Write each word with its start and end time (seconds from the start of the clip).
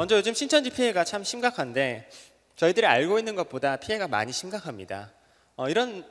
먼저 0.00 0.16
요즘 0.16 0.32
신천지 0.32 0.70
피해가 0.70 1.04
참 1.04 1.22
심각한데 1.22 2.08
저희들이 2.56 2.86
알고 2.86 3.18
있는 3.18 3.34
것보다 3.34 3.76
피해가 3.76 4.08
많이 4.08 4.32
심각합니다. 4.32 5.12
어, 5.56 5.68
이런 5.68 6.06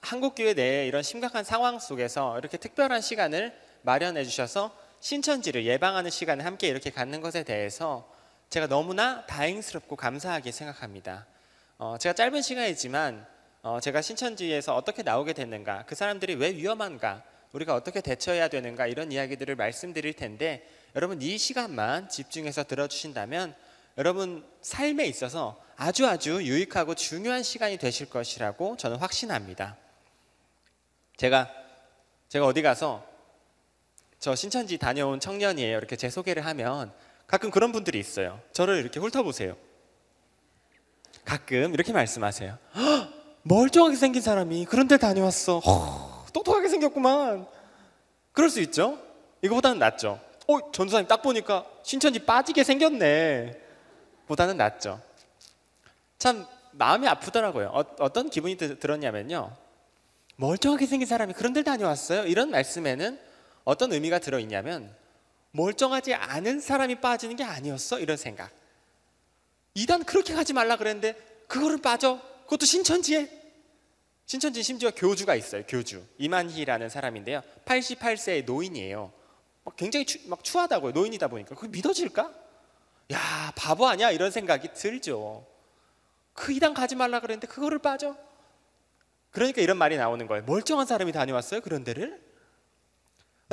한국 0.00 0.34
교회 0.34 0.54
내에 0.54 0.88
이런 0.88 1.04
심각한 1.04 1.44
상황 1.44 1.78
속에서 1.78 2.36
이렇게 2.40 2.56
특별한 2.56 3.00
시간을 3.00 3.56
마련해 3.82 4.24
주셔서 4.24 4.76
신천지를 4.98 5.66
예방하는 5.66 6.10
시간을 6.10 6.44
함께 6.44 6.66
이렇게 6.66 6.90
갖는 6.90 7.20
것에 7.20 7.44
대해서 7.44 8.12
제가 8.50 8.66
너무나 8.66 9.24
다행스럽고 9.26 9.94
감사하게 9.94 10.50
생각합니다. 10.50 11.28
어, 11.78 11.94
제가 11.96 12.14
짧은 12.14 12.42
시간이지만 12.42 13.24
어, 13.62 13.78
제가 13.80 14.02
신천지에서 14.02 14.74
어떻게 14.74 15.04
나오게 15.04 15.34
됐는가, 15.34 15.84
그 15.86 15.94
사람들이 15.94 16.34
왜 16.34 16.50
위험한가, 16.56 17.22
우리가 17.52 17.76
어떻게 17.76 18.00
대처해야 18.00 18.48
되는가 18.48 18.88
이런 18.88 19.12
이야기들을 19.12 19.54
말씀드릴 19.54 20.14
텐데 20.14 20.68
여러분 20.94 21.20
이 21.22 21.38
시간만 21.38 22.08
집중해서 22.08 22.64
들어주신다면 22.64 23.54
여러분 23.96 24.44
삶에 24.62 25.06
있어서 25.06 25.60
아주 25.76 26.06
아주 26.06 26.42
유익하고 26.42 26.94
중요한 26.94 27.42
시간이 27.42 27.76
되실 27.78 28.08
것이라고 28.08 28.76
저는 28.76 28.96
확신합니다. 28.98 29.76
제가 31.16 31.50
제가 32.28 32.46
어디 32.46 32.62
가서 32.62 33.04
저 34.18 34.34
신천지 34.34 34.78
다녀온 34.78 35.20
청년이에요. 35.20 35.76
이렇게 35.78 35.96
제 35.96 36.10
소개를 36.10 36.44
하면 36.46 36.92
가끔 37.26 37.50
그런 37.50 37.72
분들이 37.72 37.98
있어요. 37.98 38.40
저를 38.52 38.78
이렇게 38.78 38.98
훑어보세요. 39.00 39.56
가끔 41.24 41.74
이렇게 41.74 41.92
말씀하세요. 41.92 42.58
"헉, 42.76 43.12
멀쩡하게 43.42 43.96
생긴 43.96 44.22
사람이 44.22 44.64
그런 44.66 44.88
데 44.88 44.96
다녀왔어. 44.96 45.58
허, 45.60 46.26
똑똑하게 46.32 46.68
생겼구만. 46.68 47.46
그럴 48.32 48.50
수 48.50 48.60
있죠. 48.62 48.98
이거보다는 49.42 49.78
낫죠. 49.78 50.20
어, 50.48 50.72
전도사님 50.72 51.06
딱 51.06 51.20
보니까 51.20 51.66
신천지 51.82 52.20
빠지게 52.20 52.64
생겼네. 52.64 53.60
보다는 54.26 54.56
낫죠. 54.56 55.00
참 56.18 56.46
마음이 56.72 57.06
아프더라고요. 57.06 57.68
어, 57.98 58.12
떤 58.12 58.30
기분이 58.30 58.56
드, 58.56 58.78
들었냐면요. 58.78 59.54
멀쩡하게 60.36 60.86
생긴 60.86 61.06
사람이 61.06 61.34
그런 61.34 61.52
데 61.52 61.62
다녀왔어요. 61.62 62.24
이런 62.26 62.50
말씀에는 62.50 63.20
어떤 63.64 63.92
의미가 63.92 64.20
들어있냐면 64.20 64.94
멀쩡하지 65.50 66.14
않은 66.14 66.60
사람이 66.60 66.96
빠지는 66.96 67.36
게 67.36 67.44
아니었어 67.44 68.00
이런 68.00 68.16
생각. 68.16 68.50
이단 69.74 70.04
그렇게 70.04 70.32
가지 70.32 70.54
말라 70.54 70.76
그랬는데 70.76 71.14
그거를 71.46 71.78
빠져. 71.78 72.20
그것도 72.44 72.64
신천지에. 72.64 73.36
신천지 74.24 74.62
심지어 74.62 74.90
교주가 74.96 75.34
있어요. 75.34 75.64
교주 75.68 76.02
이만희라는 76.16 76.88
사람인데요. 76.88 77.42
88세의 77.66 78.46
노인이에요. 78.46 79.17
막 79.68 79.76
굉장히 79.76 80.06
추, 80.06 80.18
막 80.28 80.42
추하다고요. 80.42 80.92
노인이다 80.92 81.28
보니까 81.28 81.54
그게 81.54 81.68
믿어질까? 81.68 82.32
야 83.12 83.52
바보 83.54 83.86
아니야 83.86 84.10
이런 84.10 84.30
생각이 84.30 84.72
들죠. 84.72 85.46
그 86.32 86.52
이단 86.52 86.72
가지 86.72 86.96
말라 86.96 87.20
그랬는데 87.20 87.46
그거를 87.46 87.78
빠져. 87.78 88.16
그러니까 89.30 89.60
이런 89.60 89.76
말이 89.76 89.98
나오는 89.98 90.26
거예요. 90.26 90.44
멀쩡한 90.44 90.86
사람이 90.86 91.12
다녀왔어요 91.12 91.60
그런 91.60 91.84
데를. 91.84 92.18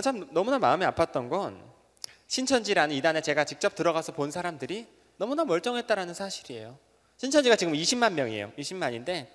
참 0.01 0.27
너무나 0.31 0.57
마음이 0.57 0.85
아팠던 0.85 1.29
건 1.29 1.61
신천지라는 2.27 2.95
이단에 2.95 3.21
제가 3.21 3.43
직접 3.43 3.75
들어가서 3.75 4.13
본 4.13 4.31
사람들이 4.31 4.87
너무나 5.17 5.43
멀쩡했다라는 5.43 6.13
사실이에요. 6.13 6.77
신천지가 7.17 7.57
지금 7.57 7.73
20만 7.73 8.13
명이에요. 8.13 8.53
20만인데 8.57 9.27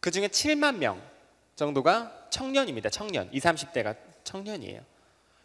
그 0.00 0.10
중에 0.10 0.28
7만 0.28 0.76
명 0.76 1.02
정도가 1.56 2.28
청년입니다. 2.30 2.88
청년. 2.88 3.28
20, 3.32 3.42
30대가 3.42 3.96
청년이에요. 4.24 4.95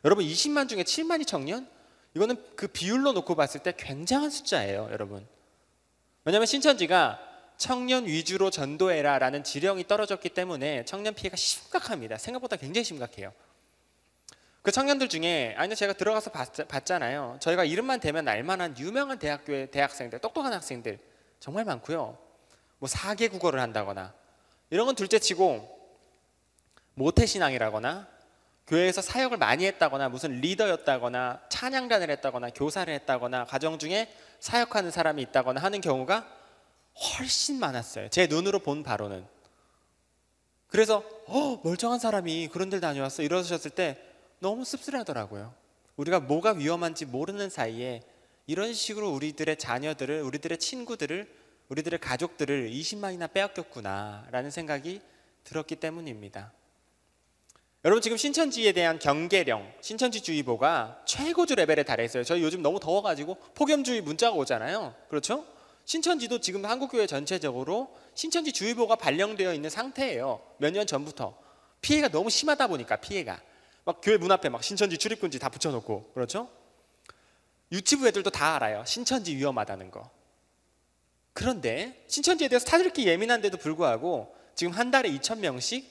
여러분 0.04 0.26
20만 0.26 0.68
중에 0.68 0.84
7만이 0.84 1.28
청년? 1.28 1.68
이거는 2.14 2.36
그 2.56 2.68
비율로 2.68 3.14
놓고 3.14 3.36
봤을 3.36 3.62
때 3.62 3.74
굉장한 3.76 4.30
숫자예요, 4.30 4.90
여러분. 4.92 5.26
왜냐하면 6.26 6.46
신천지가 6.46 7.20
청년 7.58 8.06
위주로 8.06 8.50
전도해라라는 8.50 9.44
지령이 9.44 9.88
떨어졌기 9.88 10.30
때문에 10.30 10.84
청년 10.86 11.14
피해가 11.14 11.38
심각합니다. 11.38 12.18
생각보다 12.18 12.56
굉장히 12.58 12.84
심각해요. 12.84 13.32
그 14.62 14.72
청년들 14.72 15.10
중에 15.10 15.56
아니 15.58 15.76
제가 15.76 15.94
들어가서 15.94 16.32
봤, 16.32 16.86
잖아요 16.86 17.38
저희가 17.40 17.64
이름만 17.64 18.00
대면 18.00 18.28
알만한 18.28 18.78
유명한 18.78 19.18
대학교의 19.18 19.72
대학생들, 19.72 20.20
똑똑한 20.20 20.54
학생들 20.54 21.00
정말 21.40 21.66
많고요. 21.66 22.18
뭐 22.78 22.88
사계 22.88 23.28
국어를 23.28 23.60
한다거나 23.60 24.14
이런 24.70 24.86
건 24.86 24.96
둘째치고 24.96 25.80
모태 26.96 27.26
신앙이라거나 27.26 28.08
교회에서 28.72 29.02
사역을 29.02 29.36
많이 29.36 29.66
했다거나 29.66 30.08
무슨 30.08 30.40
리더였다거나 30.40 31.42
찬양단을 31.50 32.10
했다거나 32.10 32.52
교사를 32.52 32.92
했다거나 32.94 33.44
가정 33.44 33.78
중에 33.78 34.10
사역하는 34.40 34.92
사람이 34.92 35.22
있다거나 35.24 35.62
하는 35.62 35.82
경우가 35.82 36.26
훨씬 36.96 37.60
많았어요. 37.60 38.08
제 38.08 38.28
눈으로 38.28 38.60
본 38.60 38.82
바로는. 38.82 39.26
그래서 40.68 41.04
어, 41.28 41.60
멀쩡한 41.66 42.00
사람이 42.00 42.48
그런 42.48 42.70
데 42.70 42.80
다녀왔어 42.80 43.24
이러셨을 43.24 43.72
때 43.72 44.02
너무 44.40 44.64
씁쓸하더라고요. 44.64 45.54
우리가 45.98 46.22
뭐가 46.22 46.54
위험한지 46.54 47.06
모르는 47.06 47.50
사이에 47.50 48.02
이런 48.48 48.74
식으로 48.74 49.12
우리들의 49.12 49.58
자녀들을, 49.58 50.22
우리들의 50.22 50.58
친구들을, 50.58 51.30
우리들의 51.68 52.00
가족들을 52.00 52.70
20만이나 52.70 53.34
빼앗겼구나라는 53.34 54.50
생각이 54.50 55.02
들었기 55.44 55.76
때문입니다. 55.76 56.54
여러분 57.84 58.02
지금 58.02 58.16
신천지에 58.16 58.74
대한 58.74 59.00
경계령, 59.00 59.74
신천지주의보가 59.82 61.02
최고조 61.06 61.56
레벨에 61.56 61.82
달해 61.84 62.06
있어요. 62.06 62.24
저희 62.24 62.44
요즘 62.44 62.62
너무 62.62 62.80
더워가지고 62.80 63.36
폭염주의 63.56 64.02
문자가 64.02 64.36
오잖아요. 64.38 64.94
그렇죠? 65.10 65.46
신천지도 65.86 66.40
지금 66.42 66.64
한국교회 66.64 67.08
전체적으로 67.08 67.98
신천지주의보가 68.14 68.98
발령되어 68.98 69.52
있는 69.54 69.70
상태예요. 69.72 70.42
몇 70.58 70.74
년 70.74 70.86
전부터 70.86 71.36
피해가 71.82 72.10
너무 72.10 72.30
심하다 72.30 72.68
보니까 72.68 72.98
피해가. 72.98 73.42
막 73.84 74.00
교회 74.04 74.18
문 74.18 74.32
앞에 74.32 74.50
막 74.50 74.64
신천지 74.64 75.00
출입금지 75.00 75.40
다 75.40 75.50
붙여놓고 75.50 76.12
그렇죠? 76.14 76.48
유치부 77.72 78.08
애들도 78.08 78.30
다 78.30 78.56
알아요. 78.58 78.84
신천지 78.86 79.36
위험하다는 79.36 79.90
거. 79.90 80.08
그런데 81.34 82.04
신천지에 82.08 82.48
대해서 82.48 82.64
타들기 82.68 83.08
예민한데도 83.08 83.58
불구하고 83.58 84.36
지금 84.54 84.72
한 84.72 84.92
달에 84.92 85.10
2천 85.10 85.40
명씩 85.40 85.90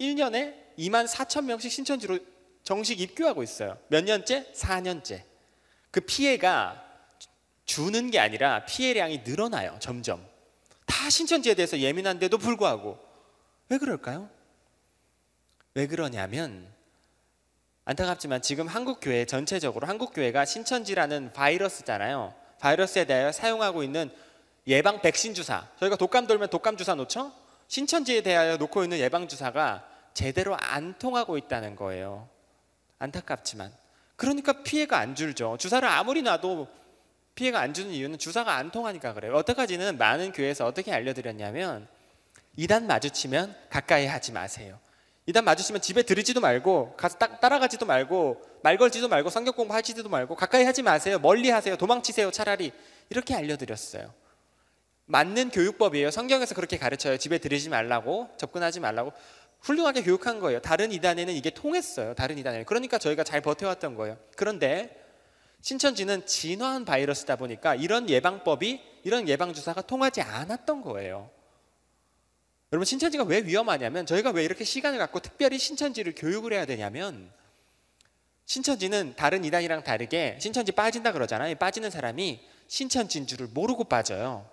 1년에 0.00 0.67
2만 0.78 1.06
4천 1.06 1.44
명씩 1.44 1.70
신천지로 1.70 2.18
정식 2.62 3.00
입교하고 3.00 3.42
있어요. 3.42 3.78
몇 3.88 4.04
년째? 4.04 4.52
4년째. 4.52 5.22
그 5.90 6.00
피해가 6.00 6.84
주는 7.64 8.10
게 8.10 8.18
아니라 8.18 8.64
피해량이 8.64 9.22
늘어나요. 9.24 9.76
점점. 9.80 10.24
다 10.86 11.10
신천지에 11.10 11.54
대해서 11.54 11.78
예민한데도 11.78 12.38
불구하고 12.38 12.98
왜 13.68 13.78
그럴까요? 13.78 14.30
왜 15.74 15.86
그러냐면 15.86 16.66
안타깝지만 17.84 18.42
지금 18.42 18.66
한국 18.66 19.00
교회 19.00 19.24
전체적으로 19.24 19.86
한국 19.86 20.12
교회가 20.12 20.44
신천지라는 20.44 21.32
바이러스잖아요. 21.32 22.34
바이러스에 22.60 23.04
대하여 23.06 23.32
사용하고 23.32 23.82
있는 23.82 24.10
예방 24.66 25.00
백신 25.00 25.32
주사. 25.32 25.66
저희가 25.80 25.96
독감 25.96 26.26
돌면 26.26 26.50
독감 26.50 26.76
주사 26.76 26.94
놓죠? 26.94 27.32
신천지에 27.68 28.20
대하여 28.22 28.56
놓고 28.58 28.82
있는 28.82 28.98
예방 28.98 29.28
주사가 29.28 29.87
제대로 30.18 30.56
안 30.58 30.98
통하고 30.98 31.38
있다는 31.38 31.76
거예요. 31.76 32.28
안타깝지만. 32.98 33.72
그러니까 34.16 34.64
피해가 34.64 34.98
안 34.98 35.14
줄죠. 35.14 35.56
주사를 35.60 35.88
아무리 35.88 36.22
놔도 36.22 36.66
피해가 37.36 37.60
안 37.60 37.72
주는 37.72 37.92
이유는 37.92 38.18
주사가 38.18 38.56
안 38.56 38.72
통하니까 38.72 39.14
그래요. 39.14 39.36
어떡하지는 39.36 39.96
많은 39.96 40.32
교회에서 40.32 40.66
어떻게 40.66 40.92
알려드렸냐면 40.92 41.86
이단 42.56 42.88
마주치면 42.88 43.54
가까이 43.70 44.08
하지 44.08 44.32
마세요. 44.32 44.80
이단 45.26 45.44
마주치면 45.44 45.82
집에 45.82 46.02
들이지도 46.02 46.40
말고 46.40 46.96
가서 46.96 47.16
따, 47.16 47.38
따라가지도 47.38 47.86
말고 47.86 48.42
말 48.64 48.76
걸지도 48.76 49.06
말고 49.06 49.30
성경 49.30 49.54
공부하지도 49.54 50.08
말고 50.08 50.34
가까이 50.34 50.64
하지 50.64 50.82
마세요. 50.82 51.20
멀리 51.20 51.48
하세요. 51.50 51.76
도망치세요. 51.76 52.32
차라리 52.32 52.72
이렇게 53.08 53.36
알려드렸어요. 53.36 54.12
맞는 55.08 55.50
교육법이에요. 55.50 56.10
성경에서 56.10 56.56
그렇게 56.56 56.76
가르쳐요. 56.76 57.16
집에 57.18 57.38
들이지 57.38 57.68
말라고 57.68 58.28
접근하지 58.36 58.80
말라고 58.80 59.12
훌륭하게 59.60 60.02
교육한 60.02 60.40
거예요. 60.40 60.60
다른 60.60 60.92
이단에는 60.92 61.34
이게 61.34 61.50
통했어요. 61.50 62.14
다른 62.14 62.38
이단에 62.38 62.64
그러니까 62.64 62.98
저희가 62.98 63.24
잘 63.24 63.40
버텨왔던 63.40 63.94
거예요. 63.94 64.16
그런데 64.36 64.96
신천지는 65.60 66.26
진화한 66.26 66.84
바이러스다 66.84 67.36
보니까 67.36 67.74
이런 67.74 68.08
예방법이 68.08 68.80
이런 69.04 69.28
예방 69.28 69.52
주사가 69.52 69.82
통하지 69.82 70.22
않았던 70.22 70.82
거예요. 70.82 71.30
여러분 72.72 72.84
신천지가 72.84 73.24
왜 73.24 73.40
위험하냐면 73.40 74.06
저희가 74.06 74.30
왜 74.30 74.44
이렇게 74.44 74.64
시간을 74.64 74.98
갖고 74.98 75.20
특별히 75.20 75.58
신천지를 75.58 76.14
교육을 76.14 76.52
해야 76.52 76.66
되냐면 76.66 77.30
신천지는 78.44 79.14
다른 79.16 79.44
이단이랑 79.44 79.84
다르게 79.84 80.38
신천지 80.40 80.72
빠진다 80.72 81.12
그러잖아요. 81.12 81.54
빠지는 81.56 81.90
사람이 81.90 82.40
신천지인 82.66 83.26
줄을 83.26 83.48
모르고 83.48 83.84
빠져요. 83.84 84.48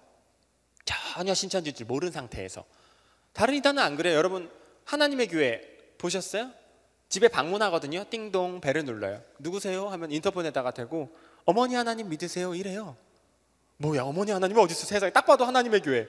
전혀 0.86 1.34
신천지인 1.34 1.76
줄 1.76 1.86
모르는 1.86 2.12
상태에서. 2.12 2.66
다른 3.34 3.54
이단은 3.56 3.82
안 3.82 3.96
그래요. 3.96 4.16
여러분 4.16 4.50
하나님의 4.86 5.28
교회 5.28 5.62
보셨어요? 5.98 6.52
집에 7.10 7.28
방문하거든요. 7.28 8.06
띵동 8.10 8.62
벨을 8.62 8.86
눌러요. 8.86 9.22
누구세요? 9.40 9.88
하면 9.90 10.12
인터폰에다가 10.12 10.72
대고 10.72 11.10
어머니 11.46 11.76
하나님 11.76 12.10
믿으세요 12.10 12.56
이래요. 12.56 12.96
뭐야 13.78 14.04
어머니 14.04 14.32
하나님이 14.32 14.60
어디 14.60 14.72
있어 14.72 14.86
세상에 14.86 15.12
딱 15.12 15.26
봐도 15.26 15.46
하나님의 15.46 15.82
교회 15.82 16.08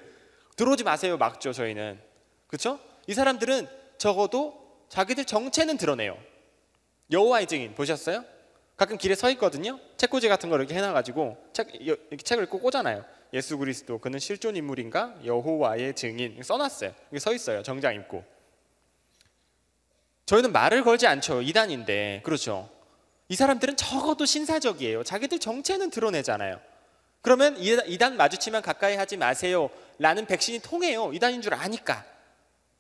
들어오지 0.57 0.85
마세요 0.85 1.19
막죠 1.19 1.53
저희는 1.53 2.01
그렇죠? 2.47 2.79
이 3.09 3.15
사람들은 3.15 3.69
적어도 3.99 4.85
자기들 4.89 5.25
정체는 5.25 5.77
드러내요. 5.77 6.17
여호와의 7.11 7.47
증인 7.47 7.75
보셨어요? 7.75 8.25
가끔 8.77 8.99
길에 8.99 9.15
서 9.15 9.31
있거든요. 9.31 9.81
책꽂이 9.97 10.29
같은 10.29 10.51
거 10.51 10.57
이렇게 10.57 10.75
해놔가지고 10.75 11.37
책 11.53 11.69
이렇게 11.75 12.17
책을 12.17 12.47
꽂아놔요. 12.47 13.05
예수 13.33 13.59
그리스도 13.59 13.99
그는 13.99 14.19
실존 14.19 14.55
인물인가 14.55 15.17
여호와의 15.25 15.95
증인 15.95 16.43
써놨어요. 16.43 16.93
이게 17.11 17.19
서 17.19 17.33
있어요. 17.33 17.63
정장 17.63 17.95
입고. 17.95 18.36
저희는 20.27 20.53
말을 20.53 20.83
걸지 20.83 21.07
않죠. 21.07 21.41
이단인데 21.41 22.21
그렇죠. 22.25 22.69
이 23.29 23.37
사람들은 23.37 23.77
적어도 23.77 24.25
신사적이에요. 24.25 25.05
자기들 25.05 25.39
정체는 25.39 25.91
드러내잖아요. 25.91 26.61
그러면 27.23 27.57
이단 27.59 28.17
마주치면 28.17 28.63
가까이 28.63 28.97
하지 28.97 29.17
마세요. 29.17 29.71
라는 29.99 30.27
백신이 30.27 30.61
통해요. 30.61 31.13
이단인 31.13 31.43
줄 31.43 31.55
아니까. 31.55 32.05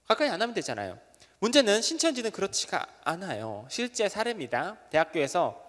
가까이 0.08 0.28
안 0.28 0.42
하면 0.42 0.54
되잖아요. 0.54 0.98
문제는 1.38 1.82
신천지는 1.82 2.30
그렇지가 2.32 2.86
않아요. 3.04 3.66
실제 3.68 4.08
사례입니다. 4.08 4.76
대학교에서 4.90 5.60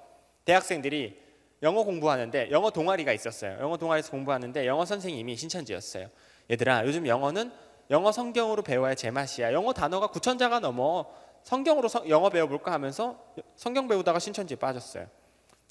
대학생들이 0.45 1.19
영어 1.63 1.83
공부하는데 1.83 2.51
영어 2.51 2.69
동아리가 2.69 3.13
있었어요. 3.13 3.57
영어 3.59 3.77
동아리에서 3.77 4.11
공부하는데 4.11 4.65
영어 4.65 4.85
선생님이 4.85 5.35
신천지였어요. 5.35 6.09
얘들아, 6.49 6.85
요즘 6.85 7.07
영어는 7.07 7.51
영어 7.89 8.11
성경으로 8.11 8.63
배워야 8.63 8.95
제맛이야. 8.95 9.53
영어 9.53 9.73
단어가 9.73 10.07
9천자가 10.07 10.59
넘어. 10.59 11.05
성경으로 11.47 11.87
서, 11.87 12.07
영어 12.09 12.29
배워볼까 12.29 12.73
하면서 12.73 13.17
성경 13.55 13.87
배우다가 13.87 14.19
신천지에 14.19 14.57
빠졌어요. 14.57 15.07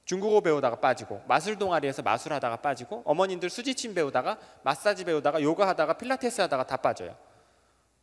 중국어 0.07 0.41
배우다가 0.41 0.77
빠지고 0.77 1.21
마술 1.29 1.59
동아리에서 1.59 2.01
마술하다가 2.01 2.57
빠지고 2.63 3.03
어머님들 3.05 3.51
수지침 3.51 3.93
배우다가 3.93 4.39
마사지 4.63 5.05
배우다가 5.05 5.43
요가 5.43 5.69
하다가 5.69 5.99
필라테스 5.99 6.41
하다가 6.41 6.67
다 6.67 6.79
빠져요. 6.79 7.15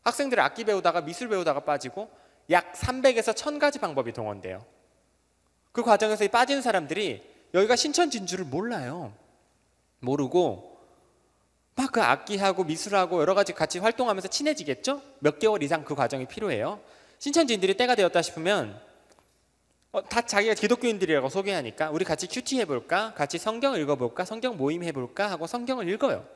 학생들 0.03 0.39
악기 0.39 0.65
배우다가 0.65 1.01
미술 1.01 1.29
배우다가 1.29 1.61
빠지고 1.61 2.11
약 2.51 2.73
300에서 2.73 3.33
1000가지 3.33 3.81
방법이 3.81 4.13
동원돼요. 4.13 4.63
그 5.71 5.81
과정에서 5.81 6.27
빠진 6.27 6.61
사람들이 6.61 7.27
여기가 7.55 7.75
신천 7.75 8.11
진 8.11 8.27
주를 8.27 8.45
몰라요. 8.45 9.13
모르고 9.99 10.77
막 11.75 11.91
그 11.91 12.03
악기하고 12.03 12.65
미술하고 12.65 13.19
여러 13.21 13.33
가지 13.33 13.53
같이 13.53 13.79
활동하면서 13.79 14.27
친해지겠죠? 14.27 15.01
몇 15.19 15.39
개월 15.39 15.63
이상 15.63 15.83
그 15.83 15.95
과정이 15.95 16.27
필요해요. 16.27 16.79
신천지인들이 17.23 17.75
때가 17.77 17.95
되었다 17.95 18.21
싶으면 18.21 18.77
어, 19.93 20.03
다 20.03 20.23
자기가 20.23 20.55
기독교인들이라고 20.55 21.29
소개하니까 21.29 21.89
우리 21.89 22.03
같이 22.03 22.27
큐티 22.27 22.59
해볼까? 22.59 23.13
같이 23.13 23.37
성경 23.37 23.79
읽어볼까? 23.79 24.25
성경 24.25 24.57
모임 24.57 24.83
해볼까? 24.83 25.31
하고 25.31 25.47
성경을 25.47 25.87
읽어요. 25.87 26.27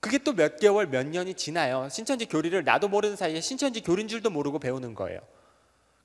그게 0.00 0.18
또 0.18 0.34
몇 0.34 0.60
개월, 0.60 0.88
몇 0.88 1.06
년이 1.06 1.32
지나요. 1.36 1.88
신천지 1.90 2.26
교리를 2.26 2.62
나도 2.64 2.88
모르는 2.88 3.16
사이에 3.16 3.40
신천지 3.40 3.80
교리인 3.80 4.08
줄도 4.08 4.28
모르고 4.28 4.58
배우는 4.58 4.94
거예요. 4.94 5.20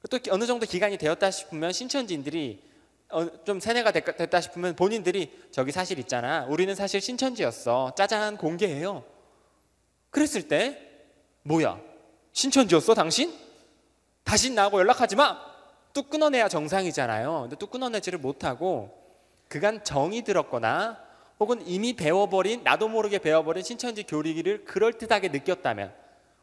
또 0.10 0.18
어느 0.30 0.46
정도 0.46 0.66
기간이 0.66 0.98
되었다 0.98 1.30
싶으면 1.30 1.74
신천지인들이 1.74 2.64
어, 3.10 3.44
좀 3.44 3.60
세뇌가 3.60 3.92
됐다 3.92 4.40
싶으면 4.40 4.78
본인들이 4.78 5.50
저기 5.52 5.74
사실 5.74 6.00
있잖아. 6.00 6.46
우리는 6.46 6.74
사실 6.74 7.02
신천지였어. 7.02 7.96
짜잔 7.98 8.38
공개해요. 8.38 9.04
그랬을 10.10 10.48
때 10.48 10.80
뭐야? 11.42 11.82
신천지였어 12.32 12.94
당신? 12.94 13.43
다시 14.24 14.52
나하고 14.52 14.80
연락하지 14.80 15.16
마. 15.16 15.40
뚝 15.94 16.10
끊어내야 16.10 16.50
정상이잖아요. 16.50 17.42
근데 17.42 17.56
뚝 17.56 17.70
끊어내지를 17.72 18.20
못하고 18.20 19.00
그간 19.48 19.84
정이 19.84 20.24
들었거나 20.24 21.00
혹은 21.40 21.62
이미 21.68 21.94
배워버린 21.96 22.64
나도 22.64 22.88
모르게 22.88 23.20
배워버린 23.20 23.64
신천지 23.64 24.04
교리를 24.04 24.66
그럴듯하게 24.66 25.30
느꼈다면 25.30 25.94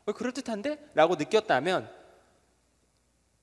어, 0.07 0.13
그럴듯한데? 0.13 0.91
라고 0.95 1.17
느꼈다면 1.17 1.91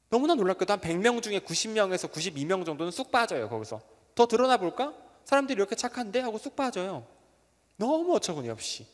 너무나 0.10 0.36
놀랍게도 0.36 0.72
한 0.72 0.80
100명 0.80 1.22
중에 1.22 1.40
90명에서 1.40 2.10
92명 2.12 2.66
정도는 2.66 2.92
쑥 2.92 3.12
빠져요 3.12 3.50
거기서 3.50 3.82
더 4.16 4.26
드러나 4.28 4.58
볼까? 4.58 4.94
사람들이 5.26 5.58
이렇게 5.58 5.76
착한데? 5.76 6.22
하고 6.22 6.38
쑥 6.38 6.56
빠져요 6.56 7.06
너무 7.76 8.16
어처구니 8.16 8.50
없이 8.50 8.86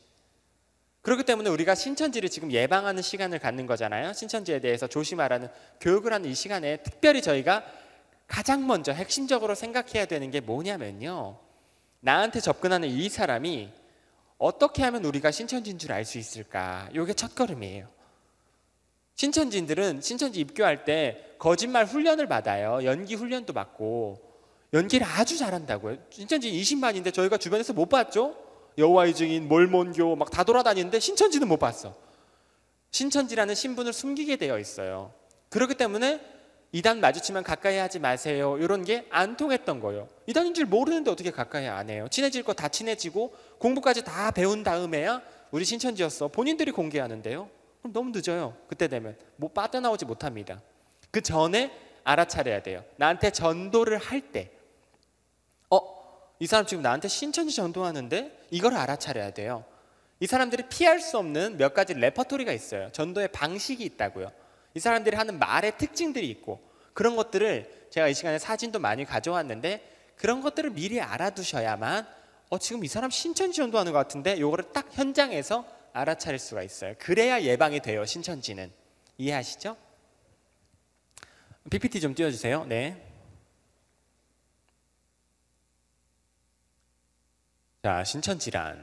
그렇기 1.04 1.22
때문에 1.22 1.50
우리가 1.50 1.74
신천지를 1.74 2.30
지금 2.30 2.50
예방하는 2.50 3.02
시간을 3.02 3.38
갖는 3.38 3.66
거잖아요 3.66 4.12
신천지에 4.14 4.60
대해서 4.60 4.86
조심하라는 4.86 5.48
교육을 5.80 6.12
하는 6.12 6.28
이 6.28 6.34
시간에 6.34 6.78
특별히 6.78 7.20
저희가 7.22 7.62
가장 8.26 8.66
먼저 8.66 8.90
핵심적으로 8.90 9.54
생각해야 9.54 10.06
되는 10.06 10.30
게 10.30 10.40
뭐냐면요 10.40 11.38
나한테 12.00 12.40
접근하는 12.40 12.88
이 12.88 13.08
사람이 13.08 13.70
어떻게 14.38 14.82
하면 14.82 15.04
우리가 15.04 15.30
신천지인 15.30 15.78
줄 15.78 15.92
알 15.92 16.04
수 16.04 16.18
있을까? 16.18 16.88
이게 16.92 17.14
첫 17.14 17.34
걸음이에요. 17.34 17.86
신천지인들은 19.14 20.00
신천지 20.00 20.40
입교할 20.40 20.84
때 20.84 21.34
거짓말 21.38 21.84
훈련을 21.84 22.26
받아요. 22.26 22.84
연기 22.84 23.14
훈련도 23.14 23.52
받고 23.52 24.20
연기를 24.72 25.06
아주 25.06 25.38
잘한다고요. 25.38 25.98
신천지 26.10 26.50
20만인데 26.50 27.14
저희가 27.14 27.36
주변에서 27.38 27.72
못 27.72 27.86
봤죠? 27.88 28.36
여호와의 28.78 29.14
증인, 29.14 29.48
몰몬교 29.48 30.16
막 30.16 30.30
다 30.30 30.44
돌아다니는데 30.44 30.98
신천지는 31.00 31.46
못 31.48 31.58
봤어. 31.58 31.94
신천지라는 32.90 33.54
신분을 33.54 33.92
숨기게 33.92 34.36
되어 34.36 34.58
있어요. 34.58 35.12
그렇기 35.50 35.74
때문에 35.74 36.20
이단 36.72 37.00
마주치면 37.00 37.44
가까이 37.44 37.76
하지 37.76 38.00
마세요. 38.00 38.56
이런 38.58 38.84
게 38.84 39.06
안 39.10 39.36
통했던 39.36 39.78
거예요. 39.80 40.08
이단인 40.26 40.54
줄 40.54 40.64
모르는데 40.66 41.10
어떻게 41.10 41.30
가까이 41.30 41.66
안 41.68 41.88
해요? 41.88 42.08
친해질 42.10 42.42
거 42.42 42.52
다 42.52 42.68
친해지고 42.68 43.32
공부까지 43.58 44.02
다 44.04 44.30
배운 44.32 44.64
다음에야 44.64 45.22
우리 45.52 45.64
신천지였어. 45.64 46.28
본인들이 46.28 46.72
공개하는데요. 46.72 47.48
그럼 47.80 47.92
너무 47.92 48.10
늦어요. 48.10 48.56
그때 48.66 48.88
되면 48.88 49.16
뭐 49.36 49.50
빠져나오지 49.50 50.04
못합니다. 50.04 50.60
그 51.12 51.20
전에 51.20 51.70
알아차려야 52.02 52.62
돼요. 52.62 52.84
나한테 52.96 53.30
전도를 53.30 53.98
할 53.98 54.20
때, 54.32 54.50
어, 54.50 54.63
이 56.40 56.46
사람 56.46 56.66
지금 56.66 56.82
나한테 56.82 57.08
신천지 57.08 57.54
전도하는데 57.54 58.46
이걸 58.50 58.74
알아차려야 58.74 59.30
돼요. 59.32 59.64
이 60.20 60.26
사람들이 60.26 60.64
피할 60.68 61.00
수 61.00 61.18
없는 61.18 61.56
몇 61.56 61.74
가지 61.74 61.94
레퍼토리가 61.94 62.52
있어요. 62.52 62.90
전도의 62.92 63.28
방식이 63.28 63.84
있다고요. 63.84 64.30
이 64.74 64.80
사람들이 64.80 65.16
하는 65.16 65.38
말의 65.38 65.78
특징들이 65.78 66.28
있고 66.30 66.60
그런 66.92 67.16
것들을 67.16 67.88
제가 67.90 68.08
이 68.08 68.14
시간에 68.14 68.38
사진도 68.38 68.78
많이 68.78 69.04
가져왔는데 69.04 70.14
그런 70.16 70.40
것들을 70.40 70.70
미리 70.70 71.00
알아두셔야만 71.00 72.06
어 72.50 72.58
지금 72.58 72.84
이 72.84 72.88
사람 72.88 73.10
신천지 73.10 73.56
전도하는 73.56 73.92
것 73.92 73.98
같은데 73.98 74.38
요거를 74.38 74.72
딱 74.72 74.88
현장에서 74.92 75.64
알아차릴 75.92 76.38
수가 76.38 76.62
있어요. 76.62 76.94
그래야 76.98 77.42
예방이 77.42 77.80
돼요. 77.80 78.04
신천지는 78.04 78.72
이해하시죠? 79.18 79.76
PPT 81.70 82.00
좀 82.00 82.14
띄워주세요. 82.14 82.64
네. 82.66 83.13
자 87.84 88.02
신천지란 88.02 88.82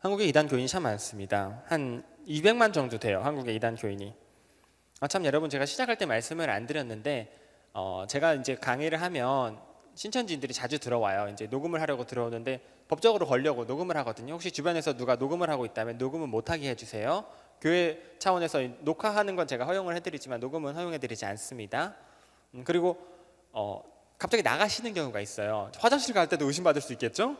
한국에 0.00 0.24
이단 0.24 0.48
교인이 0.48 0.66
참 0.66 0.82
많습니다. 0.82 1.62
한 1.66 2.02
200만 2.26 2.72
정도 2.72 2.98
돼요. 2.98 3.20
한국에 3.22 3.54
이단 3.54 3.76
교인이. 3.76 4.12
아, 4.98 5.06
참 5.06 5.24
여러분 5.24 5.48
제가 5.48 5.66
시작할 5.66 5.98
때 5.98 6.04
말씀을 6.04 6.50
안 6.50 6.66
드렸는데 6.66 7.32
어, 7.72 8.04
제가 8.08 8.34
이제 8.34 8.56
강의를 8.56 9.00
하면 9.02 9.60
신천지인들이 9.94 10.52
자주 10.52 10.80
들어와요. 10.80 11.28
이제 11.32 11.46
녹음을 11.46 11.80
하려고 11.80 12.04
들어오는데 12.04 12.60
법적으로 12.88 13.24
걸려고 13.24 13.66
녹음을 13.66 13.96
하거든요. 13.98 14.32
혹시 14.32 14.50
주변에서 14.50 14.96
누가 14.96 15.14
녹음을 15.14 15.48
하고 15.48 15.64
있다면 15.64 15.98
녹음은 15.98 16.28
못하게 16.28 16.70
해주세요. 16.70 17.24
교회 17.60 18.02
차원에서 18.18 18.62
녹화하는 18.80 19.36
건 19.36 19.46
제가 19.46 19.64
허용을 19.64 19.94
해드리지만 19.94 20.40
녹음은 20.40 20.74
허용해드리지 20.74 21.24
않습니다. 21.24 21.94
음, 22.54 22.64
그리고 22.64 22.98
어, 23.52 23.80
갑자기 24.18 24.42
나가시는 24.42 24.92
경우가 24.92 25.20
있어요. 25.20 25.70
화장실 25.78 26.14
갈 26.14 26.28
때도 26.28 26.46
의심받을 26.46 26.82
수 26.82 26.92
있겠죠? 26.94 27.36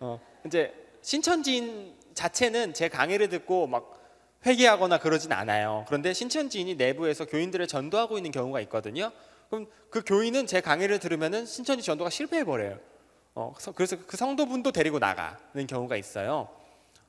어, 0.00 0.20
이제 0.46 0.72
신천지인 1.02 1.96
자체는 2.14 2.74
제 2.74 2.88
강의를 2.88 3.28
듣고 3.28 3.66
막 3.66 3.98
회개하거나 4.46 4.98
그러진 4.98 5.32
않아요. 5.32 5.84
그런데 5.88 6.12
신천지인이 6.12 6.76
내부에서 6.76 7.26
교인들을 7.26 7.66
전도하고 7.66 8.16
있는 8.16 8.30
경우가 8.30 8.60
있거든요. 8.62 9.10
그럼 9.50 9.66
그 9.90 10.02
교인은 10.04 10.46
제 10.46 10.60
강의를 10.60 10.98
들으면은 10.98 11.46
신천지 11.46 11.84
전도가 11.84 12.10
실패해 12.10 12.44
버려요. 12.44 12.78
어, 13.34 13.54
그래서 13.74 13.96
그 14.06 14.16
성도분도 14.16 14.72
데리고 14.72 14.98
나가는 14.98 15.66
경우가 15.66 15.96
있어요. 15.96 16.48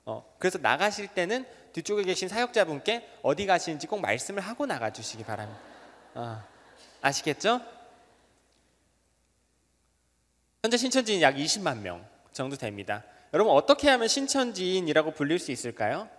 어, 0.05 0.25
그래서 0.39 0.58
나가실 0.58 1.10
때는 1.10 1.46
뒤쪽에 1.74 2.03
계신 2.03 2.27
사역자분께 2.27 3.19
어디 3.22 3.46
가시는지 3.46 3.88
꼭 3.88 4.01
말씀을 4.01 4.41
하고 4.41 4.65
나가 4.65 4.91
주시기 4.91 5.24
바랍니다. 5.24 5.60
어, 6.15 6.43
아시겠죠? 7.01 7.62
현재 10.63 10.77
신천지인 10.77 11.22
약 11.22 11.36
20만 11.36 11.79
명 11.79 12.05
정도 12.33 12.55
됩니다. 12.55 13.03
여러분 13.33 13.53
어떻게 13.53 13.89
하면 13.89 14.07
신천지인이라고 14.07 15.12
불릴 15.12 15.39
수 15.39 15.51
있을까요? 15.51 16.09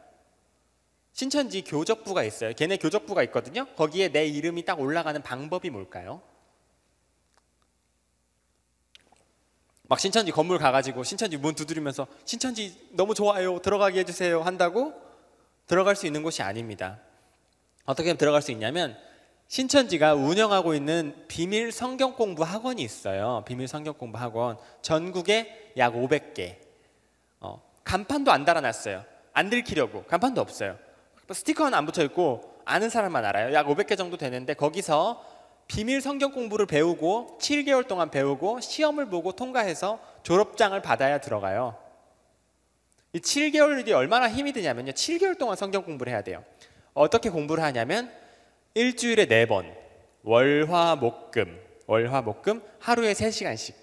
신천지 1.13 1.63
교적부가 1.63 2.25
있어요. 2.25 2.53
걔네 2.55 2.77
교적부가 2.77 3.23
있거든요. 3.25 3.67
거기에 3.75 4.09
내 4.09 4.27
이름이 4.27 4.65
딱 4.65 4.81
올라가는 4.81 5.21
방법이 5.21 5.71
뭘까요? 5.71 6.23
막 9.83 9.99
신천지 9.99 10.31
건물 10.31 10.59
가가지고 10.59 11.03
신천지 11.03 11.37
문 11.37 11.57
두드리면서 11.57 12.07
신천지 12.25 12.89
너무 12.93 13.13
좋아요 13.13 13.59
들어가게 13.59 13.99
해주세요 13.99 14.41
한다고 14.41 14.95
들어갈 15.67 15.97
수 15.97 16.07
있는 16.07 16.23
곳이 16.23 16.43
아닙니다. 16.43 17.01
어떻게 17.87 18.15
들어갈 18.15 18.41
수 18.41 18.53
있냐면 18.53 18.97
신천지가 19.51 20.15
운영하고 20.15 20.75
있는 20.75 21.13
비밀 21.27 21.73
성경 21.73 22.15
공부 22.15 22.45
학원이 22.45 22.83
있어요. 22.83 23.43
비밀 23.45 23.67
성경 23.67 23.95
공부 23.95 24.17
학원 24.17 24.57
전국에 24.81 25.73
약 25.77 25.95
500개. 25.95 26.55
어, 27.41 27.61
간판도 27.83 28.31
안 28.31 28.45
달아놨어요. 28.45 29.05
안 29.33 29.51
들키려고 29.51 30.05
간판도 30.05 30.41
없어요. 30.41 30.79
스티커는 31.33 31.75
안 31.75 31.85
붙어 31.85 32.05
있고 32.05 32.63
아는 32.65 32.91
사람만 32.91 33.25
알아요. 33.25 33.53
약 33.53 33.67
500개 33.67 33.99
정도 33.99 34.17
되는데 34.17 34.55
거기서 34.55 35.21
비밀 35.67 36.01
성경 36.01 36.31
공부를 36.31 36.67
배우고 36.67 37.39
7개월 37.41 37.89
동안 37.89 38.13
배우고 38.13 38.61
시험을 38.61 39.07
보고 39.07 39.33
통과해서 39.33 39.99
졸업장을 40.23 40.81
받아야 40.81 41.19
들어가요. 41.21 41.77
이 43.15 43.19
7개월이 43.19 43.91
얼마나 43.91 44.31
힘이 44.31 44.53
드냐면요. 44.53 44.93
7개월 44.93 45.37
동안 45.37 45.57
성경 45.57 45.83
공부를 45.83 46.13
해야 46.13 46.23
돼요. 46.23 46.45
어떻게 46.95 47.31
공부를 47.31 47.65
하냐면 47.65 48.20
일주일에 48.75 49.27
4번 49.27 49.75
월화 50.23 50.97
목금 50.97 51.61
월화 51.87 52.23
목금 52.23 52.63
하루에 52.79 53.13
3시간씩 53.13 53.75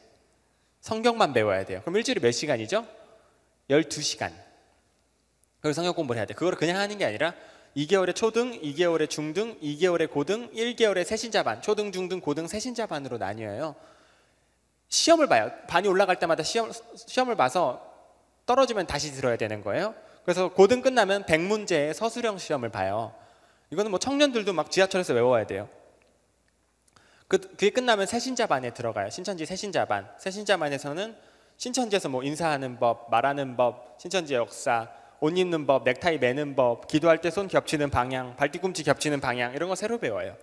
성경만 0.82 1.34
배워야 1.34 1.66
돼요. 1.66 1.82
그럼 1.82 1.98
일주일에 1.98 2.22
몇 2.22 2.32
시간이죠? 2.32 2.86
12시간. 3.70 4.32
그리고 5.60 5.74
성경 5.74 5.94
공부를 5.94 6.20
해야 6.20 6.26
돼. 6.26 6.34
그거를 6.34 6.58
그냥 6.58 6.78
하는 6.78 6.98
게 6.98 7.06
아니라 7.06 7.34
2개월에 7.76 8.16
초등, 8.16 8.60
2개월에 8.62 9.10
중등, 9.10 9.60
2개월에 9.60 10.10
고등, 10.10 10.50
1개월에 10.52 11.04
새신자반, 11.04 11.62
초등, 11.62 11.92
중등, 11.92 12.22
고등, 12.22 12.48
새신자반으로 12.48 13.18
나뉘어요. 13.18 13.76
시험을 14.88 15.28
봐요. 15.28 15.52
반이 15.68 15.88
올라갈 15.88 16.18
때마다 16.18 16.44
시험, 16.44 16.72
시험을 16.96 17.36
봐서 17.36 17.84
떨어지면 18.46 18.88
다시 18.88 19.12
들어야 19.12 19.36
되는 19.36 19.62
거예요. 19.62 19.94
그래서 20.24 20.48
고등 20.50 20.82
끝나면 20.82 21.26
100문제의 21.26 21.94
서술형 21.94 22.38
시험을 22.38 22.70
봐요. 22.70 23.14
이거는 23.72 23.92
뭐 23.92 24.00
청년들도 24.00 24.54
막 24.54 24.72
지하철에서 24.72 25.14
외워야 25.14 25.46
돼요. 25.46 25.70
그, 27.28 27.40
그게 27.40 27.70
끝나면 27.70 28.06
새신자반에 28.06 28.74
들어가요. 28.74 29.10
신천지 29.10 29.46
새신자반. 29.46 30.10
새신자반에서는 30.18 31.16
신천지에서 31.58 32.08
뭐 32.10 32.24
인사하는 32.24 32.80
법, 32.80 33.10
말하는 33.12 33.58
법, 33.58 33.98
신천지의 34.00 34.40
역사, 34.40 34.90
옷 35.20 35.38
입는 35.38 35.66
법, 35.66 35.84
넥타이 35.84 36.20
매는 36.20 36.56
법, 36.56 36.88
기도할 36.88 37.20
때 37.20 37.30
손 37.30 37.48
겹치는 37.48 37.90
방향, 37.90 38.36
발 38.36 38.52
뒤꿈치 38.52 38.84
겹치는 38.84 39.20
방향 39.20 39.54
이런 39.54 39.68
거 39.68 39.76
새로 39.76 39.98
배워요. 39.98 40.38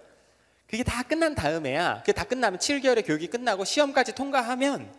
그게 0.66 0.82
다 0.82 1.02
끝난 1.04 1.34
다음에야 1.34 1.98
그게 2.00 2.12
다 2.12 2.24
끝나면 2.24 2.58
7개월의 2.58 3.06
교육이 3.06 3.28
끝나고 3.28 3.64
시험까지 3.64 4.14
통과하면 4.14 4.92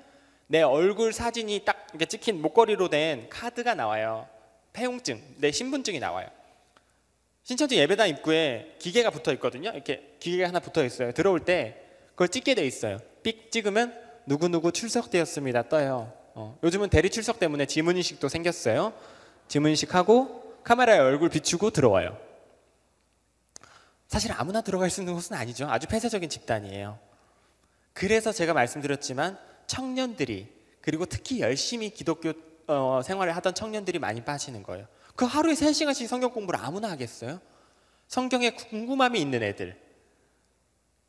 내 0.47 0.61
얼굴 0.61 1.11
사진이 1.11 1.65
딱 1.65 1.87
이렇게 1.89 2.05
찍힌 2.05 2.41
목걸이로 2.41 2.89
된 2.89 3.29
카드가 3.29 3.75
나와요. 3.75 4.27
폐용증, 4.73 5.21
내 5.37 5.51
신분증이 5.51 5.99
나와요. 5.99 6.27
신천지 7.45 7.77
예배당 7.77 8.09
입구에 8.09 8.75
기계가 8.79 9.11
붙어 9.11 9.31
있거든요. 9.33 9.69
이렇게 9.69 10.15
기계가 10.19 10.47
하나 10.47 10.59
붙어 10.59 10.83
있어요. 10.83 11.11
들어올 11.11 11.45
때 11.45 11.79
그걸 12.09 12.27
찍게 12.27 12.55
돼 12.55 12.65
있어요. 12.65 12.97
삑 13.21 13.51
찍으면 13.51 13.93
누구 14.25 14.49
누구 14.49 14.71
출석되었습니다 14.71 15.69
떠요. 15.69 16.11
어. 16.33 16.57
요즘은 16.63 16.89
대리 16.89 17.11
출석 17.11 17.37
때문에 17.37 17.67
지문 17.67 17.97
인식도 17.97 18.29
생겼어요. 18.29 18.93
지문 19.47 19.69
인식하고 19.69 20.59
카메라에 20.63 20.97
얼굴 20.97 21.29
비추고 21.29 21.69
들어와요. 21.69 22.17
사실 24.07 24.31
아무나 24.31 24.61
들어갈 24.61 24.89
수 24.89 25.01
있는 25.01 25.13
곳은 25.13 25.35
아니죠. 25.37 25.67
아주 25.69 25.87
폐쇄적인 25.87 26.27
집단이에요. 26.27 26.97
그래서 27.93 28.31
제가 28.31 28.55
말씀드렸지만 28.55 29.37
청년들이 29.67 30.47
그리고 30.81 31.05
특히 31.05 31.41
열심히 31.41 31.91
기독교 31.91 32.33
어, 32.65 33.01
생활을 33.05 33.35
하던 33.35 33.53
청년들이 33.53 33.99
많이 33.99 34.25
빠지는 34.25 34.63
거예요. 34.63 34.87
그 35.15 35.25
하루에 35.25 35.53
3시간씩 35.53 36.07
성경 36.07 36.31
공부를 36.31 36.59
아무나 36.59 36.89
하겠어요? 36.91 37.39
성경에 38.07 38.51
궁금함이 38.51 39.19
있는 39.19 39.43
애들 39.43 39.79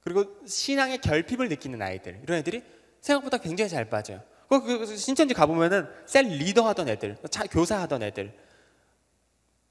그리고 0.00 0.24
신앙의 0.46 1.00
결핍을 1.00 1.48
느끼는 1.48 1.82
아이들 1.82 2.20
이런 2.22 2.38
애들이 2.38 2.62
생각보다 3.00 3.38
굉장히 3.38 3.68
잘 3.68 3.88
빠져요. 3.88 4.22
그, 4.48 4.62
그 4.62 4.96
신천지 4.96 5.34
가보면은 5.34 5.88
셀 6.06 6.26
리더 6.26 6.66
하던 6.68 6.88
애들, 6.88 7.16
교사 7.50 7.80
하던 7.80 8.04
애들, 8.04 8.32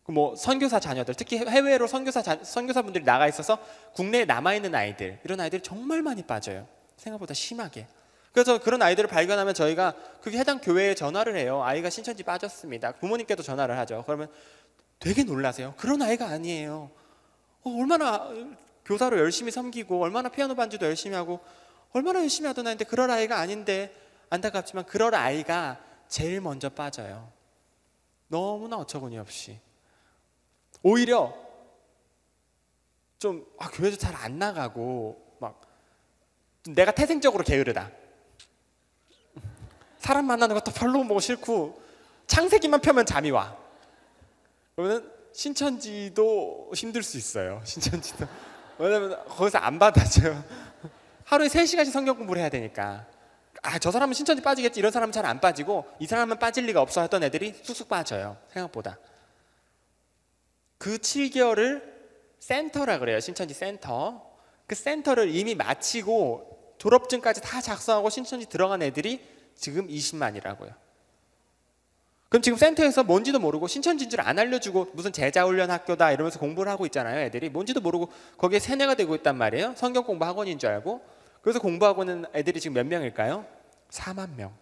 그뭐 0.03 0.35
선교사 0.35 0.79
자녀들, 0.79 1.15
특히 1.15 1.37
해외로 1.37 1.87
선교사 1.87 2.21
자, 2.21 2.37
선교사분들이 2.43 3.03
나가 3.05 3.27
있어서 3.27 3.57
국내에 3.93 4.25
남아 4.25 4.55
있는 4.55 4.75
아이들 4.75 5.19
이런 5.23 5.39
아이들이 5.39 5.63
정말 5.63 6.01
많이 6.01 6.21
빠져요. 6.23 6.67
생각보다 6.97 7.33
심하게. 7.33 7.87
그래서 8.35 8.57
그런 8.59 8.81
아이들을 8.81 9.07
발견하면 9.09 9.53
저희가 9.53 9.93
그게 10.21 10.37
해당 10.37 10.59
교회에 10.59 10.93
전화를 10.93 11.37
해요. 11.37 11.63
아이가 11.63 11.89
신천지 11.89 12.21
빠졌습니다. 12.21 12.91
부모님께도 12.91 13.41
전화를 13.41 13.77
하죠. 13.77 14.03
그러면 14.05 14.29
되게 14.99 15.23
놀라세요. 15.23 15.73
그런 15.77 16.01
아이가 16.01 16.27
아니에요. 16.27 16.91
어, 17.63 17.79
얼마나 17.79 18.29
교사로 18.83 19.17
열심히 19.19 19.51
섬기고 19.51 20.03
얼마나 20.03 20.27
피아노 20.27 20.53
반주도 20.53 20.85
열심히 20.85 21.15
하고 21.15 21.39
얼마나 21.93 22.19
열심히 22.19 22.47
하던 22.47 22.67
아이인데 22.67 22.83
그럴 22.83 23.09
아이가 23.09 23.39
아닌데 23.39 23.95
안타깝지만 24.29 24.85
그럴 24.85 25.15
아이가 25.15 25.79
제일 26.09 26.41
먼저 26.41 26.67
빠져요. 26.67 27.31
너무나 28.27 28.75
어처구니 28.75 29.17
없이. 29.17 29.61
오히려 30.83 31.33
좀 33.17 33.47
아, 33.59 33.69
교회도 33.69 33.95
잘 33.95 34.13
안 34.13 34.37
나가고 34.39 35.37
막 35.39 35.61
내가 36.67 36.91
태생적으로 36.91 37.45
게으르다. 37.45 37.91
사람 40.05 40.27
만나는 40.27 40.53
것도 40.53 40.71
별로 40.71 41.03
뭐 41.03 41.19
싫고 41.19 41.81
창세기만 42.27 42.81
펴면 42.81 43.07
잠이 43.07 43.31
와. 43.31 43.57
그러면 44.75 45.11
신천지도 45.33 46.73
힘들 46.75 47.01
수 47.01 47.17
있어요. 47.17 47.59
신천지도 47.65 48.27
왜냐면 48.77 49.17
거기서 49.25 49.57
안 49.57 49.79
받아줘요. 49.79 50.43
하루에 51.25 51.47
3시간씩 51.47 51.91
성경 51.91 52.17
공부를 52.17 52.39
해야 52.39 52.49
되니까. 52.49 53.07
아, 53.63 53.79
저 53.79 53.89
사람은 53.89 54.13
신천지 54.13 54.43
빠지겠지. 54.43 54.79
이런 54.79 54.91
사람은 54.91 55.11
잘 55.11 55.25
안 55.25 55.41
빠지고 55.41 55.85
이 55.97 56.05
사람은 56.05 56.37
빠질 56.37 56.67
리가 56.67 56.81
없어 56.81 57.01
했던 57.01 57.23
애들이 57.23 57.55
쑥쑥 57.63 57.89
빠져요. 57.89 58.37
생각보다. 58.53 58.99
그 60.77 60.99
7개월을 60.99 61.81
센터라 62.37 62.99
그래요. 62.99 63.19
신천지 63.19 63.55
센터. 63.55 64.21
그 64.67 64.75
센터를 64.75 65.33
이미 65.33 65.55
마치고 65.55 66.75
졸업증까지 66.77 67.41
다 67.41 67.59
작성하고 67.59 68.11
신천지 68.11 68.45
들어간 68.45 68.83
애들이 68.83 69.34
지금 69.55 69.87
20만이라고요. 69.87 70.73
그럼 72.29 72.41
지금 72.41 72.57
센터에서 72.57 73.03
뭔지도 73.03 73.39
모르고 73.39 73.67
신천지인 73.67 74.09
줄 74.09 74.26
안 74.26 74.37
알려주고 74.37 74.89
무슨 74.93 75.13
제자 75.13 75.45
훈련 75.45 75.71
학교다 75.71 76.11
이러면서 76.11 76.39
공부를 76.39 76.71
하고 76.71 76.85
있잖아요. 76.87 77.19
애들이 77.21 77.49
뭔지도 77.49 77.79
모르고 77.81 78.11
거기에 78.37 78.59
세뇌가 78.59 78.95
되고 78.95 79.15
있단 79.15 79.37
말이에요. 79.37 79.73
성경 79.77 80.03
공부 80.03 80.25
학원인 80.25 80.59
줄 80.59 80.69
알고. 80.69 81.01
그래서 81.41 81.59
공부하고 81.59 82.03
있는 82.03 82.25
애들이 82.33 82.59
지금 82.59 82.73
몇 82.73 82.85
명일까요? 82.85 83.45
4만 83.89 84.35
명. 84.35 84.53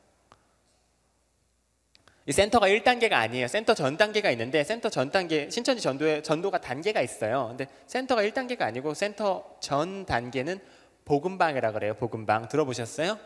이 2.26 2.32
센터가 2.32 2.68
1단계가 2.68 3.14
아니에요. 3.14 3.48
센터 3.48 3.74
전 3.74 3.98
단계가 3.98 4.30
있는데 4.32 4.64
센터 4.64 4.90
전 4.90 5.12
단계 5.12 5.50
신천지 5.50 5.82
전도에 5.82 6.22
전도가 6.22 6.62
단계가 6.62 7.02
있어요. 7.02 7.48
근데 7.50 7.68
센터가 7.88 8.22
1단계가 8.24 8.62
아니고 8.62 8.94
센터 8.94 9.58
전 9.60 10.06
단계는 10.06 10.60
복음방이라 11.06 11.72
그래요. 11.72 11.96
복음방 11.96 12.48
들어보셨어요? 12.48 13.18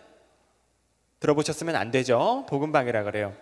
들어보셨으면 1.20 1.76
안 1.76 1.92
되죠. 1.92 2.46
복음방이라 2.50 3.04
그래요. 3.04 3.34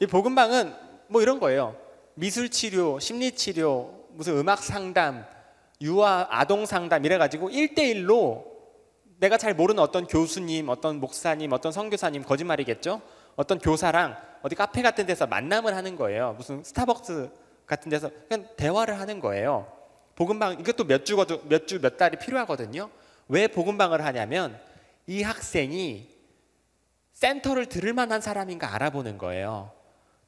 이 0.00 0.06
복음방은 0.06 0.74
뭐 1.08 1.22
이런 1.22 1.38
거예요. 1.40 1.76
미술 2.14 2.48
치료, 2.48 2.98
심리 2.98 3.32
치료, 3.32 4.06
무슨 4.10 4.36
음악 4.38 4.62
상담, 4.62 5.24
유아 5.80 6.28
아동 6.30 6.66
상담 6.66 7.04
이래 7.04 7.18
가지고 7.18 7.50
1대1로 7.50 8.44
내가 9.18 9.38
잘 9.38 9.54
모르는 9.54 9.82
어떤 9.82 10.06
교수님, 10.06 10.68
어떤 10.68 11.00
목사님, 11.00 11.52
어떤 11.52 11.72
선교사님 11.72 12.24
거짓말이겠죠? 12.24 13.00
어떤 13.36 13.58
교사랑 13.58 14.16
어디 14.42 14.54
카페 14.54 14.82
같은 14.82 15.06
데서 15.06 15.26
만남을 15.26 15.74
하는 15.74 15.96
거예요. 15.96 16.34
무슨 16.36 16.62
스타벅스 16.62 17.30
같은 17.66 17.90
데서 17.90 18.10
그냥 18.28 18.46
대화를 18.56 19.00
하는 19.00 19.20
거예요. 19.20 19.66
복음방 20.16 20.60
이것도 20.60 20.84
몇 20.84 21.04
주거든 21.04 21.40
몇주 21.48 21.80
몇 21.80 21.96
달이 21.96 22.18
필요하거든요. 22.18 22.90
왜 23.28 23.48
복음방을 23.48 24.04
하냐면 24.04 24.58
이 25.06 25.22
학생이 25.22 26.13
센터를 27.24 27.66
들을 27.66 27.94
만한 27.94 28.20
사람인가 28.20 28.74
알아보는 28.74 29.16
거예요. 29.16 29.72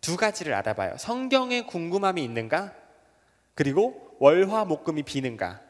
두 0.00 0.16
가지를 0.16 0.54
알아봐요. 0.54 0.96
성경에 0.96 1.62
궁금함이 1.62 2.24
있는가? 2.24 2.72
그리고 3.54 4.16
월화 4.18 4.64
목금이 4.64 5.02
비는가? 5.02 5.60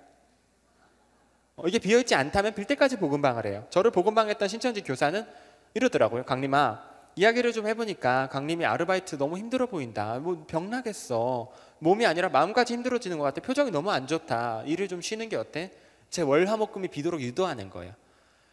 어, 1.56 1.66
이게 1.66 1.80
비어있지 1.80 2.14
않다면 2.14 2.54
빌 2.54 2.64
때까지 2.66 2.98
복음방을 2.98 3.44
해요. 3.44 3.66
저를 3.70 3.90
복음방했던 3.90 4.46
신천지 4.46 4.82
교사는 4.82 5.26
이러더라고요. 5.74 6.24
강림아, 6.24 6.80
이야기를 7.16 7.52
좀 7.52 7.66
해보니까 7.66 8.28
강림이 8.28 8.64
아르바이트 8.64 9.18
너무 9.18 9.36
힘들어 9.36 9.66
보인다. 9.66 10.20
뭐 10.20 10.44
병나겠어. 10.46 11.50
몸이 11.80 12.06
아니라 12.06 12.28
마음까지 12.28 12.72
힘들어지는 12.74 13.18
것 13.18 13.24
같아. 13.24 13.40
표정이 13.40 13.72
너무 13.72 13.90
안 13.90 14.06
좋다. 14.06 14.62
일을 14.66 14.86
좀 14.86 15.00
쉬는 15.00 15.28
게 15.28 15.34
어때? 15.34 15.72
제 16.08 16.22
월화목금이 16.22 16.86
비도록 16.86 17.20
유도하는 17.20 17.68
거예요. 17.68 17.94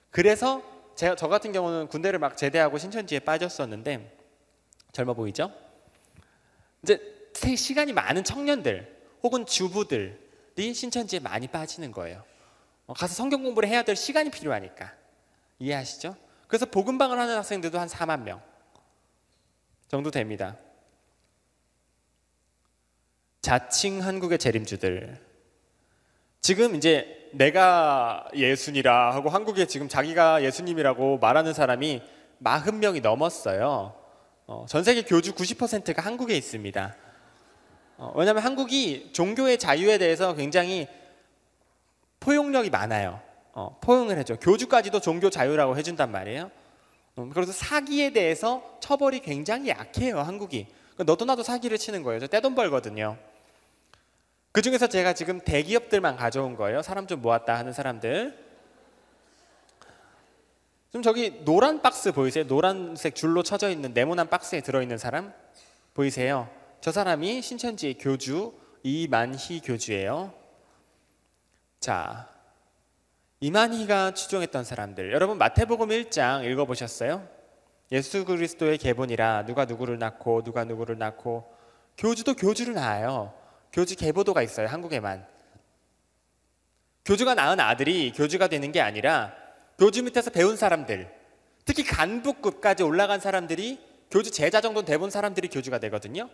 그래서 0.09 0.63
제, 0.95 1.15
저 1.17 1.27
같은 1.27 1.51
경우는 1.51 1.87
군대를 1.87 2.19
막 2.19 2.37
제대하고 2.37 2.77
신천지에 2.77 3.19
빠졌었는데 3.19 4.17
젊어 4.91 5.13
보이죠? 5.13 5.51
이제 6.83 6.99
시간이 7.55 7.93
많은 7.93 8.23
청년들 8.23 9.01
혹은 9.23 9.45
주부들이 9.45 10.73
신천지에 10.73 11.19
많이 11.19 11.47
빠지는 11.47 11.91
거예요. 11.91 12.23
어, 12.85 12.93
가서 12.93 13.13
성경 13.13 13.43
공부를 13.43 13.69
해야 13.69 13.83
될 13.83 13.95
시간이 13.95 14.29
필요하니까 14.29 14.93
이해하시죠? 15.59 16.15
그래서 16.47 16.65
복음방을 16.65 17.17
하는 17.17 17.37
학생들도 17.37 17.79
한 17.79 17.87
4만 17.87 18.21
명 18.23 18.41
정도 19.87 20.11
됩니다. 20.11 20.57
자칭 23.41 24.03
한국의 24.03 24.37
재림주들 24.37 25.19
지금 26.41 26.75
이제 26.75 27.22
내가 27.33 28.27
예수니라 28.35 29.13
하고 29.13 29.29
한국에 29.29 29.65
지금 29.65 29.89
자기가 29.89 30.43
예수님이라고 30.43 31.17
말하는 31.17 31.53
사람이 31.53 32.01
40명이 32.43 33.01
넘었어요. 33.01 33.93
어, 34.45 34.65
전 34.67 34.83
세계 34.83 35.01
교주 35.01 35.33
90%가 35.33 36.01
한국에 36.01 36.35
있습니다. 36.37 36.95
어, 37.97 38.13
왜냐하면 38.15 38.43
한국이 38.43 39.11
종교의 39.13 39.57
자유에 39.57 39.97
대해서 39.97 40.35
굉장히 40.35 40.87
포용력이 42.19 42.69
많아요. 42.69 43.19
어, 43.53 43.77
포용을 43.81 44.17
해줘. 44.19 44.35
교주까지도 44.37 44.99
종교 44.99 45.29
자유라고 45.29 45.77
해준단 45.77 46.11
말이에요. 46.11 46.51
음, 47.17 47.29
그래서 47.29 47.51
사기에 47.51 48.11
대해서 48.11 48.77
처벌이 48.79 49.19
굉장히 49.19 49.69
약해요. 49.69 50.19
한국이. 50.19 50.67
그러니까 50.93 51.03
너도 51.05 51.25
나도 51.25 51.41
사기를 51.41 51.77
치는 51.77 52.03
거예요. 52.03 52.19
저 52.19 52.27
떼돈 52.27 52.53
벌거든요. 52.53 53.17
그 54.53 54.61
중에서 54.61 54.85
제가 54.85 55.13
지금 55.13 55.39
대기업들만 55.39 56.15
가져온 56.15 56.55
거예요. 56.55 56.83
사람 56.83 57.07
좀 57.07 57.23
모았다 57.23 57.57
하는 57.57 57.73
사람들. 57.73 58.37
좀 60.91 61.01
저기 61.01 61.43
노란 61.43 61.81
박스 61.81 62.11
보이세요? 62.11 62.45
노란색 62.45 63.15
줄로 63.15 63.41
쳐져 63.41 63.71
있는 63.71 63.93
네모난 63.95 64.29
박스에 64.29 64.61
들어있는 64.61 64.99
사람 64.99 65.33
보이세요? 65.95 66.47
저 66.81 66.91
사람이 66.91 67.41
신천지의 67.41 67.95
교주 67.95 68.53
이만희 68.83 69.61
교주예요. 69.61 70.31
자, 71.79 72.29
이만희가 73.39 74.13
추종했던 74.13 74.65
사람들. 74.65 75.13
여러분 75.13 75.39
마태복음 75.39 75.89
1장 75.89 76.45
읽어보셨어요? 76.45 77.27
예수 77.91 78.23
그리스도의 78.23 78.77
계본이라 78.77 79.45
누가 79.47 79.65
누구를 79.65 79.97
낳고 79.97 80.43
누가 80.43 80.63
누구를 80.63 80.99
낳고 80.99 81.51
교주도 81.97 82.35
교주를 82.35 82.75
낳아요. 82.75 83.33
교주 83.73 83.95
계보도가 83.95 84.41
있어요. 84.43 84.67
한국에만. 84.67 85.25
교주가 87.05 87.33
낳은 87.33 87.59
아들이 87.59 88.13
교주가 88.13 88.47
되는 88.47 88.71
게 88.71 88.79
아니라 88.79 89.33
교주 89.77 90.03
밑에서 90.03 90.29
배운 90.29 90.55
사람들, 90.55 91.11
특히 91.65 91.83
간부급까지 91.83 92.83
올라간 92.83 93.19
사람들이 93.19 93.79
교주 94.11 94.31
제자 94.31 94.61
정도 94.61 94.85
돼본 94.85 95.09
사람들이 95.09 95.47
교주가 95.49 95.79
되거든요. 95.79 96.29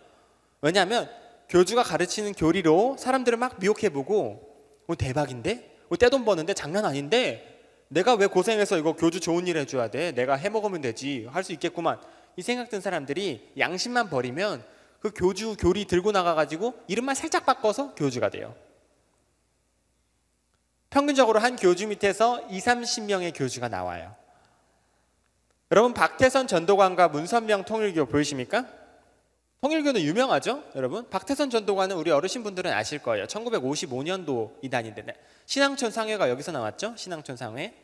왜냐하면 0.60 1.10
교주가 1.48 1.82
가르치는 1.82 2.34
교리로 2.34 2.96
사람들을 2.98 3.36
막 3.38 3.58
미혹해보고 3.58 4.50
뭐 4.86 4.96
대박인데? 4.96 5.78
뭐 5.88 5.96
떼돈 5.96 6.24
버는데 6.24 6.54
장난 6.54 6.84
아닌데? 6.84 7.58
내가 7.88 8.14
왜 8.14 8.26
고생해서 8.26 8.78
이거 8.78 8.92
교주 8.92 9.18
좋은 9.18 9.48
일 9.48 9.56
해줘야 9.56 9.88
돼? 9.88 10.12
내가 10.12 10.34
해먹으면 10.34 10.80
되지. 10.82 11.26
할 11.32 11.42
수 11.42 11.52
있겠구만. 11.52 11.98
이 12.36 12.42
생각 12.42 12.68
든 12.68 12.80
사람들이 12.80 13.52
양심만 13.58 14.10
버리면 14.10 14.62
그 15.00 15.10
교주 15.14 15.56
교리 15.58 15.86
들고 15.86 16.12
나가가지고 16.12 16.74
이름만 16.86 17.14
살짝 17.14 17.46
바꿔서 17.46 17.94
교주가 17.94 18.28
돼요. 18.28 18.54
평균적으로 20.90 21.38
한 21.38 21.56
교주 21.56 21.86
밑에서 21.88 22.46
2, 22.50 22.58
30명의 22.58 23.32
교주가 23.34 23.68
나와요. 23.68 24.14
여러분 25.70 25.94
박태선 25.94 26.48
전도관과 26.48 27.08
문선명 27.08 27.64
통일교 27.64 28.06
보이십니까? 28.06 28.66
통일교는 29.60 30.00
유명하죠, 30.00 30.64
여러분. 30.74 31.08
박태선 31.10 31.50
전도관은 31.50 31.94
우리 31.94 32.10
어르신분들은 32.10 32.72
아실 32.72 32.98
거예요. 33.02 33.26
1955년도 33.26 34.54
이단인데 34.62 35.04
신앙촌 35.44 35.90
상회가 35.90 36.30
여기서 36.30 36.50
나왔죠, 36.52 36.94
신앙촌 36.96 37.36
상회. 37.36 37.74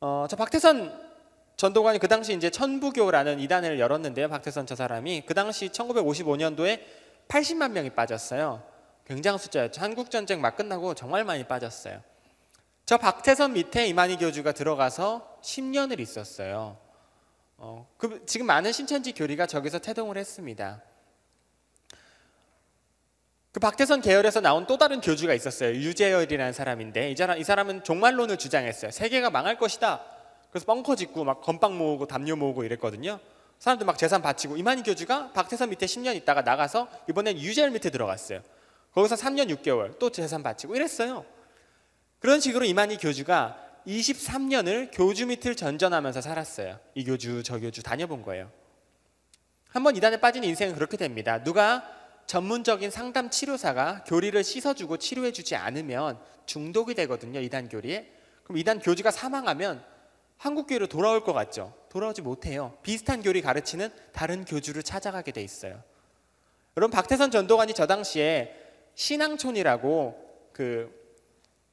어, 0.00 0.26
저 0.30 0.36
박태선 0.36 1.09
전도관이 1.60 1.98
그 1.98 2.08
당시 2.08 2.32
이제 2.32 2.48
천부교라는 2.48 3.38
이단을 3.38 3.78
열었는데요. 3.78 4.30
박태선 4.30 4.64
저 4.64 4.74
사람이 4.74 5.24
그 5.26 5.34
당시 5.34 5.68
1955년도에 5.68 6.80
80만 7.28 7.72
명이 7.72 7.90
빠졌어요. 7.90 8.62
굉장한 9.06 9.38
숫자였죠. 9.38 9.78
한국 9.82 10.10
전쟁 10.10 10.40
막 10.40 10.56
끝나고 10.56 10.94
정말 10.94 11.22
많이 11.22 11.44
빠졌어요. 11.44 12.00
저 12.86 12.96
박태선 12.96 13.52
밑에 13.52 13.86
이만희 13.88 14.16
교주가 14.16 14.52
들어가서 14.52 15.38
10년을 15.42 16.00
있었어요. 16.00 16.78
어, 17.58 17.86
그, 17.98 18.24
지금 18.24 18.46
많은 18.46 18.72
신천지 18.72 19.12
교리가 19.12 19.44
저기서 19.44 19.80
태동을 19.80 20.16
했습니다. 20.16 20.82
그 23.52 23.60
박태선 23.60 24.00
계열에서 24.00 24.40
나온 24.40 24.66
또 24.66 24.78
다른 24.78 25.02
교주가 25.02 25.34
있었어요. 25.34 25.74
유재열이라는 25.74 26.54
사람인데 26.54 27.10
이 27.10 27.16
사람 27.16 27.38
이 27.38 27.44
사람은 27.44 27.84
종말론을 27.84 28.38
주장했어요. 28.38 28.92
세계가 28.92 29.28
망할 29.28 29.58
것이다. 29.58 30.09
그래서 30.50 30.66
뻥커 30.66 30.96
짓고 30.96 31.24
막 31.24 31.40
건빵 31.40 31.78
모으고 31.78 32.06
담요 32.06 32.36
모으고 32.36 32.64
이랬거든요. 32.64 33.18
사람들 33.58 33.86
막 33.86 33.98
재산 33.98 34.22
바치고 34.22 34.56
이만희 34.56 34.82
교주가 34.82 35.32
박태선 35.32 35.70
밑에 35.70 35.86
10년 35.86 36.16
있다가 36.16 36.42
나가서 36.42 36.88
이번엔 37.08 37.38
유재열 37.38 37.70
밑에 37.70 37.90
들어갔어요. 37.90 38.40
거기서 38.92 39.14
3년 39.16 39.54
6개월 39.56 39.98
또 39.98 40.10
재산 40.10 40.42
바치고 40.42 40.74
이랬어요. 40.74 41.24
그런 42.18 42.40
식으로 42.40 42.64
이만희 42.64 42.98
교주가 42.98 43.58
23년을 43.86 44.90
교주 44.92 45.26
밑을 45.26 45.56
전전하면서 45.56 46.20
살았어요. 46.20 46.78
이 46.94 47.04
교주 47.04 47.42
저 47.42 47.58
교주 47.58 47.82
다녀본 47.82 48.22
거예요. 48.22 48.50
한번 49.70 49.96
이단에 49.96 50.18
빠진 50.18 50.42
인생은 50.42 50.74
그렇게 50.74 50.96
됩니다. 50.96 51.42
누가 51.42 51.84
전문적인 52.26 52.90
상담 52.90 53.30
치료사가 53.30 54.04
교리를 54.04 54.42
씻어주고 54.42 54.98
치료해주지 54.98 55.56
않으면 55.56 56.18
중독이 56.46 56.94
되거든요. 56.94 57.40
이단 57.40 57.68
교리에. 57.68 58.12
그럼 58.44 58.58
이단 58.58 58.80
교주가 58.80 59.10
사망하면 59.10 59.84
한국 60.40 60.68
교회로 60.68 60.86
돌아올 60.86 61.22
것 61.22 61.34
같죠? 61.34 61.74
돌아오지 61.90 62.22
못해요. 62.22 62.72
비슷한 62.82 63.22
교리 63.22 63.42
가르치는 63.42 63.90
다른 64.12 64.46
교주를 64.46 64.82
찾아가게 64.82 65.32
돼 65.32 65.42
있어요. 65.42 65.82
여러분 66.78 66.90
박태선 66.96 67.30
전도관이 67.30 67.74
저 67.74 67.86
당시에 67.86 68.56
신앙촌이라고 68.94 70.48
그 70.54 70.98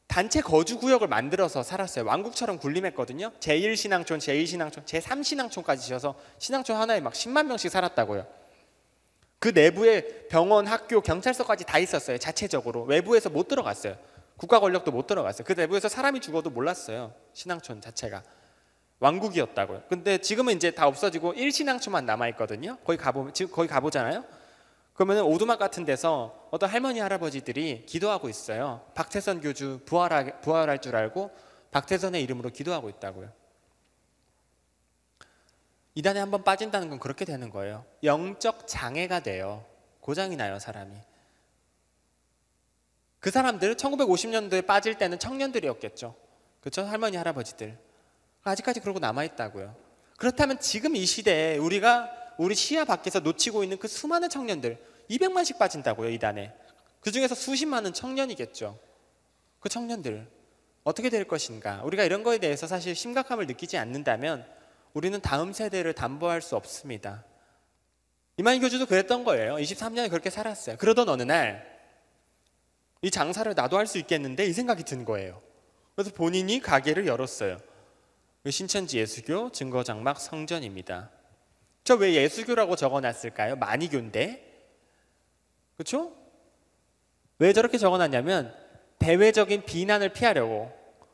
단체 0.08 0.42
거주 0.42 0.80
구역을 0.80 1.08
만들어서 1.08 1.64
살았어요. 1.64 2.04
왕국처럼 2.04 2.60
군림했거든요. 2.60 3.32
제1신앙촌, 3.40 4.18
제2신앙촌, 4.18 4.84
제3신앙촌까지 4.84 5.80
지어서 5.80 6.16
신앙촌 6.38 6.76
하나에 6.76 7.00
막 7.00 7.14
10만 7.14 7.46
명씩 7.46 7.72
살았다고요. 7.72 8.28
그 9.40 9.48
내부에 9.48 10.28
병원, 10.28 10.68
학교, 10.68 11.00
경찰서까지 11.00 11.64
다 11.64 11.80
있었어요. 11.80 12.18
자체적으로. 12.18 12.84
외부에서 12.84 13.30
못 13.30 13.48
들어갔어요. 13.48 13.96
국가 14.36 14.60
권력도 14.60 14.92
못 14.92 15.08
들어갔어요. 15.08 15.46
그 15.46 15.54
내부에서 15.54 15.88
사람이 15.88 16.20
죽어도 16.20 16.50
몰랐어요. 16.50 17.14
신앙촌 17.32 17.80
자체가. 17.80 18.24
왕국이었다고요. 19.00 19.84
근데 19.90 20.18
지금은 20.18 20.56
이제 20.56 20.72
다 20.72 20.88
없어지고 20.88 21.34
1신앙초만 21.34 22.06
남아 22.06 22.30
있거든요. 22.30 22.78
거기 22.84 22.98
가보 22.98 23.32
지금 23.32 23.52
거기 23.52 23.68
가보잖아요. 23.68 24.24
그러면 24.94 25.26
오두막 25.26 25.60
같은 25.60 25.86
데서 25.86 26.48
어떤 26.50 26.70
할머니 26.70 27.00
할아버지들이 27.00 27.86
기도하고 27.86 28.30
있어요. 28.30 28.82
박태선 28.96 29.42
교주 29.42 29.82
부활하, 29.86 30.40
부활할 30.42 30.82
줄 30.82 30.96
알고 30.96 31.30
박태선의 31.72 32.24
이름으로 32.24 32.50
기도하고 32.50 32.90
있다고요. 32.90 33.32
이단에 35.94 36.20
한번 36.20 36.44
빠진다는 36.44 36.90
건 36.90 37.00
그렇게 37.00 37.26
되는 37.26 37.50
거예요. 37.52 37.86
영적 38.04 38.68
장애가 38.68 39.20
돼요. 39.22 39.66
고장이 40.02 40.36
나요, 40.36 40.58
사람이. 40.58 40.96
그 43.20 43.30
사람들 43.30 43.76
1950년도에 43.76 44.66
빠질 44.66 44.98
때는 44.98 45.20
청년들이었겠죠. 45.20 46.16
그렇죠? 46.62 46.84
할머니 46.84 47.18
할아버지들. 47.18 47.78
아직까지 48.50 48.80
그러고 48.80 49.00
남아 49.00 49.24
있다고요. 49.24 49.76
그렇다면 50.18 50.60
지금 50.60 50.96
이 50.96 51.06
시대에 51.06 51.58
우리가 51.58 52.12
우리 52.38 52.56
시야 52.56 52.86
밖에서 52.86 53.20
놓치고 53.20 53.64
있는 53.64 53.78
그 53.78 53.88
수많은 53.88 54.30
청년들 54.30 54.78
200만씩 55.10 55.58
빠진다고요 55.58 56.10
이단에. 56.10 56.54
그 57.02 57.12
중에서 57.12 57.36
수십만은 57.36 57.94
청년이겠죠. 57.94 58.80
그 59.60 59.70
청년들 59.70 60.28
어떻게 60.84 61.10
될 61.10 61.28
것인가? 61.28 61.82
우리가 61.84 62.04
이런 62.04 62.24
거에 62.24 62.38
대해서 62.38 62.68
사실 62.68 62.96
심각함을 62.96 63.48
느끼지 63.48 63.78
않는다면 63.78 64.46
우리는 64.94 65.20
다음 65.22 65.54
세대를 65.54 65.94
담보할 65.94 66.42
수 66.42 66.56
없습니다. 66.56 67.24
이만희 68.38 68.60
교주도 68.60 68.86
그랬던 68.86 69.24
거예요. 69.24 69.56
23년에 69.56 70.10
그렇게 70.10 70.30
살았어요. 70.30 70.78
그러던 70.78 71.10
어느 71.10 71.24
날 71.24 71.78
이 73.02 73.12
장사를 73.12 73.52
나도 73.56 73.78
할 73.78 73.88
수 73.88 73.98
있겠는데 74.00 74.46
이 74.46 74.54
생각이 74.54 74.84
든 74.84 75.06
거예요. 75.06 75.42
그래서 75.96 76.12
본인이 76.14 76.60
가게를 76.60 77.08
열었어요. 77.08 77.58
그 78.44 78.52
신천지 78.52 78.98
예수교 79.00 79.52
증거장막 79.52 80.20
성전입니다. 80.20 81.10
저 81.84 81.96
왜 81.96 82.14
예수교라고 82.16 82.76
적어놨을까요? 82.76 83.56
만이교인데, 83.56 84.44
그렇죠? 85.76 86.12
왜 87.40 87.54
저렇게 87.54 87.78
적어놨냐면 87.78 88.54
대외적인 89.00 89.64
비난을 89.64 90.10
피하려고. 90.10 90.72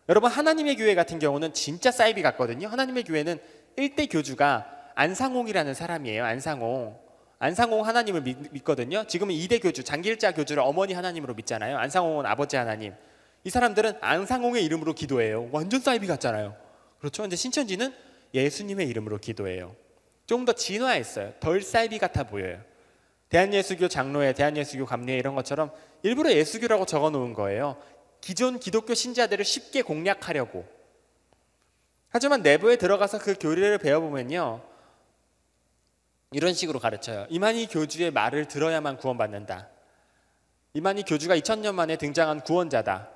여러분 0.09 0.31
하나님의 0.31 0.77
교회 0.77 0.95
같은 0.95 1.19
경우는 1.19 1.53
진짜 1.53 1.91
사이비 1.91 2.21
같거든요. 2.23 2.67
하나님의 2.67 3.03
교회는 3.03 3.39
일대 3.75 4.07
교주가 4.07 4.67
안상홍이라는 4.95 5.73
사람이에요. 5.73 6.25
안상홍. 6.25 6.97
안상홍 7.39 7.85
하나님을 7.85 8.21
믿, 8.21 8.63
거든요 8.63 9.05
지금은 9.05 9.35
이대 9.35 9.59
교주, 9.59 9.83
장길자 9.83 10.31
교주를 10.33 10.63
어머니 10.63 10.93
하나님으로 10.93 11.33
믿잖아요. 11.33 11.77
안상홍은 11.77 12.25
아버지 12.25 12.55
하나님. 12.55 12.93
이 13.43 13.49
사람들은 13.49 13.97
안상홍의 14.01 14.63
이름으로 14.65 14.93
기도해요. 14.93 15.49
완전 15.51 15.81
사이비 15.81 16.07
같잖아요. 16.07 16.55
그렇죠? 17.03 17.21
근데 17.21 17.35
신천지는 17.35 17.93
예수님의 18.33 18.87
이름으로 18.87 19.17
기도해요. 19.17 19.75
좀더 20.25 20.53
진화했어요. 20.53 21.33
덜 21.41 21.61
사이비 21.61 21.99
같아 21.99 22.23
보여요. 22.23 22.61
대한예수교 23.27 23.89
장로회, 23.89 24.31
대한예수교 24.31 24.85
감리회 24.85 25.17
이런 25.17 25.35
것처럼 25.35 25.73
일부러 26.03 26.31
예수교라고 26.31 26.85
적어 26.85 27.09
놓은 27.09 27.33
거예요. 27.33 27.75
기존 28.21 28.57
기독교 28.57 28.93
신자들을 28.93 29.43
쉽게 29.43 29.81
공략하려고. 29.81 30.65
하지만 32.07 32.41
내부에 32.41 32.77
들어가서 32.77 33.19
그 33.19 33.35
교리를 33.37 33.77
배워보면요. 33.79 34.61
이런 36.31 36.53
식으로 36.53 36.79
가르쳐요. 36.79 37.27
이만희 37.29 37.67
교주의 37.67 38.11
말을 38.11 38.47
들어야만 38.47 38.95
구원받는다. 38.95 39.67
이만희 40.73 41.03
교주가 41.03 41.35
2000년 41.35 41.73
만에 41.73 41.97
등장한 41.97 42.45
구원자다. 42.45 43.09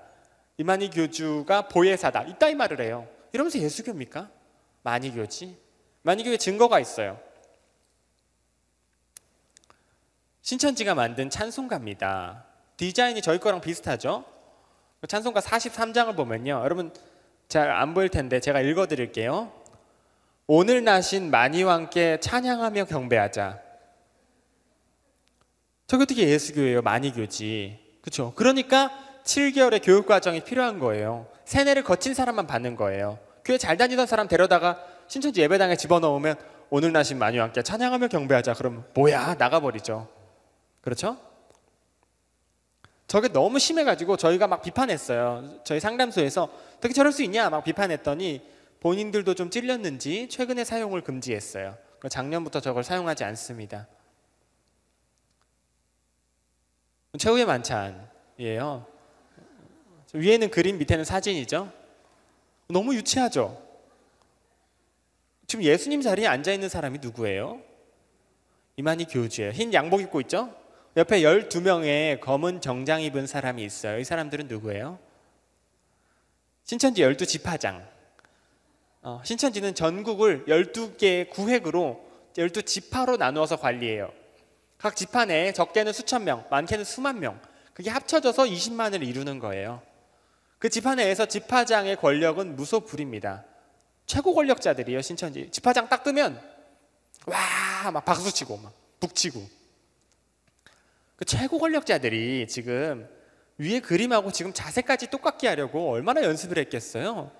이만희 0.57 0.89
교주가 0.89 1.69
보혜사다. 1.69 2.23
이따위 2.23 2.53
말을 2.53 2.81
해요. 2.81 3.07
이러면서 3.33 3.59
예수교입니까? 3.59 4.29
만희교지. 4.83 5.57
만희교에 6.03 6.37
증거가 6.37 6.79
있어요. 6.79 7.19
신천지가 10.41 10.95
만든 10.95 11.29
찬송가입니다. 11.29 12.45
디자인이 12.77 13.21
저희 13.21 13.39
거랑 13.39 13.59
비슷하죠? 13.59 14.23
찬송가 15.07 15.41
43장을 15.41 16.15
보면요. 16.15 16.61
여러분 16.63 16.93
잘 17.47 17.69
안 17.71 17.93
보일 17.93 18.09
텐데 18.09 18.39
제가 18.39 18.61
읽어 18.61 18.87
드릴게요. 18.87 19.51
오늘 20.47 20.83
나신 20.83 21.31
함께 21.33 22.19
찬양하며 22.19 22.85
경배하자. 22.85 23.61
저게 25.87 26.03
어떻게 26.03 26.27
예수교예요? 26.27 26.81
만이교지. 26.81 27.99
그렇죠? 28.01 28.33
그러니까 28.35 28.91
7개월의 29.23 29.81
교육 29.83 30.05
과정이 30.05 30.41
필요한 30.43 30.79
거예요. 30.79 31.27
세뇌를 31.47 31.83
거친 31.83 32.13
사람만 32.13 32.45
받는 32.45 32.75
거예요. 32.75 33.19
교회 33.45 33.57
잘 33.57 33.77
다니던 33.77 34.05
사람 34.05 34.27
데려다가 34.27 34.83
신천지 35.07 35.41
예배당에 35.41 35.77
집어넣으면 35.77 36.35
오늘 36.69 36.91
나신 36.91 37.17
만이와 37.17 37.45
함께 37.45 37.63
찬양하며 37.63 38.09
경배하자. 38.09 38.53
그러면 38.55 38.85
뭐야? 38.93 39.35
나가버리죠. 39.35 40.09
그렇죠? 40.81 41.17
저게 43.07 43.29
너무 43.29 43.59
심해가지고 43.59 44.17
저희가 44.17 44.47
막 44.47 44.61
비판했어요. 44.61 45.61
저희 45.63 45.79
상담소에서 45.79 46.49
어떻게 46.75 46.93
저럴 46.93 47.13
수 47.13 47.23
있냐 47.23 47.49
막 47.49 47.63
비판했더니 47.63 48.41
본인들도 48.81 49.33
좀 49.33 49.49
찔렸는지 49.49 50.27
최근에 50.27 50.65
사용을 50.65 51.01
금지했어요. 51.01 51.77
작년부터 52.09 52.59
저걸 52.59 52.83
사용하지 52.83 53.23
않습니다. 53.23 53.87
최후의 57.17 57.45
만찬이에요. 57.45 58.96
위에는 60.13 60.49
그림, 60.51 60.77
밑에는 60.77 61.03
사진이죠. 61.03 61.71
너무 62.69 62.95
유치하죠. 62.95 63.61
지금 65.47 65.63
예수님 65.63 66.01
자리에 66.01 66.27
앉아 66.27 66.51
있는 66.51 66.69
사람이 66.69 66.99
누구예요? 66.99 67.61
이만희 68.75 69.05
교주예요. 69.05 69.51
흰 69.51 69.73
양복 69.73 70.01
입고 70.01 70.21
있죠? 70.21 70.53
옆에 70.97 71.21
12명의 71.21 72.19
검은 72.19 72.61
정장 72.61 73.01
입은 73.01 73.27
사람이 73.27 73.63
있어요. 73.63 73.99
이 73.99 74.03
사람들은 74.03 74.47
누구예요? 74.47 74.99
신천지 76.63 77.01
12지파장. 77.01 77.85
어, 79.03 79.21
신천지는 79.23 79.73
전국을 79.73 80.45
12개의 80.47 81.29
구획으로 81.29 82.05
12지파로 82.33 83.17
나누어서 83.17 83.57
관리해요. 83.57 84.11
각 84.77 84.95
지파 84.95 85.25
내에 85.25 85.53
적게는 85.53 85.93
수천 85.93 86.23
명, 86.23 86.45
많게는 86.49 86.83
수만 86.83 87.19
명. 87.19 87.39
그게 87.73 87.89
합쳐져서 87.89 88.43
20만을 88.43 89.07
이루는 89.07 89.39
거예요. 89.39 89.81
그 90.59 90.69
지파 90.69 90.95
내에서 90.95 91.25
지파장의 91.25 91.97
권력은 91.97 92.55
무소불입니다. 92.55 93.45
최고 94.05 94.33
권력자들이요, 94.33 95.01
신천지. 95.01 95.49
지파장 95.51 95.89
딱 95.89 96.03
뜨면 96.03 96.41
와, 97.25 97.91
막 97.91 98.05
박수 98.05 98.33
치고 98.33 98.57
막 98.57 98.73
북치고 98.99 99.47
그 101.17 101.25
최고 101.25 101.59
권력자들이 101.59 102.47
지금 102.47 103.07
위에 103.57 103.79
그림하고 103.79 104.31
지금 104.31 104.53
자세까지 104.53 105.09
똑같게 105.09 105.47
하려고 105.47 105.91
얼마나 105.91 106.23
연습을 106.23 106.57
했겠어요? 106.59 107.31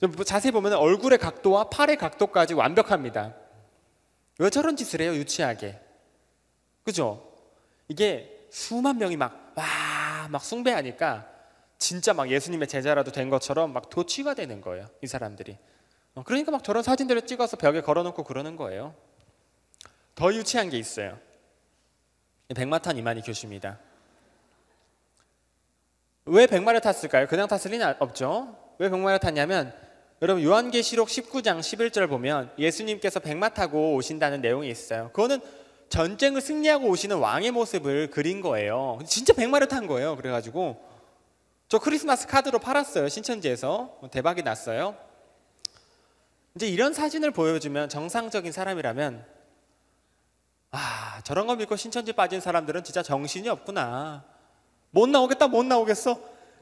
뭐 0.00 0.24
자세히 0.24 0.50
보면 0.50 0.72
얼굴의 0.74 1.18
각도와 1.18 1.70
팔의 1.70 1.96
각도까지 1.96 2.54
완벽합니다. 2.54 3.34
왜 4.38 4.50
저런 4.50 4.76
짓을 4.76 5.00
해요? 5.00 5.14
유치하게. 5.14 5.78
그죠? 6.84 7.32
이게 7.88 8.46
수만 8.50 8.98
명이 8.98 9.16
막, 9.16 9.52
와, 9.56 10.28
막 10.30 10.42
숭배하니까 10.42 11.37
진짜 11.78 12.12
막 12.12 12.30
예수님의 12.30 12.68
제자라도 12.68 13.12
된 13.12 13.30
것처럼 13.30 13.72
막 13.72 13.88
도취가 13.88 14.34
되는 14.34 14.60
거예요. 14.60 14.88
이 15.02 15.06
사람들이. 15.06 15.56
어, 16.14 16.22
그러니까 16.24 16.50
막 16.50 16.64
저런 16.64 16.82
사진들을 16.82 17.22
찍어서 17.22 17.56
벽에 17.56 17.80
걸어놓고 17.80 18.24
그러는 18.24 18.56
거예요. 18.56 18.94
더 20.14 20.34
유치한 20.34 20.68
게 20.68 20.76
있어요. 20.76 21.18
백마탄 22.54 22.96
이만희 22.96 23.22
교수입니다. 23.22 23.78
왜 26.24 26.46
백마를 26.46 26.80
탔을까요? 26.80 27.26
그냥 27.26 27.46
탔을 27.46 27.70
리는 27.70 27.94
없죠. 28.00 28.56
왜 28.78 28.90
백마를 28.90 29.20
탔냐면 29.20 29.72
여러분 30.20 30.42
요한계시록 30.42 31.08
19장 31.08 31.60
11절 31.60 32.08
보면 32.08 32.50
예수님께서 32.58 33.20
백마 33.20 33.50
타고 33.50 33.94
오신다는 33.94 34.40
내용이 34.40 34.68
있어요. 34.68 35.10
그거는 35.12 35.40
전쟁을 35.88 36.40
승리하고 36.40 36.88
오시는 36.88 37.16
왕의 37.18 37.52
모습을 37.52 38.10
그린 38.10 38.40
거예요. 38.40 38.98
진짜 39.06 39.32
백마를 39.32 39.68
탄 39.68 39.86
거예요. 39.86 40.16
그래가지고 40.16 40.87
저 41.68 41.78
크리스마스 41.78 42.26
카드로 42.26 42.58
팔았어요. 42.60 43.08
신천지에서 43.08 44.00
대박이 44.10 44.42
났어요. 44.42 44.96
이제 46.54 46.66
이런 46.66 46.94
사진을 46.94 47.30
보여주면 47.30 47.90
정상적인 47.90 48.52
사람이라면 48.52 49.26
아 50.70 51.20
저런 51.24 51.46
거 51.46 51.56
믿고 51.56 51.76
신천지 51.76 52.14
빠진 52.14 52.40
사람들은 52.40 52.84
진짜 52.84 53.02
정신이 53.02 53.50
없구나. 53.50 54.24
못 54.90 55.08
나오겠다 55.10 55.48
못 55.48 55.64
나오겠어. 55.64 56.18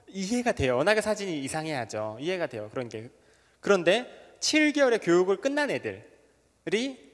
이해가 0.08 0.52
돼요. 0.52 0.76
워낙에 0.76 1.00
사진이 1.00 1.38
이상해야죠. 1.44 2.18
이해가 2.20 2.48
돼요. 2.48 2.68
그런 2.70 2.88
게. 2.88 3.10
그런데 3.60 4.36
7개월의 4.40 5.00
교육을 5.02 5.36
끝난 5.36 5.70
애들이 5.70 7.06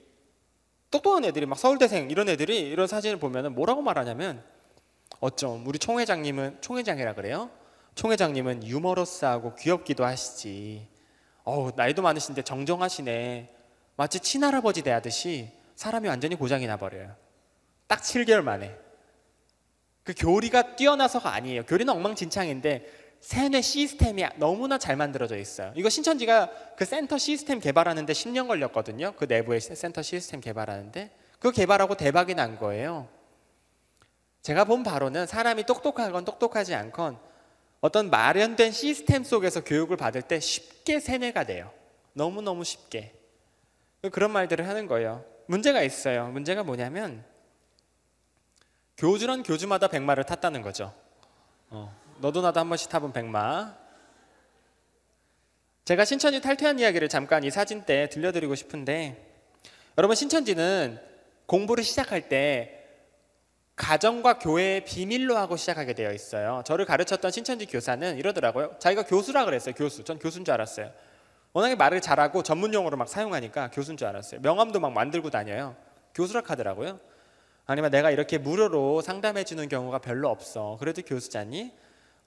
똑똑한 0.90 1.26
애들이 1.26 1.44
막 1.44 1.58
서울대생 1.58 2.10
이런 2.10 2.30
애들이 2.30 2.58
이런 2.58 2.86
사진을 2.86 3.18
보면 3.18 3.54
뭐라고 3.54 3.82
말하냐면 3.82 4.42
어쩜 5.20 5.66
우리 5.66 5.78
총회장님은 5.78 6.62
총회장이라 6.62 7.14
그래요? 7.14 7.50
총회장님은 7.94 8.66
유머러스하고 8.66 9.54
귀엽기도 9.56 10.04
하시지. 10.04 10.86
어우 11.44 11.72
나이도 11.76 12.02
많으신데 12.02 12.42
정정하시네. 12.42 13.54
마치 13.96 14.20
친할아버지 14.20 14.82
대하듯이 14.82 15.50
사람이 15.76 16.08
완전히 16.08 16.34
고장이 16.36 16.66
나버려요. 16.66 17.14
딱 17.86 18.00
7개월 18.00 18.42
만에. 18.42 18.76
그 20.02 20.14
교리가 20.16 20.76
뛰어나서가 20.76 21.32
아니에요. 21.34 21.64
교리는 21.64 21.92
엉망진창인데 21.92 23.02
세뇌 23.20 23.60
시스템이 23.60 24.24
너무나 24.36 24.78
잘 24.78 24.96
만들어져 24.96 25.36
있어요. 25.36 25.72
이거 25.76 25.88
신천지가 25.88 26.50
그 26.76 26.84
센터 26.84 27.18
시스템 27.18 27.60
개발하는데 27.60 28.12
10년 28.12 28.48
걸렸거든요. 28.48 29.12
그 29.16 29.26
내부의 29.26 29.60
센터 29.60 30.02
시스템 30.02 30.40
개발하는데 30.40 31.10
그 31.38 31.52
개발하고 31.52 31.96
대박이 31.96 32.34
난 32.34 32.58
거예요. 32.58 33.08
제가 34.42 34.64
본 34.64 34.82
바로는 34.82 35.28
사람이 35.28 35.64
똑똑하건 35.64 36.24
똑똑하지 36.24 36.74
않건 36.74 37.16
어떤 37.82 38.10
마련된 38.10 38.70
시스템 38.70 39.24
속에서 39.24 39.62
교육을 39.64 39.96
받을 39.96 40.22
때 40.22 40.38
쉽게 40.38 41.00
세뇌가 41.00 41.44
돼요. 41.44 41.70
너무너무 42.12 42.62
쉽게. 42.62 43.12
그런 44.12 44.30
말들을 44.30 44.66
하는 44.68 44.86
거예요. 44.86 45.24
문제가 45.46 45.82
있어요. 45.82 46.28
문제가 46.28 46.62
뭐냐면 46.62 47.24
교주란 48.96 49.42
교주마다 49.42 49.88
백마를 49.88 50.22
탔다는 50.24 50.62
거죠. 50.62 50.94
어, 51.70 51.92
너도 52.20 52.40
나도 52.40 52.60
한 52.60 52.68
번씩 52.68 52.88
타본 52.88 53.12
백마. 53.12 53.74
제가 55.84 56.04
신천지 56.04 56.40
탈퇴한 56.40 56.78
이야기를 56.78 57.08
잠깐 57.08 57.42
이 57.42 57.50
사진 57.50 57.84
때 57.84 58.08
들려드리고 58.10 58.54
싶은데 58.54 59.28
여러분 59.98 60.14
신천지는 60.14 61.00
공부를 61.46 61.82
시작할 61.82 62.28
때 62.28 62.81
가정과 63.76 64.38
교회의 64.38 64.84
비밀로 64.84 65.36
하고 65.36 65.56
시작하게 65.56 65.94
되어 65.94 66.12
있어요. 66.12 66.62
저를 66.64 66.84
가르쳤던 66.84 67.30
신천지 67.30 67.66
교사는 67.66 68.16
이러더라고요. 68.18 68.76
자기가 68.78 69.04
교수라 69.04 69.44
그랬어요. 69.44 69.74
교수. 69.74 70.04
전 70.04 70.18
교수인 70.18 70.44
줄 70.44 70.52
알았어요. 70.54 70.92
워낙에 71.54 71.74
말을 71.74 72.00
잘하고 72.00 72.42
전문 72.42 72.72
용어로 72.72 72.96
막 72.96 73.08
사용하니까 73.08 73.70
교수인 73.70 73.96
줄 73.96 74.06
알았어요. 74.08 74.40
명함도 74.40 74.80
막 74.80 74.92
만들고 74.92 75.30
다녀요. 75.30 75.74
교수라 76.14 76.42
하더라고요. 76.44 77.00
아니면 77.66 77.90
내가 77.90 78.10
이렇게 78.10 78.38
무료로 78.38 79.00
상담해 79.00 79.44
주는 79.44 79.68
경우가 79.68 79.98
별로 79.98 80.28
없어. 80.28 80.76
그래도 80.80 81.02
교수자니? 81.02 81.72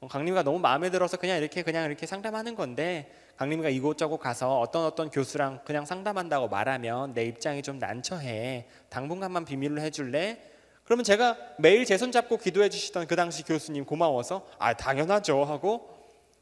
어, 0.02 0.08
강림이가 0.08 0.44
너무 0.44 0.60
마음에 0.60 0.90
들어서 0.90 1.18
그냥 1.18 1.38
이렇게 1.38 1.62
그냥 1.64 1.86
이렇게 1.86 2.06
상담하는 2.06 2.56
건데 2.56 3.12
강림이가 3.38 3.70
이곳저곳 3.70 4.18
가서 4.18 4.60
어떤 4.60 4.86
어떤 4.86 5.10
교수랑 5.10 5.62
그냥 5.66 5.86
상담한다고 5.86 6.48
말하면 6.48 7.14
내 7.14 7.26
입장이 7.26 7.62
좀 7.62 7.80
난처해. 7.80 8.68
당분간만 8.90 9.46
비밀로 9.46 9.82
해줄래? 9.82 10.55
그러면 10.86 11.04
제가 11.04 11.36
매일 11.58 11.84
제 11.86 11.98
손 11.98 12.12
잡고 12.12 12.38
기도해 12.38 12.70
주시던 12.70 13.08
그 13.08 13.16
당시 13.16 13.44
교수님 13.44 13.86
고마워서 13.86 14.46
아 14.60 14.74
당연하죠 14.76 15.44
하고 15.44 15.90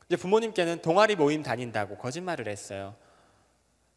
이제 0.08 0.18
부모님께는 0.18 0.82
동아리 0.82 1.16
모임 1.16 1.42
다닌다고 1.44 1.98
거짓말을 1.98 2.48
했어요. 2.48 2.96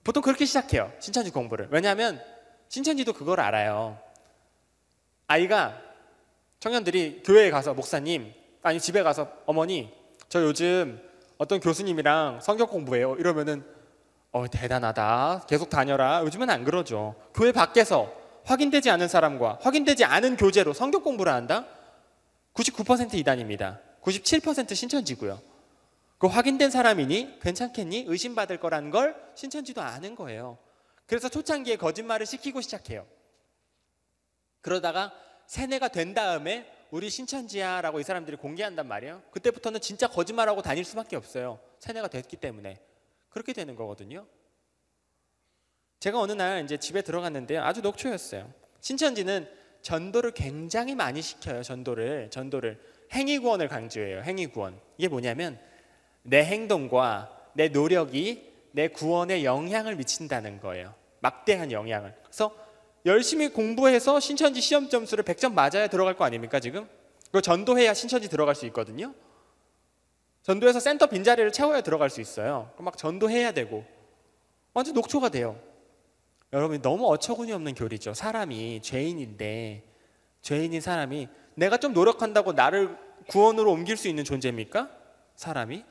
보통 0.05 0.23
그렇게 0.23 0.45
시작해요. 0.45 0.93
신천지 1.01 1.31
공부를. 1.33 1.69
왜냐하면 1.71 2.23
신천지도 2.69 3.13
그걸 3.13 3.41
알아요. 3.41 3.99
아이가 5.27 5.81
청년들이 6.61 7.23
교회에 7.25 7.51
가서 7.51 7.75
목사님 7.75 8.33
아니 8.63 8.81
집에 8.81 9.03
가서 9.03 9.29
어머니 9.47 9.93
저 10.29 10.43
요즘 10.43 11.01
어떤 11.39 11.59
교수님이랑 11.61 12.41
성경 12.41 12.69
공부해요. 12.69 13.17
이러면은 13.17 13.65
어 14.33 14.47
대단하다. 14.49 15.47
계속 15.49 15.71
다녀라. 15.71 16.23
요즘은 16.23 16.51
안 16.51 16.63
그러죠. 16.65 17.15
교회 17.35 17.51
밖에서 17.53 18.13
확인되지 18.47 18.91
않은 18.91 19.09
사람과 19.09 19.59
확인되지 19.61 20.05
않은 20.05 20.37
교재로 20.37 20.73
성경 20.73 21.03
공부를 21.03 21.33
한다? 21.33 21.67
99% 22.55 23.15
이단입니다. 23.15 23.81
97% 24.03 24.75
신천지고요. 24.75 25.41
그 26.19 26.29
확인된 26.29 26.71
사람이니 26.71 27.41
괜찮겠니? 27.41 28.05
의심받을 28.07 28.59
거라는 28.59 28.91
걸 28.91 29.15
신천지도 29.35 29.83
아는 29.83 30.15
거예요. 30.15 30.59
그래서 31.07 31.29
초창기에 31.29 31.77
거짓말을 31.77 32.25
시키고 32.25 32.61
시작해요. 32.61 33.07
그러다가 34.61 35.13
세뇌가 35.47 35.89
된 35.89 36.15
다음에 36.15 36.73
우리 36.91 37.11
신천지야라고 37.11 38.01
이 38.01 38.05
사람들이 38.05 38.37
공개한단 38.37 38.87
말이에요. 38.87 39.23
그때부터는 39.33 39.81
진짜 39.81 40.07
거짓말하고 40.07 40.63
다닐 40.63 40.85
수밖에 40.85 41.17
없어요. 41.17 41.59
세뇌가 41.81 42.09
됐기 42.09 42.37
때문에 42.37 42.81
그렇게 43.29 43.53
되는 43.53 43.75
거거든요. 43.75 44.27
제가 46.01 46.21
어느 46.21 46.33
날 46.33 46.65
이제 46.65 46.77
집에 46.77 47.03
들어갔는데요. 47.03 47.63
아주 47.63 47.81
녹초였어요. 47.81 48.51
신천지는 48.81 49.49
전도를 49.83 50.33
굉장히 50.33 50.95
많이 50.95 51.23
시켜요. 51.23 51.63
전도를 51.63 52.29
전도를 52.31 52.81
행위 53.13 53.39
구원을 53.39 53.69
강조해요. 53.69 54.23
행위 54.23 54.47
구원. 54.47 54.79
이게 54.99 55.09
뭐냐면 55.09 55.59
내 56.23 56.45
행동과 56.45 57.51
내 57.55 57.69
노력이 57.69 58.53
내 58.73 58.89
구원에 58.89 59.45
영향을 59.45 59.97
미친다는 59.97 60.61
거예요. 60.61 60.95
막대한 61.21 61.73
영향을. 61.73 62.15
그래서 62.23 62.55
열심히 63.07 63.49
공부해서 63.49 64.21
신천지 64.21 64.61
시험 64.61 64.89
점수를 64.89 65.25
100점 65.25 65.53
맞아야 65.55 65.87
들어갈 65.87 66.17
거 66.17 66.25
아닙니까 66.25 66.61
지금? 66.61 66.89
그 67.33 67.41
전도해야 67.41 67.95
신천지 67.95 68.29
들어갈 68.29 68.55
수 68.55 68.67
있거든요. 68.67 69.15
전도해서 70.43 70.81
센터 70.81 71.07
빈자리를 71.07 71.51
채워야 71.53 71.81
들어갈 71.81 72.11
수 72.11 72.21
있어요. 72.21 72.71
막 72.79 72.97
전도해야 72.99 73.53
되고 73.53 73.85
완전 74.75 74.95
녹초가 74.95 75.29
돼요. 75.31 75.59
여러분 76.53 76.81
너무 76.81 77.07
어처구니 77.09 77.53
없는 77.53 77.75
교리죠. 77.75 78.15
사람이 78.15 78.81
죄인인데 78.83 79.85
죄인인 80.43 80.81
사람이 80.81 81.29
내가 81.55 81.77
좀 81.77 81.93
노력한다고 81.93 82.53
나를 82.53 82.97
구원으로 83.29 83.73
옮길 83.73 83.97
수 83.97 84.09
있는 84.09 84.25
존재입니까? 84.25 84.91
사람이? 85.35 85.85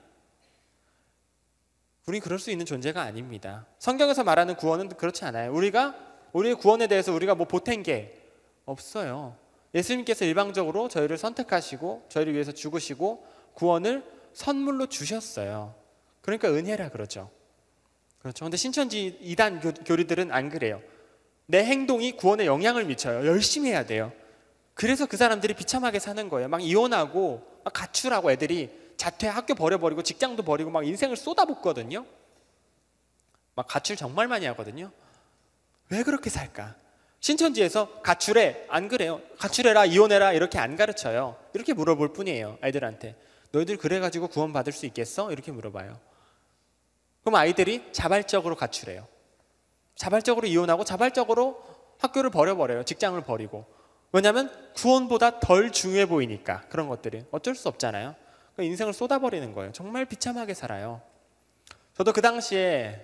우리 2.08 2.20
그럴 2.20 2.40
수 2.40 2.52
있는 2.52 2.66
존재가 2.66 3.02
아닙니다. 3.02 3.66
성경에서 3.80 4.24
말하는 4.24 4.56
구원은 4.56 4.90
그렇지 4.90 5.26
않아요. 5.26 5.52
우리가 5.54 5.96
우리의 6.34 6.56
구원에 6.56 6.88
대해서 6.88 7.12
우리가 7.14 7.36
뭐 7.36 7.48
보탠 7.48 7.84
게 7.84 8.22
없어요. 8.66 9.36
예수님께서 9.74 10.24
일방적으로 10.24 10.88
저희를 10.88 11.18
선택하시고 11.18 12.06
저희를 12.10 12.34
위해서 12.34 12.52
죽으시고 12.52 13.26
구원을 13.56 14.04
선물로 14.34 14.88
주셨어요. 14.88 15.76
그러니까 16.22 16.50
은혜라 16.50 16.90
그러죠. 16.90 17.30
그렇죠. 18.26 18.44
근데 18.44 18.58
신천지 18.58 19.20
이단 19.22 19.84
교리들은 19.84 20.32
안 20.32 20.50
그래요. 20.50 20.82
내 21.46 21.64
행동이 21.64 22.14
구원에 22.14 22.48
영향을 22.48 22.86
미쳐요. 22.86 23.28
열심히 23.28 23.70
해야 23.70 23.86
돼요. 23.86 24.12
그래서 24.74 25.06
그 25.06 25.16
사람들이 25.16 25.54
비참하게 25.54 26.00
사는 26.00 26.28
거예요. 26.28 26.48
막 26.48 26.64
이혼하고 26.64 27.48
막 27.64 27.72
가출하고 27.72 28.32
애들이 28.32 28.72
자퇴 28.98 29.28
학교 29.28 29.54
버려버리고 29.54 30.02
직장도 30.02 30.42
버리고 30.42 30.72
막 30.72 30.88
인생을 30.88 31.18
쏟아붓거든요. 31.18 32.04
막 33.54 33.68
가출 33.68 33.96
정말 33.96 34.28
많이 34.28 34.48
하거든요. 34.48 34.92
왜 35.90 36.02
그렇게 36.02 36.32
살까? 36.32 36.74
신천지에서 37.20 38.02
가출해 38.02 38.66
안 38.70 38.88
그래요. 38.88 39.22
가출해라 39.38 39.86
이혼해라 39.86 40.34
이렇게 40.34 40.58
안 40.58 40.76
가르쳐요. 40.76 41.38
이렇게 41.54 41.74
물어볼 41.74 42.14
뿐이에요. 42.14 42.58
아이들한테 42.62 43.16
너희들 43.52 43.78
그래가지고 43.78 44.30
구원 44.30 44.52
받을 44.52 44.74
수 44.74 44.88
있겠어? 44.88 45.32
이렇게 45.32 45.52
물어봐요. 45.52 46.15
그럼 47.26 47.36
아이들이 47.36 47.84
자발적으로 47.92 48.56
가출해요. 48.56 49.08
자발적으로 49.96 50.46
이혼하고 50.46 50.84
자발적으로 50.84 51.64
학교를 51.98 52.30
버려버려요. 52.30 52.84
직장을 52.84 53.20
버리고. 53.22 53.66
왜냐하면 54.12 54.52
구원보다 54.76 55.40
덜 55.40 55.72
중요해 55.72 56.06
보이니까 56.06 56.62
그런 56.70 56.88
것들이 56.88 57.26
어쩔 57.32 57.56
수 57.56 57.68
없잖아요. 57.68 58.14
그러니까 58.54 58.64
인생을 58.72 58.94
쏟아버리는 58.94 59.54
거예요. 59.54 59.72
정말 59.72 60.06
비참하게 60.06 60.54
살아요. 60.54 61.02
저도 61.96 62.14
그 62.14 62.22
당시에 62.22 63.02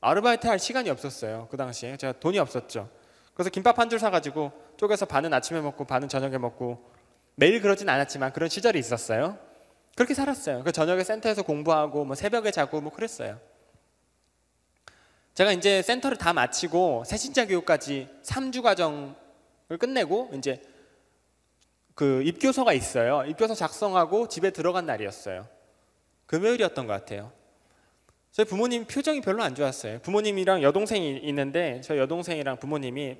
아르바이트 0.00 0.46
할 0.46 0.60
시간이 0.60 0.88
없었어요. 0.90 1.48
그 1.50 1.56
당시에 1.56 1.96
제가 1.96 2.12
돈이 2.20 2.38
없었죠. 2.38 2.88
그래서 3.34 3.50
김밥 3.50 3.80
한 3.80 3.90
줄 3.90 3.98
사가지고 3.98 4.52
쪼개서 4.76 5.06
반은 5.06 5.34
아침에 5.34 5.60
먹고 5.60 5.84
반은 5.84 6.08
저녁에 6.08 6.38
먹고 6.38 6.92
매일 7.34 7.60
그러진 7.60 7.88
않았지만 7.88 8.32
그런 8.32 8.48
시절이 8.48 8.78
있었어요. 8.78 9.36
그렇게 9.98 10.14
살았어요. 10.14 10.62
그 10.62 10.70
저녁에 10.70 11.02
센터에서 11.02 11.42
공부하고 11.42 12.04
뭐 12.04 12.14
새벽에 12.14 12.52
자고 12.52 12.80
뭐 12.80 12.92
그랬어요. 12.92 13.40
제가 15.34 15.50
이제 15.50 15.82
센터를 15.82 16.16
다 16.16 16.32
마치고 16.32 17.02
새신자 17.04 17.48
교육까지 17.48 18.08
3주 18.22 18.62
과정을 18.62 19.16
끝내고 19.80 20.30
이제 20.34 20.62
그 21.96 22.22
입교서가 22.22 22.74
있어요. 22.74 23.24
입교서 23.26 23.56
작성하고 23.56 24.28
집에 24.28 24.50
들어간 24.50 24.86
날이었어요. 24.86 25.48
금요일이었던 26.26 26.86
것 26.86 26.92
같아요. 26.92 27.32
저희 28.30 28.46
부모님 28.46 28.84
표정이 28.84 29.20
별로 29.20 29.42
안 29.42 29.56
좋았어요. 29.56 29.98
부모님이랑 30.02 30.62
여동생이 30.62 31.18
있는데 31.24 31.80
저 31.80 31.98
여동생이랑 31.98 32.60
부모님이 32.60 33.16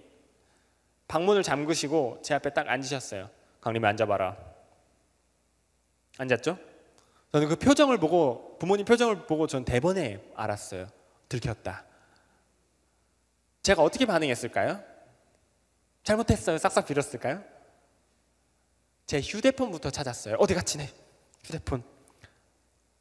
방문을 1.08 1.42
잠그시고 1.42 2.20
제 2.22 2.34
앞에 2.34 2.50
딱 2.50 2.68
앉으셨어요. 2.68 3.30
강림이 3.62 3.84
앉아봐라. 3.84 4.36
앉았죠? 6.18 6.67
저는 7.32 7.48
그 7.48 7.56
표정을 7.56 7.98
보고 7.98 8.56
부모님 8.58 8.86
표정을 8.86 9.26
보고 9.26 9.46
전 9.46 9.64
대번에 9.64 10.20
알았어요. 10.34 10.88
들켰다. 11.28 11.84
제가 13.62 13.82
어떻게 13.82 14.06
반응했을까요? 14.06 14.82
잘못했어요. 16.02 16.56
싹싹 16.56 16.86
빌었을까요? 16.86 17.42
제 19.06 19.20
휴대폰부터 19.20 19.90
찾았어요. 19.90 20.36
어디 20.38 20.54
갔지 20.54 20.78
내 20.78 20.88
휴대폰. 21.44 21.82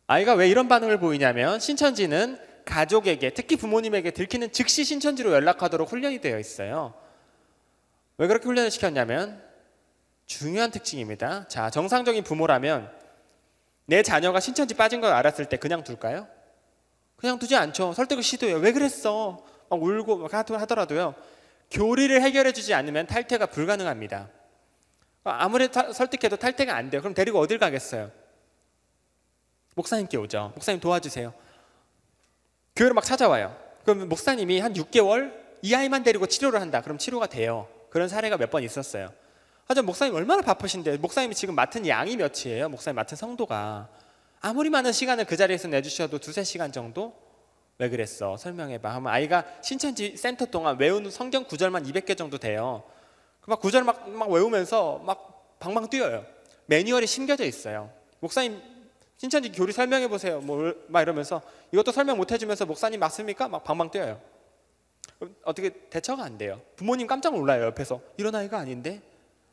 아이가 0.07 0.33
왜 0.33 0.49
이런 0.49 0.67
반응을 0.67 0.99
보이냐면 0.99 1.59
신천지는 1.59 2.39
가족에게 2.65 3.33
특히 3.33 3.55
부모님에게 3.55 4.11
들키는 4.11 4.51
즉시 4.51 4.83
신천지로 4.83 5.31
연락하도록 5.31 5.89
훈련이 5.89 6.19
되어 6.19 6.37
있어요. 6.37 6.93
왜 8.17 8.27
그렇게 8.27 8.45
훈련을 8.45 8.71
시켰냐면 8.71 9.41
중요한 10.25 10.71
특징입니다. 10.71 11.47
자, 11.47 11.69
정상적인 11.69 12.23
부모라면 12.25 12.96
내 13.87 14.03
자녀가 14.03 14.39
신천지 14.41 14.73
빠진 14.75 14.99
걸 15.01 15.13
알았을 15.13 15.45
때 15.45 15.57
그냥 15.57 15.83
둘까요? 15.83 16.27
그냥 17.15 17.39
두지 17.39 17.55
않죠. 17.55 17.93
설득을 17.93 18.21
시도해요. 18.21 18.57
왜 18.57 18.73
그랬어? 18.73 19.43
막 19.69 19.81
울고 19.81 20.17
막 20.17 20.33
하더라도요. 20.33 21.15
교리를 21.71 22.21
해결해 22.21 22.51
주지 22.51 22.73
않으면 22.73 23.07
탈퇴가 23.07 23.47
불가능합니다. 23.47 24.29
아무리 25.23 25.67
설득해도 25.71 26.35
탈퇴가 26.35 26.75
안 26.75 26.89
돼요. 26.89 27.01
그럼 27.01 27.13
데리고 27.13 27.39
어딜 27.39 27.59
가겠어요? 27.59 28.11
목사님께 29.75 30.17
오죠. 30.17 30.51
목사님 30.55 30.79
도와주세요. 30.81 31.33
교회로 32.75 32.93
막 32.93 33.03
찾아와요. 33.03 33.55
그럼 33.83 34.09
목사님이 34.09 34.59
한 34.59 34.73
6개월 34.73 35.33
이 35.61 35.73
아이만 35.73 36.03
데리고 36.03 36.27
치료를 36.27 36.59
한다. 36.61 36.81
그럼 36.81 36.97
치료가 36.97 37.27
돼요. 37.27 37.67
그런 37.89 38.09
사례가 38.09 38.37
몇 38.37 38.51
번 38.51 38.63
있었어요. 38.63 39.11
하지만 39.67 39.85
목사님 39.85 40.15
얼마나 40.15 40.41
바쁘신데 40.41 40.97
목사님이 40.97 41.35
지금 41.35 41.55
맡은 41.55 41.85
양이 41.87 42.15
몇이에요? 42.15 42.69
목사님 42.69 42.95
맡은 42.95 43.17
성도가 43.17 43.89
아무리 44.39 44.69
많은 44.69 44.91
시간을 44.93 45.25
그 45.25 45.35
자리에서 45.35 45.67
내주셔도 45.67 46.19
두세 46.19 46.43
시간 46.43 46.71
정도? 46.71 47.13
왜 47.79 47.89
그랬어? 47.89 48.37
설명해봐. 48.37 48.89
하면 48.95 49.11
아이가 49.11 49.45
신천지 49.61 50.15
센터 50.15 50.45
동안 50.45 50.77
외우는 50.79 51.11
성경 51.11 51.43
구절만 51.43 51.83
200개 51.83 52.17
정도 52.17 52.37
돼요. 52.37 52.83
막 53.45 53.59
구절 53.59 53.83
막, 53.83 54.09
막 54.09 54.29
외우면서 54.29 54.99
막 54.99 55.57
방방 55.59 55.89
뛰어요. 55.89 56.25
매뉴얼이 56.67 57.05
심겨져 57.05 57.43
있어요. 57.45 57.91
목사님 58.19 58.61
신천지 59.17 59.51
교리 59.51 59.73
설명해 59.73 60.07
보세요. 60.07 60.39
뭐 60.41 60.73
막 60.87 61.01
이러면서 61.01 61.41
이것도 61.71 61.91
설명 61.91 62.17
못 62.17 62.31
해주면서 62.31 62.65
목사님 62.65 62.99
맞습니까? 62.99 63.47
막 63.47 63.63
방방 63.63 63.91
뛰어요. 63.91 64.19
어떻게 65.43 65.69
대처가 65.69 66.23
안 66.23 66.37
돼요. 66.37 66.61
부모님 66.75 67.05
깜짝 67.07 67.33
놀라요. 67.35 67.65
옆에서 67.65 67.99
이런 68.17 68.33
아이가 68.35 68.57
아닌데 68.59 69.01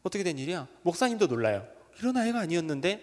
어떻게 0.05 0.23
된 0.23 0.39
일이야? 0.39 0.69
목사님도 0.83 1.27
놀라요. 1.27 1.67
이런 1.99 2.17
아이가 2.17 2.39
아니었는데 2.41 3.03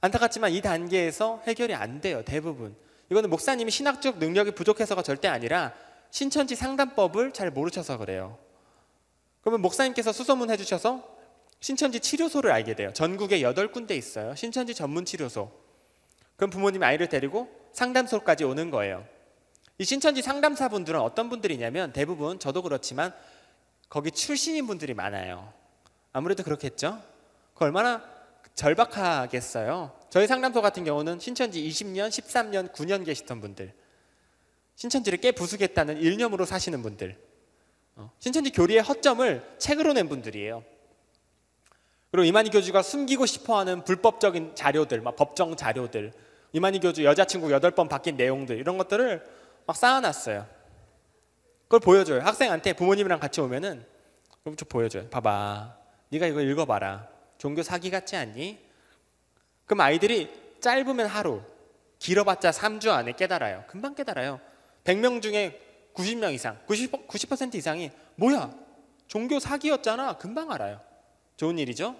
안타깝지만 0.00 0.52
이 0.52 0.60
단계에서 0.60 1.42
해결이 1.46 1.74
안 1.74 2.00
돼요. 2.00 2.22
대부분. 2.24 2.74
이거는 3.10 3.30
목사님이 3.30 3.70
신학적 3.70 4.18
능력이 4.18 4.52
부족해서가 4.52 5.02
절대 5.02 5.28
아니라 5.28 5.74
신천지 6.10 6.56
상담법을 6.56 7.32
잘 7.32 7.50
모르셔서 7.50 7.98
그래요. 7.98 8.38
그러면 9.42 9.60
목사님께서 9.60 10.12
수소문 10.12 10.50
해주셔서 10.50 11.16
신천지 11.60 12.00
치료소를 12.00 12.50
알게 12.52 12.74
돼요. 12.74 12.92
전국에 12.92 13.42
여덟 13.42 13.70
군데 13.70 13.94
있어요. 13.96 14.34
신천지 14.34 14.74
전문 14.74 15.04
치료소. 15.04 15.50
그럼 16.36 16.50
부모님이 16.50 16.84
아이를 16.84 17.08
데리고 17.08 17.50
상담소까지 17.72 18.44
오는 18.44 18.70
거예요. 18.70 19.04
이 19.76 19.84
신천지 19.84 20.22
상담사분들은 20.22 21.00
어떤 21.00 21.28
분들이냐면 21.28 21.92
대부분 21.92 22.38
저도 22.38 22.62
그렇지만 22.62 23.12
거기 23.88 24.10
출신인 24.10 24.66
분들이 24.66 24.94
많아요. 24.94 25.52
아무래도 26.12 26.42
그렇겠죠. 26.42 27.02
그 27.54 27.64
얼마나 27.64 28.02
절박하겠어요. 28.54 29.92
저희 30.10 30.26
상담소 30.26 30.62
같은 30.62 30.84
경우는 30.84 31.20
신천지 31.20 31.62
20년, 31.62 32.08
13년, 32.08 32.72
9년 32.72 33.04
계시던 33.04 33.40
분들, 33.40 33.72
신천지를 34.74 35.18
깨 35.18 35.32
부수겠다는 35.32 35.98
일념으로 35.98 36.44
사시는 36.44 36.82
분들, 36.82 37.16
어, 37.96 38.10
신천지 38.18 38.50
교리의 38.50 38.80
허점을 38.82 39.56
책으로 39.58 39.92
낸 39.92 40.08
분들이에요. 40.08 40.64
그리고 42.10 42.24
이만희 42.24 42.50
교주가 42.50 42.82
숨기고 42.82 43.26
싶어하는 43.26 43.84
불법적인 43.84 44.54
자료들, 44.54 45.02
막 45.02 45.14
법정 45.14 45.54
자료들, 45.54 46.12
이만희 46.52 46.80
교주 46.80 47.04
여자친구 47.04 47.52
여덟 47.52 47.70
번 47.70 47.88
바뀐 47.88 48.16
내용들 48.16 48.56
이런 48.56 48.78
것들을 48.78 49.24
막 49.66 49.76
쌓아놨어요. 49.76 50.46
그걸 51.64 51.80
보여줘요. 51.80 52.22
학생한테 52.22 52.72
부모님이랑 52.72 53.20
같이 53.20 53.40
오면은 53.40 53.84
그럼 54.42 54.56
좀 54.56 54.66
보여줘요. 54.68 55.08
봐봐, 55.10 55.77
네가 56.10 56.26
이거 56.26 56.40
읽어봐라. 56.40 57.08
종교 57.38 57.62
사기 57.62 57.90
같지 57.90 58.16
않니? 58.16 58.58
그럼 59.66 59.80
아이들이 59.80 60.30
짧으면 60.60 61.06
하루, 61.06 61.42
길어봤자 61.98 62.50
3주 62.50 62.90
안에 62.90 63.12
깨달아요. 63.12 63.64
금방 63.68 63.94
깨달아요. 63.94 64.40
100명 64.84 65.20
중에 65.20 65.60
90명 65.94 66.32
이상, 66.32 66.58
90%, 66.66 67.06
90% 67.06 67.54
이상이 67.56 67.90
뭐야? 68.16 68.52
종교 69.06 69.38
사기였잖아. 69.38 70.18
금방 70.18 70.50
알아요. 70.52 70.80
좋은 71.36 71.58
일이죠. 71.58 71.96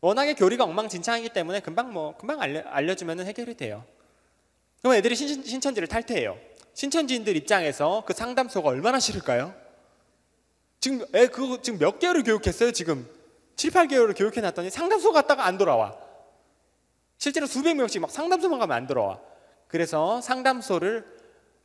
워낙에 0.00 0.34
교리가 0.34 0.64
엉망진창이기 0.64 1.30
때문에 1.30 1.60
금방 1.60 1.92
뭐 1.92 2.16
금방 2.16 2.40
알려, 2.40 2.60
알려주면 2.66 3.20
해결이 3.26 3.54
돼요. 3.56 3.84
그럼 4.80 4.94
애들이 4.94 5.14
신, 5.14 5.42
신천지를 5.42 5.88
탈퇴해요. 5.88 6.38
신천지인들 6.74 7.36
입장에서 7.36 8.04
그 8.06 8.12
상담소가 8.12 8.68
얼마나 8.68 9.00
싫을까요? 9.00 9.54
지금 10.86 11.04
애 11.16 11.26
그거 11.26 11.60
지금 11.60 11.80
몇 11.80 11.98
개월을 11.98 12.22
교육했어요? 12.22 12.70
지금 12.70 13.10
7, 13.56 13.72
8개월을 13.72 14.16
교육해 14.16 14.40
놨더니 14.40 14.70
상담소 14.70 15.12
갔다가 15.12 15.44
안 15.44 15.58
돌아와. 15.58 15.96
실제로 17.18 17.48
수백 17.48 17.74
명씩 17.74 18.00
막 18.00 18.08
상담소만 18.08 18.60
가면 18.60 18.76
안 18.76 18.86
돌아와. 18.86 19.18
그래서 19.66 20.20
상담소를 20.20 21.04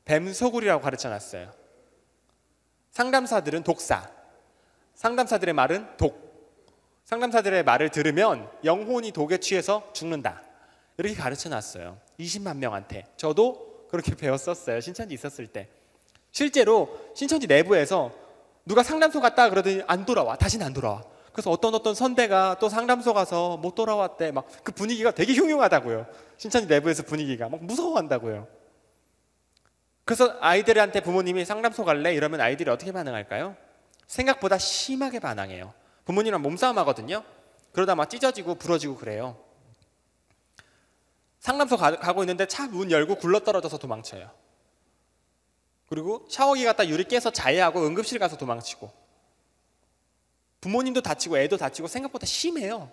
뱀소굴이라고 0.06 0.82
가르쳐 0.82 1.10
놨어요. 1.10 1.54
상담사들은 2.90 3.62
독사. 3.62 4.10
상담사들의 4.96 5.54
말은 5.54 5.98
독. 5.98 6.66
상담사들의 7.06 7.64
말을 7.64 7.90
들으면 7.90 8.50
영혼이 8.64 9.12
독에 9.12 9.38
취해서 9.38 9.88
죽는다. 9.94 10.42
이렇게 10.98 11.14
가르쳐 11.14 11.48
놨어요. 11.48 12.00
20만 12.20 12.58
명한테. 12.58 13.06
저도 13.18 13.86
그렇게 13.92 14.16
배웠었어요. 14.18 14.82
신천지 14.82 15.14
있었을 15.14 15.46
때. 15.46 15.70
실제로 16.32 17.12
신천지 17.14 17.46
내부에서 17.46 18.20
누가 18.66 18.84
상담소 18.84 19.22
갔다 19.22 19.50
그러더니 19.50 19.82
안 19.88 20.06
돌아와. 20.06 20.36
다시는 20.36 20.66
안 20.66 20.74
돌아와. 20.74 21.04
그래서 21.34 21.50
어떤 21.50 21.74
어떤 21.74 21.96
선배가 21.96 22.58
또 22.60 22.68
상담소 22.70 23.14
가서 23.14 23.58
못 23.58 23.76
돌아왔대. 23.76 24.32
막 24.32 24.46
그 24.64 24.72
분위기가 24.72 25.12
되게 25.12 25.34
흉흉하다고요. 25.34 26.06
신천지 26.38 26.68
내부에서 26.68 27.04
분위기가 27.04 27.50
막 27.50 27.64
무서워한다고요. 27.64 28.48
그래서 30.06 30.36
아이들한테 30.42 31.02
부모님이 31.02 31.46
상담소 31.46 31.86
갈래? 31.86 32.14
이러면 32.14 32.42
아이들이 32.42 32.70
어떻게 32.70 32.92
반응할까요? 32.92 33.56
생각보다 34.08 34.58
심하게 34.58 35.20
반항해요. 35.20 35.74
부모님이랑 36.06 36.42
몸싸움 36.42 36.78
하거든요. 36.80 37.24
그러다 37.72 37.96
막 37.96 38.10
찢어지고 38.10 38.56
부러지고 38.56 38.98
그래요. 38.98 39.38
상담소 41.40 41.78
가, 41.78 41.92
고 42.14 42.24
있는데 42.24 42.46
차 42.46 42.68
문 42.68 42.92
열고 42.92 43.16
굴러떨어져서 43.16 43.78
도망쳐요. 43.78 44.30
그리고 45.92 46.26
샤워기 46.30 46.64
갖다 46.64 46.88
유리 46.88 47.04
깨서 47.04 47.32
자해하고 47.32 47.86
응급실 47.86 48.18
가서 48.18 48.38
도망치고 48.38 48.90
부모님도 50.62 51.02
다치고 51.02 51.38
애도 51.38 51.58
다치고 51.58 51.90
생각보다 51.90 52.26
심해요. 52.26 52.90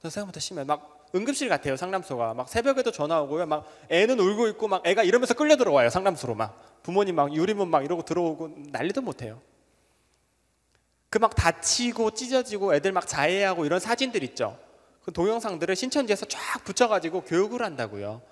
생각보다 0.00 0.38
심해. 0.38 0.62
막 0.62 1.08
응급실 1.12 1.48
같아요 1.48 1.76
상담소가. 1.76 2.34
막 2.34 2.48
새벽에도 2.48 2.92
전화 2.92 3.20
오고요. 3.20 3.46
막 3.46 3.66
애는 3.90 4.20
울고 4.20 4.46
있고 4.50 4.68
막 4.68 4.86
애가 4.86 5.02
이러면서 5.02 5.34
끌려 5.34 5.56
들어와요 5.56 5.90
상담소로 5.90 6.36
막 6.36 6.80
부모님 6.84 7.16
막 7.16 7.34
유리문 7.34 7.66
막 7.68 7.84
이러고 7.84 8.04
들어오고 8.04 8.58
난리도 8.70 9.02
못해요. 9.02 9.42
그 11.10 11.18
막 11.18 11.34
다치고 11.34 12.12
찢어지고 12.12 12.76
애들 12.76 12.92
막 12.92 13.08
자해하고 13.08 13.66
이런 13.66 13.80
사진들 13.80 14.22
있죠. 14.22 14.56
그 15.02 15.12
동영상들을 15.12 15.74
신천지에서 15.74 16.26
쫙 16.26 16.62
붙여가지고 16.62 17.22
교육을 17.22 17.62
한다고요. 17.62 18.22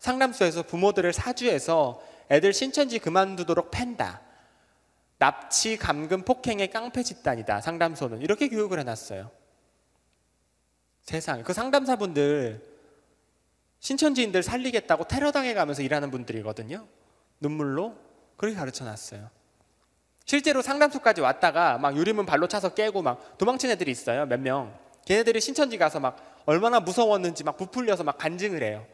상담소에서 0.00 0.64
부모들을 0.64 1.14
사주해서 1.14 2.11
애들 2.32 2.54
신천지 2.54 2.98
그만두도록 2.98 3.70
팬다. 3.70 4.22
납치, 5.18 5.76
감금, 5.76 6.22
폭행의 6.22 6.70
깡패 6.70 7.02
집단이다. 7.02 7.60
상담소는 7.60 8.22
이렇게 8.22 8.48
교육을 8.48 8.80
해놨어요. 8.80 9.30
세상에 11.02 11.42
그 11.42 11.52
상담사분들 11.52 12.72
신천지인들 13.80 14.42
살리겠다고 14.42 15.04
테러 15.04 15.30
당해 15.30 15.52
가면서 15.52 15.82
일하는 15.82 16.10
분들이거든요. 16.10 16.86
눈물로 17.40 17.96
그렇게 18.36 18.56
가르쳐놨어요. 18.56 19.28
실제로 20.24 20.62
상담소까지 20.62 21.20
왔다가 21.20 21.76
막 21.78 21.96
유리문 21.96 22.24
발로 22.24 22.48
차서 22.48 22.74
깨고 22.74 23.02
막 23.02 23.36
도망친 23.36 23.70
애들이 23.70 23.90
있어요. 23.90 24.24
몇 24.24 24.40
명. 24.40 24.74
걔네들이 25.04 25.40
신천지 25.40 25.76
가서 25.76 26.00
막 26.00 26.42
얼마나 26.46 26.80
무서웠는지 26.80 27.44
막 27.44 27.56
부풀려서 27.58 28.04
막 28.04 28.16
간증을 28.16 28.62
해요. 28.62 28.86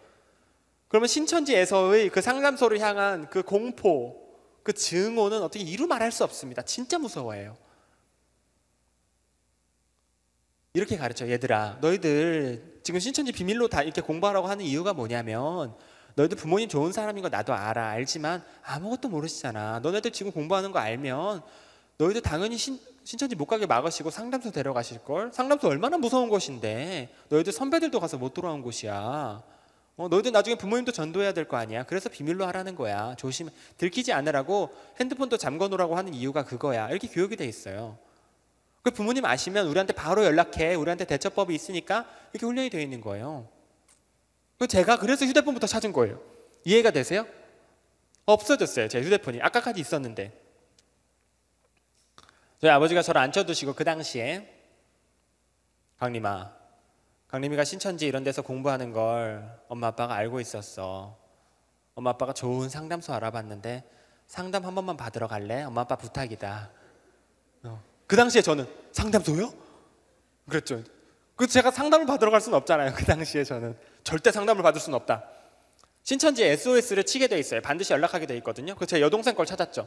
그러면 0.88 1.07
신천지에서의 1.07 2.09
그 2.09 2.20
상담소를 2.20 2.81
향한 2.81 3.29
그 3.29 3.42
공포, 3.42 4.16
그 4.62 4.72
증오는 4.72 5.42
어떻게 5.42 5.62
이루 5.62 5.87
말할 5.87 6.11
수 6.11 6.24
없습니다. 6.24 6.62
진짜 6.62 6.98
무서워해요. 6.98 7.57
이렇게 10.74 10.96
가르쳐 10.96 11.29
얘들아. 11.29 11.79
너희들 11.81 12.81
지금 12.83 13.01
신천지 13.01 13.33
비밀로 13.33 13.68
다 13.68 13.83
이렇게 13.83 14.01
공부하라고 14.01 14.46
하는 14.48 14.64
이유가 14.64 14.92
뭐냐면 14.92 15.74
너희들 16.14 16.37
부모님 16.37 16.68
좋은 16.68 16.92
사람인 16.92 17.22
거 17.22 17.29
나도 17.29 17.53
알아 17.53 17.90
알지만 17.90 18.42
아무것도 18.62 19.09
모르시잖아. 19.09 19.81
너네들 19.81 20.11
지금 20.12 20.33
공부하는 20.33 20.72
거 20.72 20.79
알면 20.79 21.42
너희들 21.98 22.22
당연히 22.22 22.57
신, 22.57 22.79
신천지 23.05 23.35
못 23.35 23.46
가게 23.46 23.66
막으시고 23.66 24.11
상담소 24.11 24.53
데려가실 24.53 25.05
걸? 25.05 25.33
상담소 25.33 25.68
얼마나 25.68 25.98
무서운 25.98 26.29
곳인데? 26.29 27.12
너희들 27.29 27.53
선배들도 27.53 27.98
가서 28.01 28.18
못 28.18 28.35
돌아온 28.35 28.62
곳이야 28.62 29.42
어, 29.99 30.07
너희들 30.09 30.31
나중에 30.33 30.55
부모님도 30.55 30.93
전도해야 30.93 31.33
될 31.33 31.45
거 31.49 31.57
아니야. 31.57 31.83
그래서 31.83 32.09
비밀로 32.09 32.47
하라는 32.47 32.77
거야. 32.77 33.15
조심, 33.17 33.49
들키지 33.79 34.13
않으라고 34.13 34.71
핸드폰도 35.01 35.37
잠궈 35.37 35.67
놓으라고 35.69 35.97
하는 35.97 36.15
이유가 36.15 36.45
그거야. 36.45 36.89
이렇게 36.89 37.09
교육이 37.09 37.37
돼 37.37 37.45
있어요. 37.47 37.99
그 38.83 38.93
부모님 38.93 39.25
아시면 39.25 39.67
우리한테 39.67 39.93
바로 39.93 40.25
연락해. 40.25 40.75
우리한테 40.77 41.05
대처법이 41.05 41.53
있으니까 41.55 42.09
이렇게 42.33 42.47
훈련이 42.47 42.71
되어 42.71 42.81
있는 42.81 43.01
거예요. 43.01 43.49
그 44.59 44.69
제가 44.69 44.99
그래서 44.99 45.27
휴대폰부터 45.27 45.67
찾은 45.67 45.93
거예요. 45.93 46.21
이해가 46.65 46.93
되세요? 46.93 47.27
없어졌어요. 48.25 48.88
제 48.88 49.01
휴대폰이 49.03 49.40
아까까지 49.42 49.81
있었는데. 49.81 50.33
저희 52.61 52.71
아버지가 52.71 53.03
저를 53.03 53.21
앉혀두시고 53.21 53.75
그 53.75 53.85
당시에 53.85 54.49
강림아 55.99 56.53
강림이가 57.29 57.64
신천지 57.64 58.06
이런 58.06 58.24
데서 58.24 58.40
공부하는 58.42 58.92
걸 58.92 59.60
엄마 59.68 59.88
아빠가 59.88 60.14
알고 60.14 60.40
있었어. 60.40 61.16
엄마 61.94 62.10
아빠가 62.10 62.33
좋은 62.33 62.68
상담소 62.68 63.12
알아봤는데 63.12 63.85
상담 64.26 64.64
한 64.64 64.74
번만 64.74 64.96
받으러 64.96 65.26
갈래? 65.26 65.62
엄마 65.62 65.83
아빠 65.83 65.96
부탁이다. 65.96 66.70
어. 67.64 67.83
그 68.06 68.16
당시에 68.16 68.40
저는 68.40 68.66
상담소요? 68.92 69.52
그랬죠. 70.48 70.83
그 71.37 71.46
제가 71.46 71.70
상담을 71.70 72.06
받으러 72.06 72.31
갈 72.31 72.40
수는 72.40 72.56
없잖아요. 72.58 72.94
그 72.94 73.04
당시에 73.04 73.44
저는 73.44 73.76
절대 74.04 74.33
상담을 74.33 74.62
받을 74.62 74.81
수는 74.81 74.96
없다. 74.96 75.24
신천지 76.04 76.44
SOS를 76.44 77.04
치게 77.04 77.26
돼 77.26 77.38
있어요. 77.38 77.60
반드시 77.60 77.92
연락하게 77.92 78.26
돼 78.26 78.37
있거든요. 78.38 78.74
그래서 78.74 78.87
제 78.87 79.02
여동생 79.02 79.35
걸 79.35 79.44
찾았죠. 79.44 79.87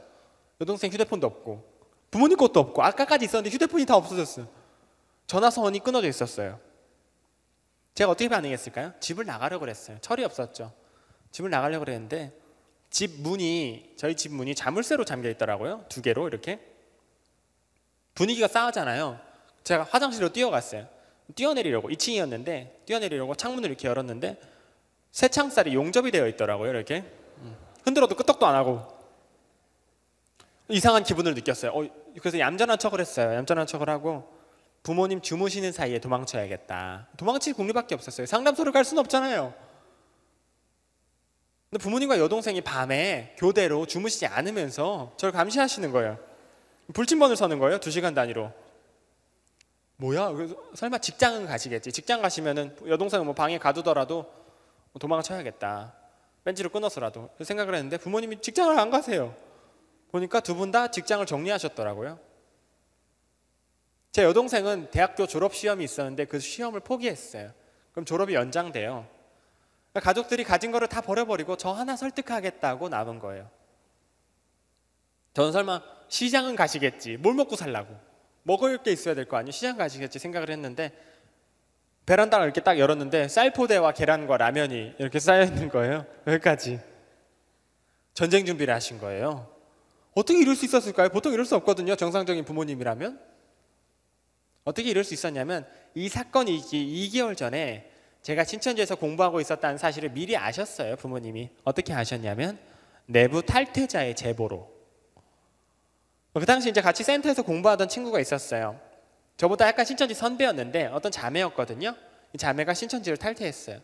여동생 0.62 0.92
휴대폰도 0.92 1.26
없고 1.26 1.68
부모님 2.12 2.38
것도 2.38 2.60
없고 2.60 2.84
아까까지 2.84 3.26
있었는데 3.26 3.50
휴대폰이 3.50 3.88
다 3.88 3.96
없어졌어요. 3.96 4.48
전화선이 5.26 5.80
끊어져 5.80 6.08
있었어요. 6.08 6.60
제가 7.94 8.12
어떻게 8.12 8.30
반응했을까요? 8.30 8.94
집을 9.00 9.26
나가려고 9.26 9.62
그랬어요. 9.62 9.98
철이 10.02 10.24
없었죠. 10.24 10.72
집을 11.32 11.50
나가려고 11.50 11.86
그랬는데 11.86 12.32
집 12.90 13.22
문이 13.22 13.94
저희 13.98 14.16
집 14.16 14.34
문이 14.34 14.56
자물쇠로 14.56 15.06
잠겨 15.06 15.30
있더라고요. 15.30 15.86
두 15.90 16.02
개로 16.02 16.28
이렇게 16.28 16.60
분위기가 18.14 18.48
싸하잖아요. 18.48 19.20
제가 19.64 19.84
화장실로 19.84 20.34
뛰어갔어요. 20.34 20.88
뛰어내리려고 21.36 21.90
2층이었는데 21.90 22.86
뛰어내리려고 22.86 23.36
창문을 23.36 23.70
이렇게 23.70 23.88
열었는데 23.88 24.40
새 25.12 25.28
창살이 25.28 25.74
용접이 25.74 26.12
되어 26.12 26.28
있더라고요. 26.28 26.70
이렇게 26.70 27.04
음. 27.40 27.56
흔들어도 27.84 28.16
끄떡도 28.16 28.46
안 28.46 28.56
하고 28.56 28.86
이상한 30.68 31.04
기분을 31.04 31.34
느꼈어요. 31.36 31.72
어, 31.72 31.88
그래서 32.20 32.40
얌전한 32.40 32.80
척을 32.80 33.00
했어요. 33.00 33.34
얌전한 33.36 33.68
척을 33.68 33.90
하고 33.90 34.41
부모님 34.84 35.22
주무시는 35.22 35.72
사이에 35.72 36.00
도망쳐야겠다. 36.00 37.10
도망칠 37.18 37.54
공리밖에 37.54 37.94
없었어요. 37.96 38.26
상담소를 38.26 38.72
갈 38.72 38.84
수는 38.84 39.02
없잖아요. 39.02 39.54
근데 41.70 41.82
부모님과 41.84 42.18
여동생이 42.20 42.62
밤에 42.62 43.36
교대로 43.38 43.86
주무시지 43.86 44.26
않으면서 44.26 45.14
저를 45.18 45.32
감시하시는 45.32 45.92
거예요. 45.92 46.18
불침번을 46.94 47.36
서는 47.38 47.60
거예요. 47.60 47.80
두 47.80 47.92
시간 47.92 48.14
단위로. 48.14 48.52
뭐야? 49.98 50.32
설마 50.74 50.98
직장은 50.98 51.46
가시겠지. 51.46 51.92
직장 51.92 52.22
가시면은 52.22 52.76
여동생은 52.88 53.24
뭐 53.26 53.36
방에 53.36 53.60
가두더라도 53.60 54.24
뭐 54.92 55.00
도망쳐야겠다. 55.00 55.94
벤치를 56.44 56.72
끊어서라도 56.72 57.30
생각을 57.42 57.76
했는데 57.76 57.98
부모님이 57.98 58.42
직장을 58.42 58.78
안 58.78 58.90
가세요. 58.90 59.36
보니까 60.12 60.40
두 60.42 60.56
분 60.56 60.72
다 60.72 60.90
직장을 60.90 61.24
정리하셨더라고요. 61.26 62.20
제 64.12 64.24
여동생은 64.24 64.90
대학교 64.92 65.26
졸업 65.26 65.56
시험이 65.56 65.86
있었는데 65.86 66.26
그 66.26 66.40
시험을 66.40 66.82
포기했어요. 66.82 67.52
그럼 67.94 68.06
졸업이 68.06 68.34
연장돼요. 68.34 69.08
가족들이 69.94 70.44
가진 70.44 70.72
거를 70.72 70.88
다 70.88 71.02
버려버리고 71.02 71.58
저 71.58 71.72
하나 71.72 71.96
설득하겠다고 71.96 72.90
남은 72.90 73.20
거예요. 73.20 73.50
저는 75.34 75.52
설마 75.54 75.82
시장은 76.10 76.56
가시겠지. 76.56 77.18
뭘 77.18 77.36
먹고 77.36 77.56
살라고. 77.56 77.96
먹을 78.44 78.78
게 78.80 78.92
있어야 78.92 79.16
될 79.16 79.26
거 79.26 79.38
아니에요. 79.38 79.52
시장 79.52 79.78
가시겠지 79.78 80.20
생각을 80.20 80.50
했는데 80.50 80.92
베란다를 82.06 82.46
이렇게 82.46 82.62
딱 82.62 82.80
열었는데 82.80 83.28
쌀포대와 83.30 83.94
계란과 83.94 84.36
라면이 84.38 84.96
이렇게 84.98 85.20
쌓여 85.20 85.44
있는 85.44 85.70
거예요. 85.70 86.06
여기까지. 86.28 86.80
전쟁 88.14 88.46
준비를 88.46 88.74
하신 88.74 88.98
거예요. 89.00 89.48
어떻게 90.16 90.40
이럴 90.42 90.56
수 90.56 90.66
있었을까요? 90.66 91.10
보통 91.10 91.32
이럴 91.32 91.46
수 91.46 91.56
없거든요. 91.56 91.96
정상적인 91.96 92.44
부모님이라면. 92.44 93.31
어떻게 94.64 94.90
이럴 94.90 95.04
수 95.04 95.14
있었냐면 95.14 95.66
이 95.96 96.08
사건이 96.10 96.56
있기 96.58 97.10
2개월 97.12 97.36
전에 97.36 97.90
제가 98.22 98.44
신천지에서 98.44 98.96
공부하고 98.96 99.42
있었다는 99.42 99.78
사실을 99.78 100.10
미리 100.10 100.38
아셨어요. 100.38 100.96
부모님이. 100.96 101.50
어떻게 101.64 101.94
아셨냐면 101.94 102.60
내부 103.08 103.42
탈퇴자의 103.42 104.16
제보로. 104.16 104.72
그 106.34 106.46
당시 106.46 106.70
이제 106.70 106.82
같이 106.82 107.04
센터에서 107.04 107.42
공부하던 107.42 107.90
친구가 107.90 108.20
있었어요. 108.20 108.80
저보다 109.38 109.68
약간 109.68 109.86
신천지 109.86 110.14
선배였는데 110.14 110.86
어떤 110.88 111.12
자매였거든요. 111.12 111.96
이 112.34 112.38
자매가 112.38 112.74
신천지를 112.76 113.18
탈퇴했어요. 113.18 113.80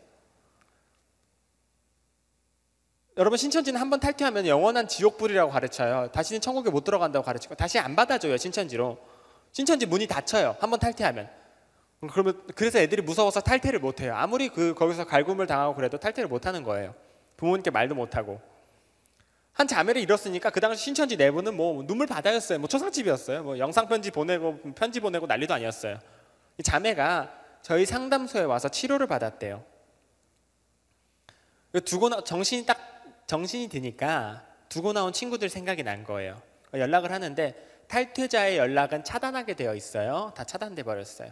여러분 3.17 3.37
신천지는 3.37 3.81
한 3.81 3.89
번 3.89 3.99
탈퇴하면 3.99 4.45
영원한 4.45 4.87
지옥불이라고 4.87 5.51
가르쳐요. 5.51 6.11
다시는 6.11 6.39
천국에 6.39 6.69
못 6.69 6.83
들어간다고 6.83 7.25
가르치고 7.25 7.55
다시 7.55 7.79
안 7.79 7.95
받아줘요 7.95 8.37
신천지로. 8.37 8.99
신천지 9.57 9.87
문이 9.87 10.05
닫혀요. 10.05 10.55
한번 10.59 10.79
탈퇴하면. 10.79 11.27
그러면 12.11 12.39
그래서 12.53 12.77
애들이 12.77 13.01
무서워서 13.01 13.41
탈퇴를 13.41 13.79
못 13.79 14.01
해요. 14.01 14.13
아무리 14.15 14.49
그 14.49 14.75
거기서 14.75 15.07
갈굼을 15.07 15.47
당하고 15.47 15.73
그래도 15.73 15.97
탈퇴를 15.97 16.29
못 16.29 16.45
하는 16.45 16.61
거예요. 16.61 16.93
부모님께 17.37 17.71
말도 17.71 17.95
못 17.95 18.15
하고. 18.15 18.39
한 19.53 19.67
자매를 19.67 19.99
잃었으니까 19.99 20.51
그 20.51 20.59
당시 20.59 20.83
신천지 20.83 21.17
내부는 21.17 21.57
뭐 21.57 21.83
눈물 21.87 22.05
바다였어요. 22.05 22.59
뭐 22.59 22.67
초상집이었어요. 22.67 23.41
뭐 23.41 23.57
영상 23.57 23.87
편지 23.87 24.11
보내고 24.11 24.59
편지 24.75 24.99
보내고 24.99 25.25
난리도 25.25 25.55
아니었어요. 25.55 25.97
이 26.59 26.61
자매가 26.61 27.33
저희 27.63 27.87
상담소에 27.87 28.43
와서 28.43 28.69
치료를 28.69 29.07
받았대요. 29.07 29.63
두고 31.83 32.09
나 32.09 32.23
정신이 32.23 32.67
딱 32.67 32.77
정신이 33.25 33.69
드니까 33.69 34.45
두고 34.69 34.93
나온 34.93 35.11
친구들 35.13 35.49
생각이 35.49 35.81
난 35.81 36.03
거예요. 36.03 36.39
연락을 36.75 37.11
하는데 37.11 37.76
탈퇴자의 37.87 38.57
연락은 38.57 39.03
차단하게 39.03 39.53
되어 39.55 39.75
있어요. 39.75 40.33
다 40.35 40.43
차단돼 40.43 40.83
버렸어요. 40.83 41.31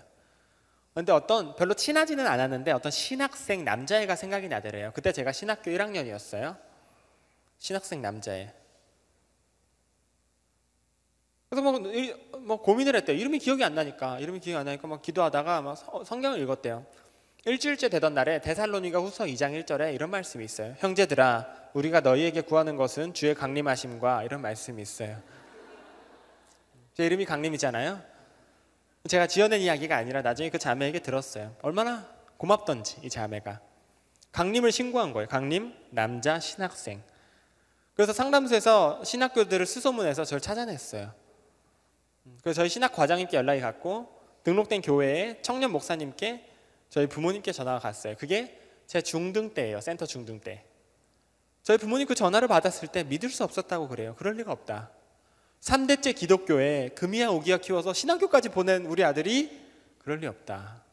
근데 0.93 1.11
어떤 1.11 1.55
별로 1.55 1.73
친하지는 1.73 2.25
않았는데 2.25 2.71
어떤 2.71 2.91
신학생 2.91 3.65
남자애가 3.65 4.15
생각이 4.15 4.47
나더래요. 4.47 4.91
그때 4.93 5.11
제가 5.11 5.33
신학교 5.33 5.71
1학년이었어요. 5.71 6.57
신학생 7.57 8.01
남자애. 8.01 8.53
그래서 11.49 11.61
뭐, 11.61 11.79
뭐 12.39 12.61
고민을 12.61 12.95
했대요. 12.95 13.17
이름이 13.17 13.39
기억이 13.39 13.63
안 13.63 13.75
나니까 13.75 14.19
이름이 14.19 14.39
기억이 14.39 14.57
안 14.57 14.65
나니까 14.65 14.87
막 14.87 15.01
기도하다가 15.01 15.61
막 15.61 15.75
성경을 16.05 16.39
읽었대요. 16.39 16.85
일주일째 17.45 17.89
되던 17.89 18.13
날에 18.13 18.41
데살로니가 18.41 18.99
후서 18.99 19.25
2장 19.25 19.51
1절에 19.63 19.93
이런 19.93 20.09
말씀이 20.09 20.43
있어요. 20.43 20.75
형제들아 20.79 21.71
우리가 21.73 21.99
너희에게 21.99 22.41
구하는 22.41 22.75
것은 22.75 23.13
주의 23.13 23.35
강림하심과 23.35 24.23
이런 24.23 24.41
말씀이 24.41 24.81
있어요. 24.81 25.21
제 26.95 27.05
이름이 27.05 27.25
강림이잖아요. 27.25 28.01
제가 29.09 29.27
지어낸 29.27 29.59
이야기가 29.59 29.97
아니라 29.97 30.21
나중에 30.21 30.49
그 30.49 30.57
자매에게 30.57 30.99
들었어요. 30.99 31.53
얼마나 31.61 32.07
고맙던지 32.37 33.01
이 33.03 33.09
자매가 33.09 33.59
강림을 34.31 34.71
신고한 34.71 35.11
거예요. 35.11 35.27
강림 35.27 35.73
남자 35.91 36.39
신학생. 36.39 37.03
그래서 37.95 38.13
상담소에서 38.13 39.03
신학교들을 39.03 39.65
수소문해서 39.65 40.23
저를 40.23 40.39
찾아냈어요. 40.39 41.13
그래서 42.41 42.61
저희 42.61 42.69
신학 42.69 42.93
과장님께 42.93 43.35
연락이 43.35 43.59
갔고 43.59 44.09
등록된 44.43 44.81
교회에 44.81 45.41
청년 45.41 45.71
목사님께 45.71 46.49
저희 46.89 47.07
부모님께 47.07 47.51
전화가 47.51 47.79
갔어요. 47.79 48.15
그게 48.17 48.57
제 48.87 49.01
중등 49.01 49.53
때예요. 49.53 49.81
센터 49.81 50.05
중등 50.05 50.39
때. 50.39 50.63
저희 51.61 51.77
부모님 51.77 52.07
그 52.07 52.15
전화를 52.15 52.47
받았을 52.47 52.87
때 52.87 53.03
믿을 53.03 53.29
수 53.29 53.43
없었다고 53.43 53.89
그래요. 53.89 54.15
그럴 54.17 54.35
리가 54.35 54.51
없다. 54.51 54.91
3대째 55.65 56.15
기독교에 56.15 56.89
금이야 56.89 57.29
오기야 57.29 57.57
키워서 57.57 57.91
신학교까지 57.91 58.49
보낸 58.49 58.85
우리 58.85 59.03
아들이 59.03 59.65
그럴 59.97 60.19
리 60.19 60.27
없다. 60.27 60.83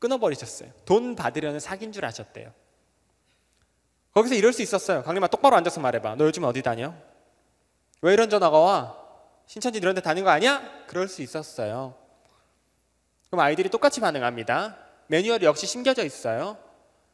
끊어버리셨어요. 0.00 0.70
돈 0.84 1.14
받으려는 1.14 1.60
사기인 1.60 1.92
줄 1.92 2.04
아셨대요. 2.04 2.52
거기서 4.12 4.34
이럴 4.34 4.52
수 4.52 4.62
있었어요. 4.62 5.04
강림아 5.04 5.28
똑바로 5.28 5.54
앉아서 5.56 5.80
말해봐. 5.80 6.16
너 6.16 6.24
요즘 6.24 6.42
어디 6.42 6.60
다녀? 6.60 6.92
왜 8.02 8.12
이런 8.12 8.28
전화가 8.28 8.58
와? 8.58 8.96
신천지 9.46 9.78
이런 9.78 9.94
데 9.94 10.00
다닌 10.00 10.24
거 10.24 10.30
아니야? 10.30 10.60
그럴 10.88 11.06
수 11.06 11.22
있었어요. 11.22 11.94
그럼 13.28 13.40
아이들이 13.40 13.68
똑같이 13.68 14.00
반응합니다. 14.00 14.76
매뉴얼이 15.06 15.46
역시 15.46 15.68
심겨져 15.68 16.04
있어요. 16.04 16.58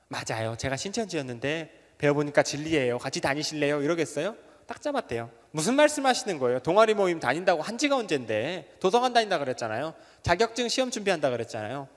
맞아요. 0.09 0.57
제가 0.57 0.76
신천지였는데 0.76 1.94
배워보니까 1.99 2.42
진리예요. 2.42 2.97
같이 2.97 3.20
다니실래요? 3.20 3.82
이러겠어요? 3.82 4.45
딱 4.67 4.83
잡았대요. 4.83 5.31
무슨 5.53 5.75
말씀하시는 5.75 6.39
거예요? 6.39 6.59
동아리 6.59 6.95
모임 6.95 7.21
다닌다고 7.21 7.62
한 7.62 7.79
지가 7.79 7.97
언젠데 7.97 8.77
도서관 8.81 9.12
다닌다 9.12 9.39
그랬잖아요. 9.39 9.95
자격증 10.23 10.69
시험 10.69 10.91
준비한다 10.91 11.31
그랬잖아요. 11.31 11.89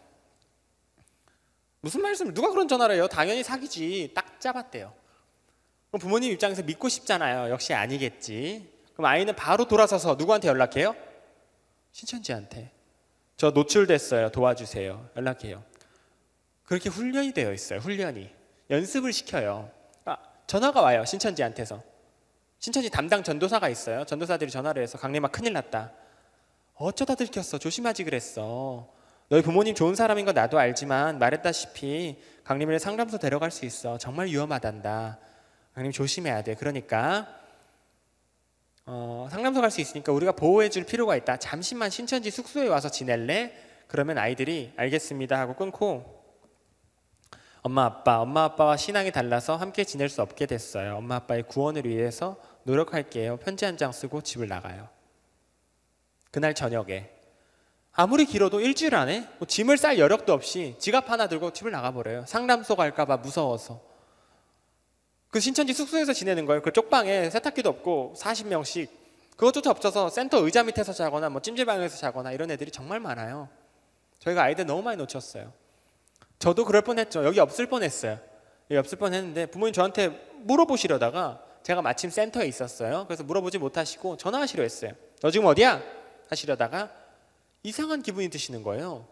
무슨 1.82 2.02
말씀을 2.02 2.34
누가 2.34 2.50
그런 2.52 2.68
전화를 2.68 2.96
해요? 2.96 3.08
당연히 3.08 3.44
사기지. 3.44 4.12
딱 4.14 4.40
잡았대요. 4.40 4.94
그럼 5.90 6.00
부모님 6.00 6.32
입장에서 6.32 6.62
믿고 6.62 6.90
싶잖아요. 6.90 7.52
역시 7.52 7.74
아니겠지. 7.74 8.70
그럼 8.94 9.06
아이는 9.06 9.36
바로 9.36 9.66
돌아서서 9.68 10.16
누구한테 10.16 10.48
연락해요? 10.48 10.96
신천지한테. 11.92 12.72
저 13.38 13.52
노출됐어요. 13.52 14.30
도와주세요. 14.30 15.10
연락해요. 15.16 15.64
그렇게 16.66 16.90
훈련이 16.90 17.32
되어 17.32 17.52
있어요. 17.52 17.80
훈련이. 17.80 18.30
연습을 18.70 19.12
시켜요. 19.12 19.72
아, 20.06 20.18
전화가 20.46 20.82
와요. 20.82 21.04
신천지한테서. 21.06 21.82
신천지 22.60 22.90
담당 22.90 23.24
전도사가 23.24 23.70
있어요. 23.70 24.04
전도사들이 24.06 24.52
전화를 24.52 24.84
해서 24.84 24.98
강림아 24.98 25.30
큰일 25.30 25.54
났다. 25.54 25.92
어쩌다 26.76 27.16
들켰어. 27.16 27.58
조심하지 27.58 28.04
그랬어. 28.04 28.88
너희 29.30 29.42
부모님 29.42 29.76
좋은 29.76 29.96
사람인 29.96 30.26
거 30.26 30.34
나도 30.34 30.58
알지만 30.60 31.20
말했다시피 31.20 32.18
강림을 32.44 32.80
상담소 32.80 33.18
데려갈 33.18 33.52
수 33.52 33.66
있어. 33.66 33.98
정말 33.98 34.28
위험하단다. 34.28 35.20
강림 35.74 35.92
조심해야 35.92 36.42
돼. 36.44 36.56
그러니까 36.56 37.28
어, 38.86 39.28
상담소 39.32 39.62
갈 39.62 39.72
수 39.72 39.80
있으니까 39.82 40.12
우리가 40.12 40.32
보호해 40.34 40.70
줄 40.70 40.84
필요가 40.84 41.16
있다. 41.16 41.38
잠시만 41.38 41.90
신천지 41.92 42.32
숙소에 42.32 42.68
와서 42.68 42.90
지낼래? 42.90 43.54
그러면 43.88 44.18
아이들이 44.18 44.74
알겠습니다 44.76 45.40
하고 45.40 45.56
끊고 45.56 46.19
엄마 47.62 47.86
아빠, 47.86 48.22
엄마 48.22 48.46
아빠와 48.46 48.78
신앙이 48.78 49.12
달라서 49.12 49.56
함께 49.58 49.84
지낼 49.84 50.10
수 50.10 50.22
없게 50.22 50.46
됐어요. 50.46 50.96
엄마 50.98 51.16
아빠의 51.16 51.44
구원을 51.44 51.86
위해서 51.86 52.38
노력할게요. 52.64 53.38
편지 53.38 53.66
한 53.66 53.78
장 53.78 53.92
쓰고 53.92 54.22
집을 54.22 54.48
나가요. 54.48 54.88
그날 56.32 56.54
저녁에 56.54 57.10
아무리 57.92 58.26
길어도 58.26 58.62
일주일 58.62 58.96
안에 58.96 59.28
뭐 59.40 59.48
짐을 59.48 59.78
쌀 59.78 60.00
여력도 60.00 60.32
없이 60.32 60.76
지갑 60.80 61.10
하나 61.10 61.28
들고 61.28 61.52
집을 61.52 61.72
나가버려요. 61.72 62.26
상담소 62.28 62.76
갈까봐 62.76 63.18
무서워서. 63.18 63.82
그 65.30 65.40
신천지 65.40 65.74
숙소에서 65.74 66.14
지내는 66.14 66.46
거예요. 66.46 66.62
그 66.62 66.72
쪽방에 66.72 67.30
세탁기도 67.30 67.70
없고 67.70 68.16
40명씩 68.18 68.90
그것조차 69.36 69.70
없어서 69.72 70.10
센터 70.10 70.44
의자 70.44 70.64
밑에서 70.64 70.92
자거나 70.94 71.30
뭐 71.30 71.42
찜질방에서 71.42 71.98
자거나 71.98 72.32
이런 72.32 72.52
애들이 72.52 72.72
정말 72.72 73.00
많아요. 73.00 73.50
저희가 74.20 74.44
아이들 74.44 74.66
너무 74.66 74.82
많이 74.82 74.98
놓쳤어요. 74.98 75.54
저도 76.40 76.66
그럴 76.66 76.82
뻔했죠. 76.82 77.26
여기 77.26 77.40
없을 77.40 77.68
뻔했어요. 77.68 78.18
여기 78.72 78.78
없을 78.78 78.98
뻔했는데 78.98 79.48
부모님 79.48 79.74
저한테 79.74 80.08
물어보시려다가 80.44 81.44
제가 81.64 81.82
마침 81.82 82.10
센터에 82.10 82.48
있었어요. 82.48 83.06
그래서 83.08 83.24
물어보지 83.24 83.58
못하시고 83.58 84.18
전화하시려 84.18 84.64
했어요. 84.64 84.92
너 85.22 85.30
지금 85.32 85.48
어디야? 85.48 85.82
하시려다가 86.30 86.90
이상한 87.64 88.02
기분이 88.02 88.30
드시는 88.30 88.64
거예요. 88.64 89.06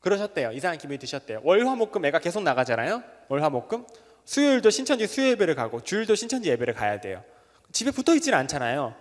그러셨대요. 0.00 0.52
이상한 0.52 0.76
기분이 0.78 0.98
드셨대요. 0.98 1.40
월화목금 1.42 2.04
애가 2.04 2.18
계속 2.18 2.42
나가잖아요. 2.42 3.02
월화목금 3.28 3.86
수요일도 4.26 4.70
신천지 4.70 5.06
수요 5.06 5.28
예배를 5.30 5.54
가고 5.54 5.80
주일도 5.80 6.14
신천지 6.14 6.50
예배를 6.50 6.74
가야 6.74 7.00
돼요. 7.00 7.24
집에 7.72 7.90
붙어 7.90 8.14
있질 8.14 8.34
않잖아요. 8.34 8.94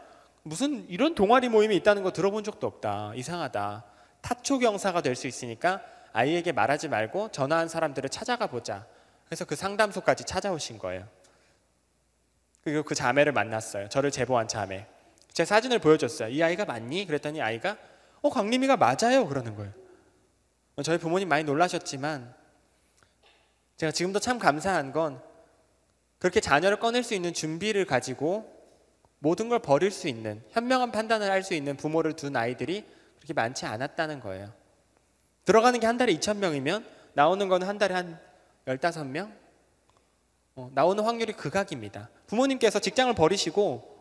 무슨 0.44 0.88
이런 0.90 1.16
동아리 1.16 1.50
모임이 1.50 1.76
있다는 1.78 2.04
거 2.04 2.12
들어본 2.12 2.44
적도 2.44 2.66
없다. 2.68 3.12
이상하다. 3.16 3.84
타초 4.22 4.60
경사가 4.60 5.02
될 5.02 5.16
수 5.16 5.28
있으니까 5.28 5.82
아이에게 6.16 6.54
말하지 6.54 6.88
말고 6.88 7.30
전화한 7.32 7.68
사람들을 7.68 8.10
찾아가 8.10 8.48
보자. 8.48 8.88
그래서 9.26 9.44
그 9.44 9.58
상담소까지 9.58 10.24
찾아오신 10.24 10.80
거예요. 10.80 11.06
그리고 12.64 12.84
그 12.84 12.96
자매를 12.96 13.34
만났어요. 13.34 13.90
저를 13.90 14.12
제보한 14.12 14.48
자매. 14.48 14.88
제 15.34 15.44
사진을 15.44 15.80
보여줬어요. 15.80 16.30
이 16.30 16.42
아이가 16.42 16.64
맞니? 16.64 17.06
그랬더니 17.06 17.42
아이가 17.42 17.78
어 18.22 18.30
강림이가 18.30 18.78
맞아요. 18.78 19.28
그러는 19.28 19.56
거예요. 19.56 19.74
저희 20.84 20.98
부모님 20.98 21.28
많이 21.28 21.44
놀라셨지만 21.44 22.34
제가 23.76 23.92
지금도 23.92 24.20
참 24.20 24.40
감사한 24.40 24.94
건 24.94 25.22
그렇게 26.20 26.40
자녀를 26.40 26.80
꺼낼 26.80 27.04
수 27.04 27.14
있는 27.14 27.34
준비를 27.34 27.86
가지고 27.86 28.50
모든 29.20 29.50
걸 29.50 29.60
버릴 29.60 29.92
수 29.92 30.08
있는 30.08 30.42
현명한 30.52 30.94
판단을 30.94 31.30
할 31.30 31.44
수 31.44 31.54
있는 31.56 31.76
부모를 31.76 32.14
둔 32.14 32.38
아이들이 32.38 32.86
그렇게 33.18 33.34
많지 33.34 33.66
않았다는 33.66 34.22
거예요. 34.22 34.54
들어가는 35.46 35.80
게 35.80 35.86
한 35.88 35.98
달에 35.98 36.14
2천 36.16 36.38
명이면 36.38 36.86
나오는 37.14 37.48
거는 37.48 37.68
한 37.68 37.78
달에 37.78 37.94
한 37.94 38.20
15명? 38.66 39.32
어, 40.56 40.72
나오는 40.74 41.04
확률이 41.04 41.34
극악입니다. 41.34 42.10
부모님께서 42.28 42.80
직장을 42.80 43.14
버리시고 43.14 43.94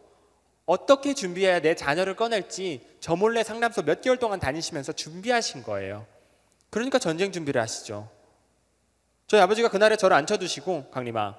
어떻게 0.67 1.13
준비해야 1.13 1.61
내 1.61 1.75
자녀를 1.75 2.17
꺼낼지 2.17 2.97
저 3.01 3.15
몰래 3.17 3.43
상담소 3.45 3.83
몇 3.83 4.01
개월 4.01 4.17
동안 4.19 4.41
다니시면서 4.41 4.93
준비하신 4.93 5.63
거예요. 5.63 6.07
그러니까 6.71 6.99
전쟁 6.99 7.33
준비를 7.33 7.61
하시죠. 7.61 8.09
저희 9.27 9.41
아버지가 9.41 9.69
그날에 9.69 9.97
저를 9.97 10.17
앉혀두시고 10.17 10.91
강림아 10.91 11.35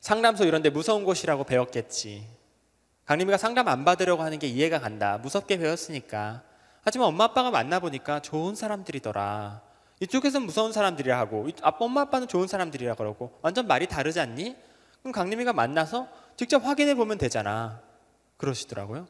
상담소 0.00 0.44
이런 0.44 0.62
데 0.62 0.70
무서운 0.70 1.04
곳이라고 1.04 1.44
배웠겠지. 1.44 2.26
강림이가 3.04 3.36
상담 3.36 3.68
안 3.68 3.84
받으려고 3.84 4.22
하는 4.22 4.38
게 4.38 4.46
이해가 4.46 4.78
간다. 4.78 5.18
무섭게 5.18 5.58
배웠으니까. 5.58 6.42
하지만 6.82 7.08
엄마 7.08 7.24
아빠가 7.24 7.50
만나보니까 7.50 8.20
좋은 8.20 8.54
사람들이더라. 8.54 9.62
이쪽에서는 10.00 10.46
무서운 10.46 10.72
사람들이라 10.72 11.18
하고 11.18 11.46
아빠 11.62 11.84
엄마 11.84 12.02
아빠는 12.02 12.26
좋은 12.26 12.46
사람들이라 12.46 12.94
그러고 12.94 13.38
완전 13.42 13.66
말이 13.66 13.86
다르지 13.86 14.18
않니? 14.18 14.56
그럼 15.00 15.12
강림이가 15.12 15.52
만나서 15.52 16.08
직접 16.36 16.64
확인해 16.64 16.94
보면 16.94 17.18
되잖아. 17.18 17.80
그러시더라고요. 18.38 19.06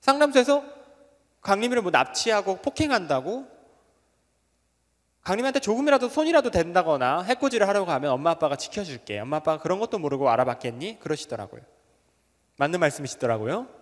상담소에서 0.00 0.64
강림이를 1.42 1.82
뭐 1.82 1.90
납치하고 1.90 2.56
폭행한다고 2.56 3.46
강림한테 5.22 5.60
조금이라도 5.60 6.08
손이라도 6.08 6.50
된다거나 6.50 7.22
해코지를 7.22 7.68
하려고 7.68 7.90
하면 7.90 8.12
엄마 8.12 8.30
아빠가 8.30 8.56
지켜줄게. 8.56 9.18
엄마 9.18 9.36
아빠가 9.38 9.62
그런 9.62 9.78
것도 9.78 9.98
모르고 9.98 10.30
알아봤겠니? 10.30 11.00
그러시더라고요. 11.00 11.60
맞는 12.56 12.80
말씀이시더라고요. 12.80 13.77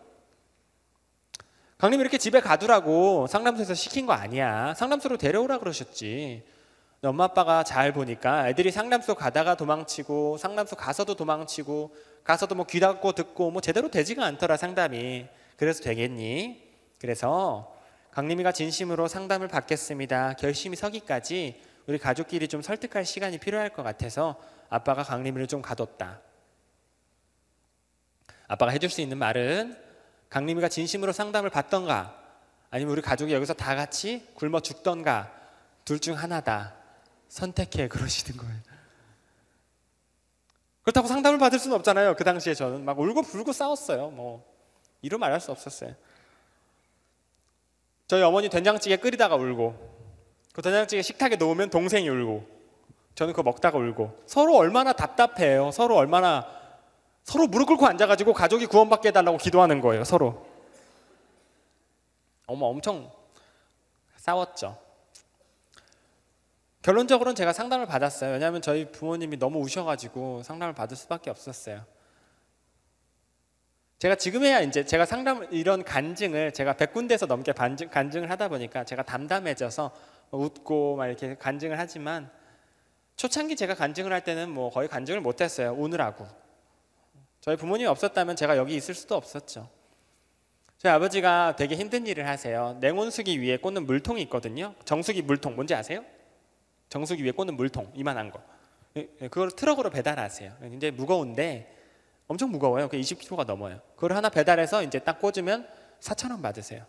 강림 1.79 2.01
이렇게 2.01 2.17
집에 2.17 2.41
가두라고 2.41 3.27
상담소에서 3.27 3.75
시킨 3.75 4.07
거 4.07 4.15
아니야. 4.15 4.73
상담소로 4.75 5.19
데려오라 5.19 5.59
그러셨지. 5.59 6.43
엄마 7.03 7.25
아빠가 7.25 7.63
잘 7.65 7.93
보니까 7.93 8.49
애들이 8.49 8.71
상담소 8.71 9.15
가다가 9.15 9.55
도망치고 9.57 10.39
상담소 10.39 10.75
가서도 10.77 11.15
도망치고 11.15 11.95
가서도 12.25 12.55
뭐 12.55 12.65
귀 12.65 12.81
닫고 12.81 13.13
듣고 13.13 13.51
뭐 13.51 13.61
제대로 13.61 13.91
되지가 13.91 14.25
않더라 14.25 14.57
상담이. 14.57 15.27
그래서 15.59 15.83
되겠니? 15.83 16.63
그래서 16.99 17.77
강림이가 18.13 18.53
진심으로 18.53 19.07
상담을 19.07 19.47
받겠습니다. 19.49 20.33
결심이 20.35 20.77
서기까지 20.77 21.61
우리 21.87 21.99
가족끼리 21.99 22.49
좀 22.49 22.63
설득할 22.63 23.05
시간이 23.05 23.37
필요할 23.37 23.69
것 23.69 23.83
같아서 23.83 24.37
아빠가 24.71 25.03
강림이를 25.03 25.47
좀 25.47 25.61
가뒀다. 25.61 26.21
아빠가 28.49 28.73
해줄 28.73 28.89
수 28.89 29.03
있는 29.03 29.19
말은 29.19 29.86
강림이가 30.31 30.69
진심으로 30.69 31.13
상담을 31.13 31.51
받던가 31.51 32.15
아니면 32.71 32.93
우리 32.93 33.03
가족이 33.03 33.33
여기서 33.33 33.55
다 33.55 33.75
같이 33.75 34.27
굶어 34.35 34.61
죽던가 34.61 35.33
둘 35.85 36.01
중 36.01 36.17
하나다. 36.17 36.75
선택해 37.29 37.89
그러시는 37.89 38.37
거예요. 38.39 38.55
그렇다고 40.83 41.09
상담을 41.09 41.39
받을 41.39 41.59
수는 41.59 41.77
없잖아요. 41.77 42.15
그 42.15 42.23
당시에 42.25 42.55
저는 42.55 42.85
막 42.85 42.99
울고 42.99 43.23
불고 43.23 43.53
싸웠어요. 43.53 44.11
뭐 44.11 44.45
이루 45.03 45.19
말할 45.19 45.41
수 45.41 45.51
없었어요. 45.51 45.95
저희 48.07 48.23
어머니 48.23 48.49
된장찌개 48.49 48.97
끓이다가 48.97 49.35
울고 49.35 49.97
그 50.53 50.63
된장찌개 50.63 51.03
식탁에 51.03 51.37
놓으면 51.37 51.71
동생이 51.71 52.09
울고 52.09 52.47
저는 53.17 53.33
그거 53.33 53.43
먹다가 53.43 53.79
울고 53.79 54.23
서로 54.27 54.57
얼마나 54.57 54.93
답답해요. 54.93 55.73
서로 55.73 55.97
얼마나 55.97 56.47
서로 57.27 57.49
무릎 57.49 57.67
꿇고 57.67 57.85
앉아가지고 57.87 58.33
가족이 58.33 58.67
구원받게 58.67 59.09
해달라고 59.09 59.37
기도하는 59.37 59.81
거예요. 59.81 60.05
서로. 60.05 60.47
어머 62.47 62.67
엄청 62.67 63.11
싸웠죠. 64.15 64.79
결론적으로는 66.83 67.35
제가 67.35 67.53
상담을 67.53 67.87
받았어요. 67.87 68.31
왜냐하면 68.31 68.63
저희 68.63 68.93
부모님이 68.93 69.39
너무 69.39 69.59
우셔가지고 69.59 70.45
상담을 70.45 70.73
받을 70.73 70.97
수밖에 70.97 71.29
없었어요. 71.31 71.85
제가 73.99 74.15
지금에야 74.15 74.61
이제 74.61 74.85
제가 74.85 75.05
상담 75.05 75.49
이런 75.51 75.83
간증을 75.83 76.53
제가 76.53 76.75
100군데에서 76.75 77.27
넘게 77.27 77.53
반증, 77.55 77.89
간증을 77.89 78.31
하다 78.31 78.49
보니까 78.51 78.85
제가 78.85 79.03
담담해져서 79.03 79.91
웃고 80.31 80.95
막 80.95 81.09
이렇게 81.09 81.35
간증을 81.35 81.77
하지만 81.77 82.31
초창기 83.17 83.57
제가 83.57 83.75
간증을 83.75 84.13
할 84.13 84.23
때는 84.23 84.49
뭐 84.49 84.71
거의 84.71 84.87
간증을 84.87 85.21
못 85.21 85.41
했어요. 85.41 85.75
우느라고. 85.77 86.46
저희 87.47 87.57
부모님이 87.57 87.87
없었다면 87.87 88.35
제가 88.35 88.57
여기 88.57 88.75
있을 88.75 88.93
수도 88.93 89.15
없었죠. 89.15 89.69
저희 90.79 90.91
아버지가 90.91 91.55
되게 91.55 91.77
힘든 91.77 92.05
일을 92.05 92.27
하세요. 92.27 92.77
냉온수기 92.81 93.41
위에 93.41 93.59
꽂는 93.59 93.87
물통이 93.87 94.21
있거든요. 94.23 94.75
정수기 94.85 95.23
물통 95.23 95.55
뭔지 95.55 95.73
아세요? 95.73 96.05
정수기 96.89 97.25
위에 97.25 97.31
꽂는 97.31 97.55
물통 97.55 97.93
이만한 97.95 98.33
거. 98.33 98.43
예, 98.97 99.09
예, 99.21 99.29
그걸 99.29 99.53
트럭으로 99.53 99.91
배달하세요. 99.91 100.57
굉장히 100.61 100.91
무거운데 100.91 101.73
엄청 102.27 102.51
무거워요. 102.51 102.89
그 102.89 102.97
20kg가 102.97 103.47
넘어요. 103.47 103.81
그걸 103.95 104.15
하나 104.15 104.29
배달해서 104.29 104.83
이제 104.83 104.99
딱 104.99 105.21
꽂으면 105.21 105.69
4천 106.01 106.33
원 106.33 106.43
받으세요. 106.43 106.85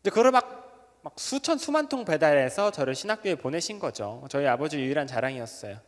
이제 0.00 0.10
그걸 0.10 0.30
막, 0.30 0.98
막 1.00 1.14
수천 1.18 1.56
수만 1.56 1.88
통 1.88 2.04
배달해서 2.04 2.70
저를 2.70 2.94
신학교에 2.94 3.36
보내신 3.36 3.78
거죠. 3.78 4.26
저희 4.28 4.46
아버지 4.46 4.78
유일한 4.78 5.06
자랑이었어요. 5.06 5.78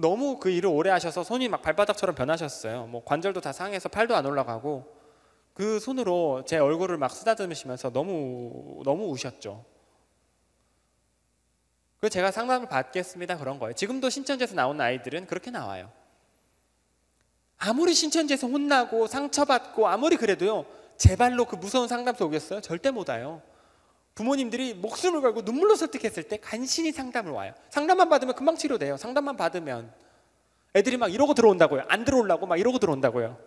너무 0.00 0.38
그 0.38 0.50
일을 0.50 0.68
오래 0.68 0.90
하셔서 0.90 1.22
손이 1.22 1.48
막 1.48 1.62
발바닥처럼 1.62 2.16
변하셨어요. 2.16 2.86
뭐 2.86 3.04
관절도 3.04 3.40
다 3.40 3.52
상해서 3.52 3.88
팔도 3.88 4.16
안 4.16 4.26
올라가고 4.26 4.92
그 5.52 5.78
손으로 5.78 6.44
제 6.46 6.58
얼굴을 6.58 6.98
막 6.98 7.12
쓰다듬으시면서 7.12 7.90
너무 7.90 8.82
너무 8.84 9.06
우셨죠. 9.06 9.64
그 12.00 12.10
제가 12.10 12.32
상담을 12.32 12.68
받겠습니다 12.68 13.38
그런 13.38 13.60
거예요. 13.60 13.72
지금도 13.74 14.10
신천지에서 14.10 14.56
나온 14.56 14.80
아이들은 14.80 15.26
그렇게 15.26 15.52
나와요. 15.52 15.90
아무리 17.56 17.94
신천지에서 17.94 18.48
혼나고 18.48 19.06
상처받고 19.06 19.86
아무리 19.86 20.16
그래도요 20.16 20.66
제 20.96 21.14
발로 21.14 21.44
그 21.44 21.54
무서운 21.54 21.86
상담소 21.86 22.26
오겠어요? 22.26 22.60
절대 22.62 22.90
못 22.90 23.08
와요. 23.08 23.40
부모님들이 24.14 24.74
목숨을 24.74 25.20
걸고 25.20 25.42
눈물로 25.42 25.74
설득했을 25.74 26.24
때 26.24 26.36
간신히 26.36 26.92
상담을 26.92 27.32
와요. 27.32 27.52
상담만 27.70 28.08
받으면 28.08 28.34
금방 28.34 28.56
치료돼요. 28.56 28.96
상담만 28.96 29.36
받으면 29.36 29.92
애들이 30.74 30.96
막 30.96 31.12
이러고 31.12 31.34
들어온다고요. 31.34 31.84
안 31.88 32.04
들어오려고 32.04 32.46
막 32.46 32.58
이러고 32.58 32.78
들어온다고요. 32.78 33.38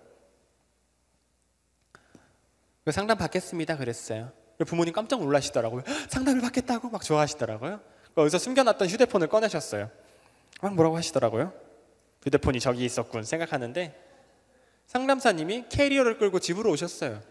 상담 2.92 3.18
받겠습니다 3.18 3.78
그랬어요. 3.78 4.32
부모님 4.66 4.94
깜짝 4.94 5.20
놀라시더라고요. 5.20 5.84
상담을 6.10 6.42
받겠다고 6.42 6.90
막 6.90 7.04
좋아하시더라고요. 7.04 7.80
어디서 8.16 8.38
숨겨놨던 8.40 8.88
휴대폰을 8.88 9.28
꺼내셨어요. 9.28 9.90
막 10.62 10.74
뭐라고 10.74 10.98
하시더라고요. 10.98 11.54
휴대폰이 12.24 12.60
저기 12.60 12.84
있었군 12.84 13.24
생각하는데 13.24 14.04
상담사님이 14.88 15.66
캐리어를 15.70 16.18
끌고 16.18 16.40
집으로 16.40 16.72
오셨어요. 16.72 17.22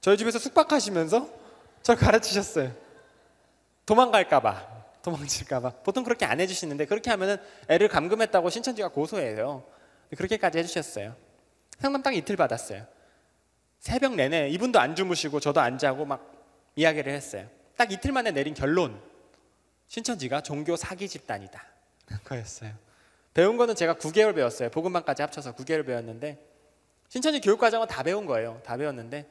저희 0.00 0.16
집에서 0.16 0.38
숙박하시면서 0.38 1.37
저를 1.82 2.00
가르치셨어요. 2.00 2.72
도망갈까봐, 3.86 4.66
도망칠까봐. 5.02 5.70
보통 5.82 6.04
그렇게 6.04 6.26
안 6.26 6.40
해주시는데 6.40 6.86
그렇게 6.86 7.10
하면은 7.10 7.38
애를 7.68 7.88
감금했다고 7.88 8.50
신천지가 8.50 8.88
고소해요. 8.88 9.64
그렇게까지 10.16 10.58
해주셨어요. 10.58 11.16
상담 11.78 12.02
딱 12.02 12.14
이틀 12.14 12.36
받았어요. 12.36 12.86
새벽 13.78 14.14
내내 14.14 14.48
이분도 14.50 14.80
안 14.80 14.94
주무시고 14.96 15.40
저도 15.40 15.60
안 15.60 15.78
자고 15.78 16.04
막 16.04 16.32
이야기를 16.76 17.12
했어요. 17.12 17.48
딱 17.76 17.90
이틀 17.92 18.12
만에 18.12 18.30
내린 18.32 18.54
결론. 18.54 19.00
신천지가 19.86 20.42
종교 20.42 20.76
사기 20.76 21.08
집단이다. 21.08 21.64
그거였어요. 22.06 22.72
배운 23.32 23.56
거는 23.56 23.74
제가 23.74 23.94
9개월 23.94 24.34
배웠어요. 24.34 24.70
복음반까지 24.70 25.22
합쳐서 25.22 25.54
9개월 25.54 25.86
배웠는데 25.86 26.44
신천지 27.08 27.40
교육 27.40 27.58
과정은 27.58 27.86
다 27.86 28.02
배운 28.02 28.26
거예요. 28.26 28.60
다 28.64 28.76
배웠는데 28.76 29.26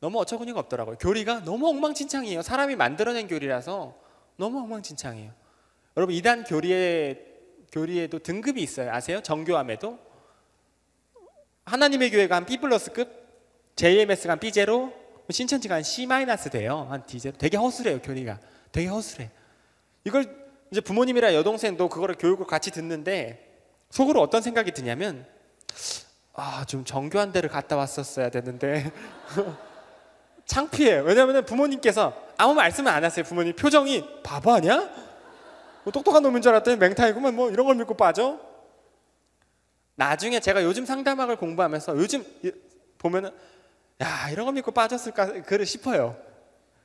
너무 0.00 0.20
어처구니가 0.20 0.58
없더라고요. 0.60 0.96
교리가 0.98 1.44
너무 1.44 1.68
엉망진창이에요. 1.68 2.42
사람이 2.42 2.76
만들어낸 2.76 3.26
교리라서 3.28 3.94
너무 4.36 4.58
엉망진창이에요. 4.60 5.32
여러분 5.96 6.14
이단 6.14 6.44
교리에 6.44 7.24
교리에도 7.72 8.18
등급이 8.18 8.62
있어요. 8.62 8.92
아세요? 8.92 9.20
정교함에도 9.22 9.98
하나님의 11.64 12.10
교회가 12.10 12.36
한 12.36 12.46
B 12.46 12.58
플러스급, 12.58 13.08
JMS가 13.76 14.32
한 14.32 14.38
B 14.40 14.52
제로, 14.52 14.92
신천지가 15.30 15.76
한 15.76 15.82
C 15.82 16.06
마이너스 16.06 16.50
돼요. 16.50 16.86
한 16.90 17.06
D 17.06 17.18
제로. 17.18 17.36
되게 17.38 17.56
허술해요 17.56 18.00
교리가. 18.02 18.38
되게 18.70 18.88
허술해. 18.88 19.30
이걸 20.04 20.44
이제 20.70 20.80
부모님이랑 20.80 21.32
여동생도 21.34 21.88
그거를 21.88 22.16
교육을 22.16 22.46
같이 22.46 22.70
듣는데 22.70 23.58
속으로 23.90 24.20
어떤 24.20 24.42
생각이 24.42 24.72
드냐면 24.72 25.26
아 26.34 26.64
좀 26.66 26.84
정교한 26.84 27.32
데를 27.32 27.48
갔다 27.48 27.76
왔었어야 27.76 28.28
되는데 28.30 28.90
창피해. 30.46 31.00
왜냐하면 31.00 31.44
부모님께서 31.44 32.14
아무 32.36 32.54
말씀을 32.54 32.90
안 32.90 33.04
하세요. 33.04 33.24
부모님 33.24 33.54
표정이 33.54 34.22
바보 34.22 34.52
아니야? 34.52 34.88
뭐 35.84 35.92
똑똑한 35.92 36.22
놈인 36.22 36.42
줄 36.42 36.50
알았더니 36.52 36.76
맹탕이구만 36.78 37.34
뭐 37.34 37.50
이런 37.50 37.66
걸 37.66 37.76
믿고 37.76 37.94
빠져. 37.94 38.40
나중에 39.96 40.40
제가 40.40 40.64
요즘 40.64 40.86
상담학을 40.86 41.36
공부하면서 41.36 41.96
요즘 41.98 42.24
보면은 42.98 43.30
야 44.02 44.28
이런 44.30 44.46
거 44.46 44.52
믿고 44.52 44.72
빠졌을까 44.72 45.42
그를 45.42 45.66
싶어요. 45.66 46.16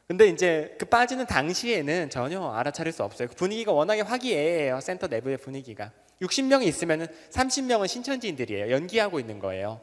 근데 0.07 0.27
이제 0.27 0.75
그 0.79 0.85
빠지는 0.85 1.25
당시에는 1.27 2.09
전혀 2.09 2.43
알아차릴 2.43 2.91
수 2.91 3.03
없어요. 3.03 3.27
그 3.27 3.35
분위기가 3.35 3.71
워낙에 3.71 4.01
화기애애해요. 4.01 4.79
센터 4.81 5.07
내부의 5.07 5.37
분위기가. 5.37 5.91
60명이 6.21 6.63
있으면 6.63 7.07
30명은 7.31 7.87
신천지인들이에요. 7.87 8.71
연기하고 8.71 9.19
있는 9.19 9.39
거예요. 9.39 9.79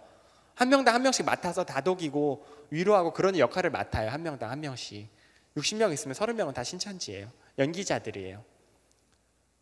한 0.57 0.70
명당 0.70 0.94
한 0.94 1.02
명씩 1.02 1.24
맡아서 1.24 1.64
다독이고 1.64 2.44
위로하고 2.70 3.12
그런 3.12 3.38
역할을 3.38 3.70
맡아요. 3.70 4.11
한 4.11 4.22
명당 4.22 4.50
한 4.50 4.61
명씩. 4.61 5.09
60명 5.57 5.92
있으면 5.92 6.14
30명은 6.14 6.54
다 6.54 6.64
신천지예요. 6.64 7.30
연기자들이에요. 7.59 8.42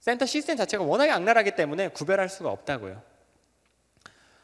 센터 0.00 0.24
시스템 0.24 0.56
자체가 0.56 0.84
워낙에 0.84 1.10
악랄하기 1.10 1.56
때문에 1.56 1.88
구별할 1.88 2.28
수가 2.28 2.50
없다고요. 2.50 3.02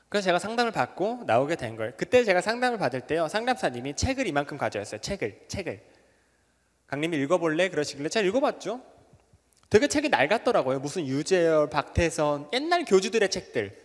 그래서 0.08 0.24
제가 0.24 0.40
상담을 0.40 0.72
받고 0.72 1.22
나오게 1.26 1.54
된 1.54 1.76
거예요. 1.76 1.92
그때 1.96 2.24
제가 2.24 2.40
상담을 2.40 2.78
받을 2.78 3.00
때요. 3.00 3.28
상담사님이 3.28 3.94
책을 3.94 4.26
이만큼 4.26 4.58
가져왔어요. 4.58 5.00
책을, 5.00 5.44
책을. 5.46 5.80
강님이 6.88 7.16
읽어볼래? 7.18 7.68
그러시길래 7.68 8.08
제가 8.08 8.26
읽어봤죠. 8.26 8.80
되게 9.68 9.86
책이 9.86 10.08
낡았더라고요. 10.08 10.80
무슨 10.80 11.06
유재열, 11.06 11.70
박태선, 11.70 12.48
옛날 12.52 12.84
교주들의 12.84 13.30
책들. 13.30 13.80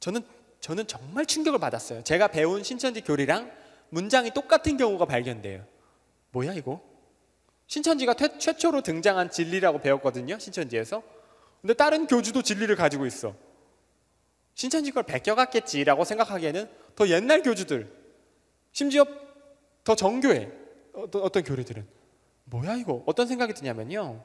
저는 0.00 0.22
저는 0.60 0.86
정말 0.86 1.26
충격을 1.26 1.58
받았어요. 1.58 2.04
제가 2.04 2.28
배운 2.28 2.62
신천지 2.62 3.00
교리랑 3.00 3.50
문장이 3.88 4.32
똑같은 4.32 4.76
경우가 4.76 5.06
발견돼요. 5.06 5.64
뭐야 6.32 6.54
이거? 6.54 6.80
신천지가 7.66 8.14
퇴, 8.14 8.38
최초로 8.38 8.82
등장한 8.82 9.30
진리라고 9.30 9.80
배웠거든요. 9.80 10.38
신천지에서. 10.38 11.02
근데 11.60 11.74
다른 11.74 12.06
교주도 12.06 12.42
진리를 12.42 12.74
가지고 12.76 13.06
있어. 13.06 13.34
신천지 14.54 14.90
걸 14.90 15.04
베껴갔겠지라고 15.04 16.04
생각하기에는 16.04 16.68
더 16.94 17.08
옛날 17.08 17.42
교주들, 17.42 17.90
심지어 18.72 19.04
더 19.84 19.94
정교해. 19.94 20.50
어떤, 20.92 21.22
어떤 21.22 21.42
교리들은. 21.42 21.86
뭐야 22.44 22.74
이거? 22.76 23.02
어떤 23.06 23.26
생각이 23.26 23.54
드냐면요. 23.54 24.22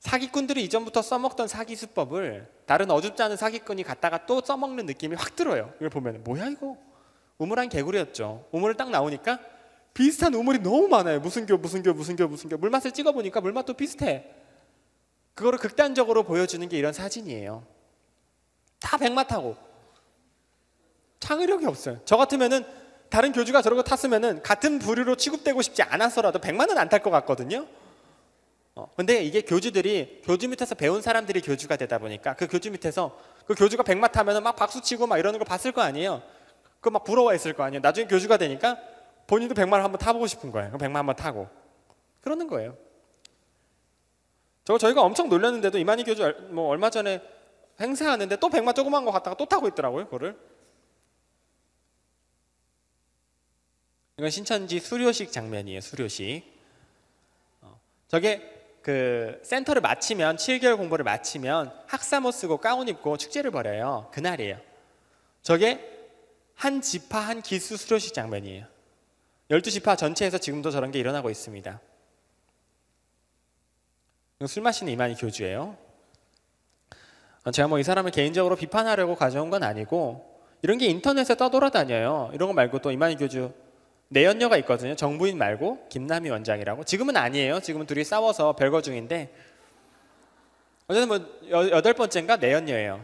사기꾼들이 0.00 0.62
이전부터 0.64 1.02
써먹던 1.02 1.48
사기 1.48 1.74
수법을 1.74 2.48
다른 2.66 2.90
어줍지 2.90 3.22
않은 3.22 3.36
사기꾼이 3.36 3.82
갖다가 3.82 4.26
또 4.26 4.40
써먹는 4.40 4.86
느낌이 4.86 5.16
확 5.16 5.34
들어요. 5.34 5.72
이걸 5.76 5.90
보면 5.90 6.22
뭐야 6.24 6.46
이거? 6.46 6.76
우물 7.38 7.58
한 7.58 7.68
개구리였죠. 7.68 8.48
우물을 8.52 8.76
딱 8.76 8.90
나오니까 8.90 9.40
비슷한 9.94 10.34
우물이 10.34 10.60
너무 10.60 10.88
많아요. 10.88 11.20
무슨 11.20 11.46
교 11.46 11.56
무슨 11.56 11.82
교 11.82 11.92
무슨 11.92 12.14
교 12.16 12.28
무슨 12.28 12.48
교 12.48 12.56
물맛을 12.56 12.92
찍어 12.92 13.12
보니까 13.12 13.40
물맛도 13.40 13.74
비슷해. 13.74 14.26
그거를 15.34 15.58
극단적으로 15.58 16.22
보여주는 16.24 16.66
게 16.68 16.78
이런 16.78 16.92
사진이에요. 16.92 17.64
다 18.80 18.96
백마 18.96 19.24
타고 19.24 19.56
창의력이 21.20 21.66
없어요. 21.66 22.00
저 22.04 22.16
같으면은 22.16 22.64
다른 23.08 23.32
교주가 23.32 23.62
거 23.62 23.82
탔으면은 23.82 24.42
같은 24.42 24.78
부류로 24.78 25.16
취급되고 25.16 25.62
싶지 25.62 25.82
않아서라도 25.82 26.40
백만은 26.40 26.76
안 26.78 26.88
탈 26.88 27.02
것 27.02 27.10
같거든요. 27.10 27.66
어, 28.78 28.88
근데 28.94 29.24
이게 29.24 29.40
교주들이 29.40 30.22
교주 30.24 30.48
밑에서 30.48 30.76
배운 30.76 31.02
사람들이 31.02 31.40
교주가 31.40 31.74
되다 31.74 31.98
보니까 31.98 32.34
그 32.34 32.46
교주 32.46 32.70
밑에서 32.70 33.18
그 33.44 33.56
교주가 33.56 33.82
백마 33.82 34.06
타면은 34.06 34.44
막 34.44 34.54
박수 34.54 34.80
치고 34.80 35.08
막 35.08 35.18
이러는 35.18 35.40
걸 35.40 35.46
봤을 35.46 35.72
거 35.72 35.82
아니에요. 35.82 36.22
그 36.80 36.88
막 36.90 37.02
부러워했을 37.02 37.54
거 37.54 37.64
아니에요. 37.64 37.80
나중에 37.80 38.06
교주가 38.06 38.36
되니까 38.36 38.78
본인도 39.26 39.56
백마를 39.56 39.82
한번 39.82 39.98
타보고 39.98 40.28
싶은 40.28 40.52
거예요. 40.52 40.70
그 40.70 40.78
백마 40.78 41.00
한번 41.00 41.16
타고 41.16 41.48
그러는 42.20 42.46
거예요. 42.46 42.76
저 44.64 44.78
저희가 44.78 45.02
엄청 45.02 45.28
놀랐는데도 45.28 45.76
이만희 45.78 46.04
교주 46.04 46.32
뭐 46.50 46.68
얼마 46.68 46.88
전에 46.88 47.20
행사하는데 47.80 48.36
또 48.36 48.48
백마 48.48 48.74
조그만 48.74 49.04
거 49.04 49.10
갖다가 49.10 49.36
또 49.36 49.44
타고 49.46 49.66
있더라고요. 49.66 50.04
그거를. 50.04 50.38
이건 54.18 54.30
신천지 54.30 54.78
수료식 54.78 55.32
장면이에요. 55.32 55.80
수료식. 55.80 56.44
어, 57.62 57.80
저게 58.06 58.57
그 58.88 59.38
센터를 59.42 59.82
마치면 59.82 60.36
7개월 60.36 60.78
공부를 60.78 61.04
마치면 61.04 61.74
학사모 61.88 62.30
쓰고 62.30 62.56
가운 62.56 62.88
입고 62.88 63.18
축제를 63.18 63.50
벌여요. 63.50 64.08
그날이에요. 64.14 64.58
저게 65.42 66.08
한 66.54 66.80
지파 66.80 67.18
한 67.18 67.42
기수 67.42 67.76
수료식 67.76 68.14
장면이에요. 68.14 68.64
12지파 69.50 69.98
전체에서 69.98 70.38
지금도 70.38 70.70
저런 70.70 70.90
게 70.90 70.98
일어나고 70.98 71.28
있습니다. 71.28 71.78
술 74.46 74.62
마시는 74.62 74.90
이만희 74.90 75.16
교주예요. 75.16 75.76
제가 77.52 77.68
뭐 77.68 77.78
이 77.80 77.82
사람을 77.82 78.10
개인적으로 78.10 78.56
비판하려고 78.56 79.16
가져온 79.16 79.50
건 79.50 79.64
아니고 79.64 80.40
이런 80.62 80.78
게 80.78 80.86
인터넷에 80.86 81.36
떠돌아다녀요. 81.36 82.30
이런 82.32 82.48
거 82.48 82.54
말고 82.54 82.78
또 82.78 82.90
이만희 82.90 83.16
교주 83.16 83.52
내연녀가 84.08 84.56
있거든요. 84.58 84.94
정부인 84.94 85.36
말고 85.38 85.88
김남희 85.90 86.30
원장이라고. 86.30 86.84
지금은 86.84 87.16
아니에요. 87.16 87.60
지금은 87.60 87.86
둘이 87.86 88.04
싸워서 88.04 88.54
별거 88.56 88.80
중인데 88.82 89.32
어쨌든 90.86 91.08
뭐 91.08 91.18
여 91.50 91.80
덟 91.82 91.92
번째인가 91.94 92.36
내연녀예요. 92.36 92.94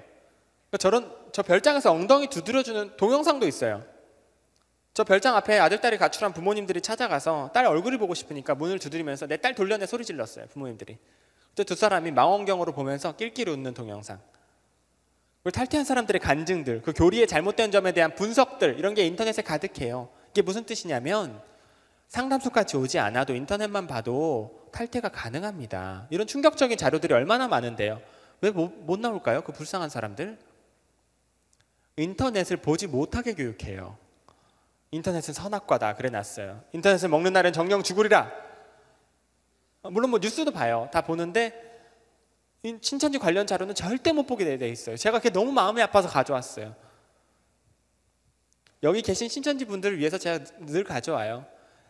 그러니까 0.70 0.78
저런 0.78 1.14
저 1.32 1.42
별장에서 1.42 1.92
엉덩이 1.92 2.28
두드려주는 2.28 2.96
동영상도 2.96 3.46
있어요. 3.46 3.84
저 4.94 5.04
별장 5.04 5.36
앞에 5.36 5.58
아들 5.58 5.80
딸이 5.80 5.98
가출한 5.98 6.32
부모님들이 6.32 6.80
찾아가서 6.80 7.50
딸 7.52 7.66
얼굴을 7.66 7.98
보고 7.98 8.14
싶으니까 8.14 8.54
문을 8.54 8.78
두드리면서 8.78 9.26
내 9.26 9.36
딸 9.36 9.54
돌려내 9.54 9.86
소리 9.86 10.04
질렀어요. 10.04 10.46
부모님들이. 10.46 10.98
그때 11.50 11.64
두 11.64 11.74
사람이 11.74 12.12
망원경으로 12.12 12.72
보면서 12.72 13.14
낄낄 13.16 13.48
웃는 13.48 13.74
동영상. 13.74 14.20
탈퇴한 15.52 15.84
사람들의 15.84 16.20
간증들, 16.20 16.80
그 16.82 16.92
교리의 16.94 17.26
잘못된 17.26 17.70
점에 17.70 17.92
대한 17.92 18.14
분석들 18.14 18.78
이런 18.78 18.94
게 18.94 19.04
인터넷에 19.04 19.42
가득해요. 19.42 20.08
이게 20.34 20.42
무슨 20.42 20.64
뜻이냐면 20.64 21.40
상담소까지 22.08 22.76
오지 22.76 22.98
않아도 22.98 23.36
인터넷만 23.36 23.86
봐도 23.86 24.68
탈퇴가 24.72 25.10
가능합니다. 25.10 26.08
이런 26.10 26.26
충격적인 26.26 26.76
자료들이 26.76 27.14
얼마나 27.14 27.46
많은데요. 27.46 28.00
왜 28.40 28.50
못 28.50 28.98
나올까요? 28.98 29.42
그 29.42 29.52
불쌍한 29.52 29.88
사람들? 29.88 30.36
인터넷을 31.96 32.56
보지 32.56 32.88
못하게 32.88 33.34
교육해요. 33.34 33.96
인터넷은 34.90 35.32
선악과다 35.32 35.94
그래 35.94 36.10
놨어요. 36.10 36.64
인터넷을 36.72 37.08
먹는 37.10 37.32
날엔 37.32 37.52
정령 37.52 37.84
죽으리라. 37.84 38.28
물론 39.84 40.10
뭐 40.10 40.18
뉴스도 40.18 40.50
봐요. 40.50 40.88
다 40.92 41.02
보는데 41.02 41.54
신천지 42.80 43.20
관련 43.20 43.46
자료는 43.46 43.76
절대 43.76 44.10
못 44.10 44.26
보게 44.26 44.56
돼 44.56 44.68
있어요. 44.68 44.96
제가 44.96 45.18
그게 45.18 45.30
너무 45.30 45.52
마음이 45.52 45.80
아파서 45.80 46.08
가져왔어요. 46.08 46.74
여기 48.84 49.00
계신 49.00 49.28
신천지 49.28 49.64
분들을 49.64 49.98
위해서 49.98 50.18
제가 50.18 50.44
늘 50.66 50.84
가져와요. 50.84 51.46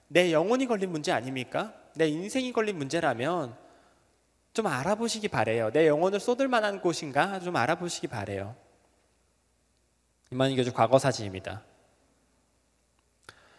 내 0.07 0.32
영혼이 0.32 0.66
걸린 0.66 0.90
문제 0.90 1.11
아닙니까? 1.11 1.74
내 1.97 2.07
인생이 2.07 2.53
걸린 2.53 2.78
문제라면 2.78 3.57
좀 4.53 4.66
알아보시기 4.68 5.26
바래요. 5.26 5.72
내 5.72 5.88
영혼을 5.88 6.20
쏟을 6.20 6.47
만한 6.47 6.80
곳인가 6.80 7.40
좀 7.40 7.57
알아보시기 7.57 8.07
바래요. 8.07 8.55
이만희 10.30 10.55
교주 10.55 10.72
과거 10.72 11.01
사진입니다. 11.01 11.64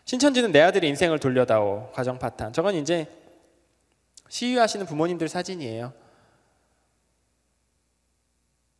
신천지는 0.05 0.53
내 0.53 0.61
아들의 0.61 0.89
인생을 0.89 1.19
돌려다오 1.19 1.91
과정 1.91 2.17
파탄. 2.17 2.53
저건 2.53 2.75
이제 2.75 3.05
시위하시는 4.29 4.85
부모님들 4.85 5.27
사진이에요. 5.27 5.93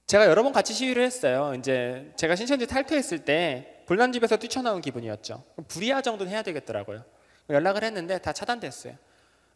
제가 0.07 0.27
여러 0.27 0.43
번 0.43 0.53
같이 0.53 0.73
시위를 0.73 1.03
했어요. 1.03 1.53
이제 1.57 2.13
제가 2.15 2.37
신천지 2.37 2.67
탈퇴했을 2.67 3.25
때 3.25 3.74
불난 3.85 4.11
집에서 4.11 4.37
뛰쳐나온 4.37 4.81
기분이었죠. 4.81 5.43
불이야 5.67 6.01
정도는 6.01 6.31
해야 6.31 6.41
되겠더라고요. 6.41 7.03
연락을 7.49 7.83
했는데 7.83 8.17
다 8.17 8.33
차단됐어요. 8.33 8.95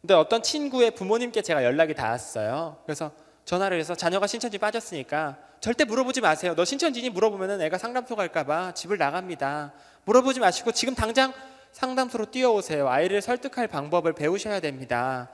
근데 0.00 0.14
어떤 0.14 0.42
친구의 0.42 0.92
부모님께 0.92 1.42
제가 1.42 1.64
연락이 1.64 1.94
닿았어요. 1.94 2.78
그래서 2.84 3.12
전화를 3.44 3.78
해서 3.78 3.94
자녀가 3.94 4.26
신천지 4.26 4.58
빠졌으니까 4.58 5.38
절대 5.60 5.84
물어보지 5.84 6.20
마세요. 6.20 6.54
너 6.54 6.64
신천지니 6.64 7.10
물어보면은 7.10 7.60
애가 7.62 7.76
상담소 7.76 8.16
갈까봐 8.16 8.72
집을 8.74 8.96
나갑니다. 8.96 9.72
물어보지 10.04 10.40
마시고 10.40 10.72
지금 10.72 10.94
당장 10.94 11.32
상담소로 11.72 12.30
뛰어오세요. 12.30 12.88
아이를 12.88 13.20
설득할 13.20 13.68
방법을 13.68 14.12
배우셔야 14.14 14.60
됩니다. 14.60 15.28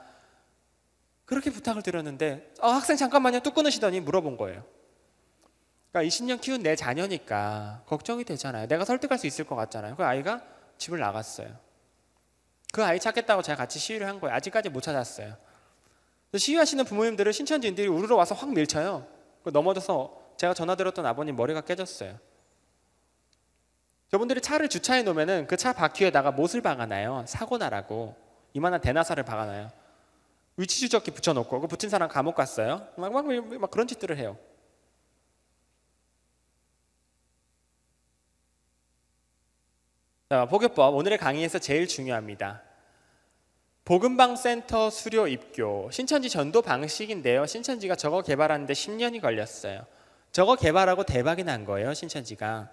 그렇게 1.25 1.49
부탁을 1.49 1.81
드렸는데 1.81 2.51
어, 2.61 2.69
학생 2.69 2.97
잠깐만요. 2.97 3.39
뚝 3.41 3.53
끊으시더니 3.53 3.99
물어본 4.01 4.37
거예요. 4.37 4.63
그러니까 5.97 6.03
20년 6.03 6.39
키운 6.41 6.61
내 6.61 6.75
자녀니까 6.75 7.81
걱정이 7.87 8.23
되잖아요. 8.23 8.67
내가 8.67 8.85
설득할 8.85 9.17
수 9.17 9.25
있을 9.25 9.45
것 9.45 9.55
같잖아요. 9.55 9.95
그 9.95 10.05
아이가 10.05 10.41
집을 10.77 10.99
나갔어요. 10.99 11.47
그 12.71 12.83
아이 12.83 12.99
찾겠다고 12.99 13.41
제가 13.41 13.57
같이 13.57 13.79
시위를 13.79 14.07
한 14.07 14.19
거예요. 14.19 14.35
아직까지 14.35 14.69
못 14.69 14.81
찾았어요. 14.81 15.35
시위하시는 16.35 16.85
부모님들을 16.85 17.33
신천지인들이 17.33 17.87
우르르 17.87 18.13
와서 18.13 18.35
확 18.35 18.53
밀쳐요. 18.53 19.07
넘어져서 19.45 20.33
제가 20.37 20.53
전화 20.53 20.75
드렸던 20.75 21.05
아버님 21.05 21.35
머리가 21.35 21.61
깨졌어요. 21.61 22.19
저분들이 24.11 24.39
차를 24.41 24.69
주차해 24.69 25.03
놓으면은 25.03 25.47
그 25.47 25.57
차 25.57 25.73
바퀴에다가 25.73 26.31
못을 26.31 26.61
박아놔요. 26.61 27.25
사고 27.27 27.57
나라고 27.57 28.15
이만한 28.53 28.81
대나사를 28.81 29.21
박아놔요. 29.23 29.71
위치 30.57 30.79
추적기 30.79 31.11
붙여놓고 31.11 31.61
그 31.61 31.67
붙인 31.67 31.89
사람 31.89 32.07
감옥 32.09 32.35
갔어요. 32.35 32.87
막, 32.97 33.11
막, 33.11 33.25
막 33.25 33.71
그런 33.71 33.87
짓들을 33.87 34.17
해요. 34.17 34.37
자, 40.29 40.45
복요법 40.45 40.93
오늘의 40.93 41.17
강의에서 41.19 41.57
제일 41.57 41.87
중요합니다. 41.87 42.61
복음방 43.85 44.35
센터 44.35 44.89
수료 44.89 45.25
입교 45.25 45.89
신천지 45.89 46.29
전도 46.29 46.61
방식인데요. 46.61 47.45
신천지가 47.45 47.95
저거 47.95 48.21
개발하는데 48.21 48.73
10년이 48.73 49.21
걸렸어요. 49.21 49.85
저거 50.33 50.57
개발하고 50.57 51.05
대박이 51.05 51.45
난 51.45 51.63
거예요. 51.63 51.93
신천지가. 51.93 52.69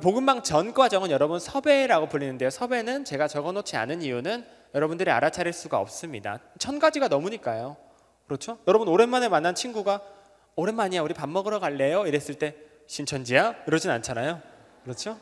복음방 0.00 0.42
전 0.42 0.72
과정은 0.72 1.10
여러분 1.10 1.38
섭외라고 1.38 2.08
불리는데요. 2.08 2.48
섭외는 2.48 3.04
제가 3.04 3.28
적어놓지 3.28 3.76
않은 3.76 4.00
이유는 4.00 4.46
여러분들이 4.74 5.10
알아차릴 5.10 5.52
수가 5.52 5.78
없습니다. 5.80 6.40
천 6.58 6.78
가지가 6.78 7.08
넘으니까요. 7.08 7.76
그렇죠? 8.26 8.56
여러분 8.66 8.88
오랜만에 8.88 9.28
만난 9.28 9.54
친구가 9.54 10.00
오랜만이야 10.56 11.02
우리 11.02 11.12
밥 11.12 11.28
먹으러 11.28 11.60
갈래요? 11.60 12.06
이랬을 12.06 12.38
때 12.38 12.56
신천지야? 12.86 13.64
이러진 13.66 13.90
않잖아요. 13.90 14.40
그렇죠? 14.82 15.18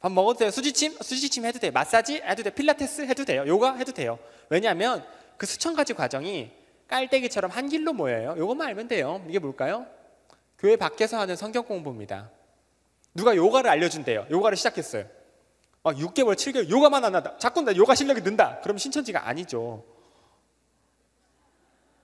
밥 0.00 0.12
먹어도 0.12 0.38
돼요. 0.40 0.50
수지침? 0.50 0.96
수지침 1.00 1.44
해도 1.46 1.58
돼요. 1.58 1.72
마사지 1.72 2.16
해도 2.16 2.42
돼요. 2.42 2.52
필라테스 2.54 3.02
해도 3.02 3.24
돼요. 3.24 3.44
요가 3.46 3.74
해도 3.76 3.92
돼요. 3.92 4.18
왜냐하면 4.48 5.04
그 5.36 5.46
수천 5.46 5.74
가지 5.74 5.94
과정이 5.94 6.50
깔때기처럼 6.88 7.50
한 7.50 7.68
길로 7.68 7.92
모여요. 7.92 8.34
요것만 8.38 8.68
알면 8.68 8.88
돼요. 8.88 9.24
이게 9.28 9.38
뭘까요? 9.38 9.86
교회 10.58 10.76
밖에서 10.76 11.18
하는 11.18 11.36
성경 11.36 11.64
공부입니다. 11.64 12.30
누가 13.14 13.34
요가를 13.34 13.70
알려준대요. 13.70 14.26
요가를 14.30 14.56
시작했어요. 14.56 15.06
막 15.82 15.96
6개월, 15.96 16.34
7개월 16.34 16.68
요가만 16.68 17.04
안 17.04 17.14
한다. 17.14 17.36
자꾸 17.38 17.62
나 17.62 17.74
요가 17.76 17.94
실력이 17.94 18.20
는다. 18.20 18.60
그럼 18.60 18.78
신천지가 18.78 19.26
아니죠. 19.26 19.84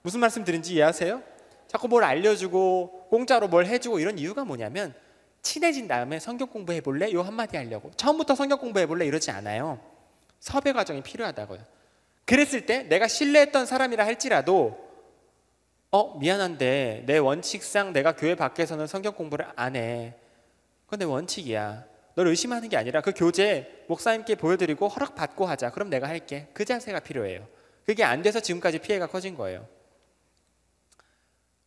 무슨 0.01 0.19
말씀 0.19 0.43
드린지 0.43 0.73
이해하세요? 0.73 1.21
자꾸 1.67 1.87
뭘 1.87 2.03
알려주고 2.03 3.07
공짜로 3.09 3.47
뭘 3.47 3.65
해주고 3.65 3.99
이런 3.99 4.19
이유가 4.19 4.43
뭐냐면 4.43 4.93
친해진 5.43 5.87
다음에 5.87 6.19
성경 6.19 6.47
공부해 6.47 6.81
볼래? 6.81 7.11
요 7.11 7.21
한마디 7.21 7.57
하려고. 7.57 7.91
처음부터 7.95 8.33
성경 8.33 8.57
공부해 8.57 8.87
볼래? 8.87 9.05
이러지 9.05 9.29
않아요. 9.29 9.79
섭외 10.39 10.73
과정이 10.73 11.03
필요하다고요. 11.03 11.59
그랬을 12.25 12.65
때 12.65 12.83
내가 12.83 13.07
신뢰했던 13.07 13.65
사람이라 13.65 14.05
할지라도 14.05 14.81
어 15.91 16.17
미안한데 16.17 17.03
내 17.05 17.17
원칙상 17.17 17.93
내가 17.93 18.15
교회 18.15 18.35
밖에서는 18.35 18.87
성경 18.87 19.13
공부를 19.13 19.45
안 19.55 19.75
해. 19.75 20.15
그건 20.85 20.99
내 20.99 21.05
원칙이야. 21.05 21.85
널 22.15 22.27
의심하는 22.27 22.69
게 22.69 22.77
아니라 22.77 23.01
그 23.01 23.11
교재 23.15 23.67
목사님께 23.87 24.35
보여드리고 24.35 24.87
허락 24.87 25.15
받고 25.15 25.45
하자. 25.45 25.71
그럼 25.71 25.89
내가 25.89 26.07
할게. 26.07 26.47
그 26.53 26.63
자세가 26.63 27.01
필요해요. 27.01 27.45
그게 27.85 28.03
안 28.03 28.21
돼서 28.21 28.39
지금까지 28.39 28.79
피해가 28.79 29.07
커진 29.07 29.35
거예요. 29.35 29.67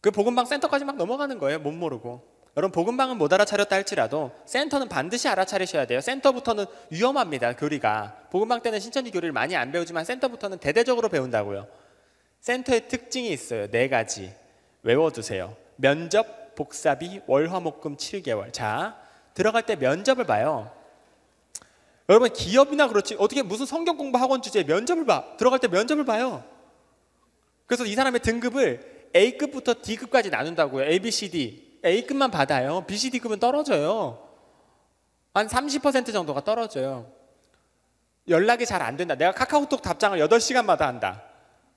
그 0.00 0.10
복음방 0.10 0.46
센터까지 0.46 0.84
막 0.84 0.96
넘어가는 0.96 1.38
거예요. 1.38 1.58
못 1.58 1.72
모르고. 1.72 2.35
여러분 2.56 2.72
복음방은 2.72 3.18
못 3.18 3.30
알아차렸다 3.30 3.76
할지라도 3.76 4.32
센터는 4.46 4.88
반드시 4.88 5.28
알아차리셔야 5.28 5.86
돼요. 5.86 6.00
센터부터는 6.00 6.64
위험합니다. 6.88 7.54
교리가. 7.54 8.28
복음방 8.30 8.62
때는 8.62 8.80
신천지 8.80 9.10
교리를 9.10 9.30
많이 9.32 9.54
안 9.54 9.72
배우지만 9.72 10.06
센터부터는 10.06 10.58
대대적으로 10.58 11.10
배운다고요. 11.10 11.66
센터의 12.40 12.88
특징이 12.88 13.28
있어요. 13.28 13.70
네 13.70 13.90
가지. 13.90 14.32
외워두세요. 14.82 15.54
면접, 15.76 16.54
복사비, 16.54 17.20
월화목금 17.26 17.98
7개월. 17.98 18.50
자, 18.54 18.96
들어갈 19.34 19.66
때 19.66 19.76
면접을 19.76 20.24
봐요. 20.24 20.72
여러분 22.08 22.32
기업이나 22.32 22.88
그렇지 22.88 23.16
어떻게 23.18 23.42
무슨 23.42 23.66
성경 23.66 23.98
공부 23.98 24.16
학원 24.16 24.40
주제에 24.40 24.64
면접을 24.64 25.04
봐. 25.04 25.36
들어갈 25.36 25.58
때 25.58 25.68
면접을 25.68 26.06
봐요. 26.06 26.42
그래서 27.66 27.84
이 27.84 27.94
사람의 27.94 28.20
등급을 28.20 29.10
A급부터 29.14 29.74
D급까지 29.82 30.30
나눈다고요. 30.30 30.86
A, 30.86 31.00
B, 31.00 31.10
C, 31.10 31.30
D. 31.30 31.65
A급만 31.84 32.30
받아요. 32.30 32.84
B, 32.86 32.96
C, 32.96 33.10
D급은 33.10 33.38
떨어져요. 33.38 34.26
한 35.34 35.46
30% 35.46 36.12
정도가 36.12 36.42
떨어져요. 36.42 37.10
연락이 38.28 38.66
잘 38.66 38.82
안 38.82 38.96
된다. 38.96 39.14
내가 39.14 39.32
카카오톡 39.32 39.82
답장을 39.82 40.18
8시간마다 40.18 40.80
한다. 40.80 41.22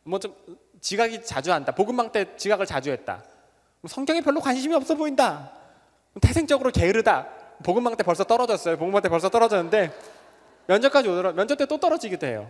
뭐 0.03 0.19
좀 0.19 0.35
지각이 0.81 1.23
자주 1.25 1.51
한다. 1.51 1.73
복음방 1.73 2.11
때 2.11 2.35
지각을 2.37 2.65
자주 2.65 2.89
했다. 2.91 3.23
성경에 3.87 4.21
별로 4.21 4.39
관심이 4.39 4.73
없어 4.73 4.95
보인다. 4.95 5.51
태생적으로 6.21 6.71
게으르다. 6.71 7.27
복음방 7.63 7.97
때 7.97 8.03
벌써 8.03 8.23
떨어졌어요. 8.23 8.77
복음방 8.77 9.01
때 9.01 9.09
벌써 9.09 9.29
떨어졌는데 9.29 9.93
면접까지 10.67 11.09
오더라. 11.09 11.33
면접 11.33 11.57
때 11.57 11.65
또 11.65 11.77
떨어지기도 11.77 12.25
해요. 12.25 12.49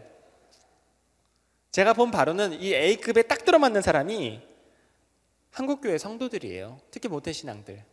제가 1.71 1.93
본 1.93 2.11
바로는 2.11 2.53
이 2.61 2.73
A급에 2.73 3.23
딱 3.23 3.43
들어맞는 3.45 3.81
사람이 3.81 4.41
한국교회 5.51 5.97
성도들이에요. 5.97 6.79
특히 6.91 7.09
모태신앙들. 7.09 7.83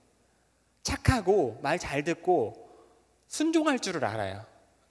착하고 0.82 1.58
말 1.62 1.78
잘 1.78 2.04
듣고 2.04 2.68
순종할 3.26 3.78
줄을 3.80 4.04
알아요. 4.04 4.44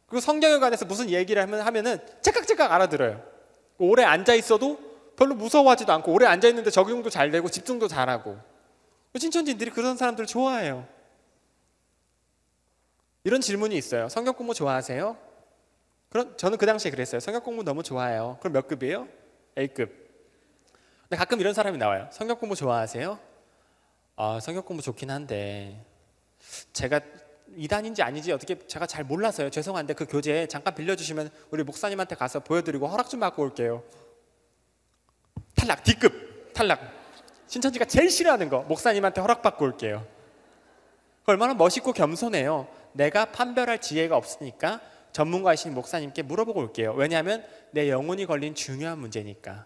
그리고 0.08 0.20
성경에 0.22 0.60
관해서 0.60 0.86
무슨 0.86 1.10
얘기를 1.10 1.42
하면 1.42 1.62
하면은 1.62 1.98
째깍째깍 2.22 2.72
알아들어요. 2.72 3.24
오래 3.78 4.04
앉아 4.04 4.34
있어도 4.36 4.80
별로 5.16 5.36
무서워하지도 5.36 5.92
않고 5.94 6.12
오래 6.12 6.26
앉아 6.26 6.48
있는데 6.50 6.70
적용도 6.70 7.10
잘 7.10 7.32
되고 7.32 7.50
집중도 7.50 7.88
잘하고 7.88 8.38
신천지들이 9.18 9.72
그런 9.72 9.96
사람들 9.96 10.26
좋아해요. 10.26 10.86
이런 13.24 13.42
질문이 13.42 13.76
있어요. 13.78 14.10
성경 14.10 14.34
공부 14.36 14.54
좋아하세요? 14.54 15.18
그럼 16.10 16.38
저는 16.38 16.58
그 16.58 16.66
당시에 16.66 16.92
그랬어요. 16.92 17.20
성경 17.20 17.42
공부 17.42 17.64
너무 17.64 17.82
좋아해요. 17.82 18.38
그럼 18.42 18.54
몇 18.54 18.68
급이에요? 18.68 19.08
A급. 19.58 20.05
근데 21.08 21.18
가끔 21.18 21.40
이런 21.40 21.54
사람이 21.54 21.78
나와요. 21.78 22.08
성경 22.12 22.38
공부 22.40 22.56
좋아하세요? 22.56 23.20
아, 24.16 24.40
성경 24.42 24.64
공부 24.64 24.82
좋긴 24.82 25.12
한데 25.12 25.80
제가 26.74 27.00
이단인지 27.56 28.02
아닌지 28.02 28.32
어떻게 28.32 28.58
제가 28.68 28.88
잘 28.88 29.04
몰라서요. 29.04 29.52
죄송한데 29.52 29.94
그 29.94 30.08
교재 30.08 30.48
잠깐 30.48 30.74
빌려주시면 30.74 31.30
우리 31.52 31.64
목사님한테 31.64 32.16
가서 32.16 32.40
보여드리고 32.40 32.88
허락 32.88 33.10
좀 33.10 33.20
받고 33.20 33.44
올게요. 33.44 33.84
탈락, 35.56 35.84
D급 35.84 36.54
탈락. 36.54 36.80
신천지가 37.48 37.86
제일 37.86 38.10
싫어하는 38.10 38.50
거 38.50 38.62
목사님한테 38.62 39.22
허락 39.22 39.44
받고 39.44 39.64
올게요. 39.64 40.08
얼마나 41.26 41.54
멋있고 41.54 41.94
겸손해요. 41.94 42.68
내가 42.94 43.26
판별할 43.26 43.80
지혜가 43.80 44.18
없으니까 44.18 44.82
전문가이신 45.12 45.76
목사님께 45.76 46.24
물어보고 46.24 46.60
올게요. 46.60 46.94
왜냐하면 46.94 47.46
내 47.72 47.90
영혼이 47.90 48.26
걸린 48.26 48.56
중요한 48.56 48.98
문제니까. 48.98 49.66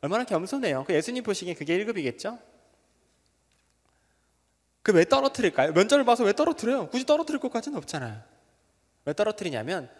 얼마나 0.00 0.24
겸손해요. 0.24 0.84
그 0.86 0.94
예수님 0.94 1.22
보시기엔 1.24 1.56
그게 1.56 1.78
1급이겠죠? 1.78 2.38
그 4.82 4.92
왜 4.92 5.04
떨어뜨릴까요? 5.04 5.72
면접을 5.72 6.04
봐서 6.04 6.24
왜 6.24 6.32
떨어뜨려요? 6.32 6.88
굳이 6.88 7.04
떨어뜨릴 7.04 7.40
것까지는 7.40 7.76
없잖아요. 7.78 8.22
왜 9.04 9.12
떨어뜨리냐면 9.12 9.90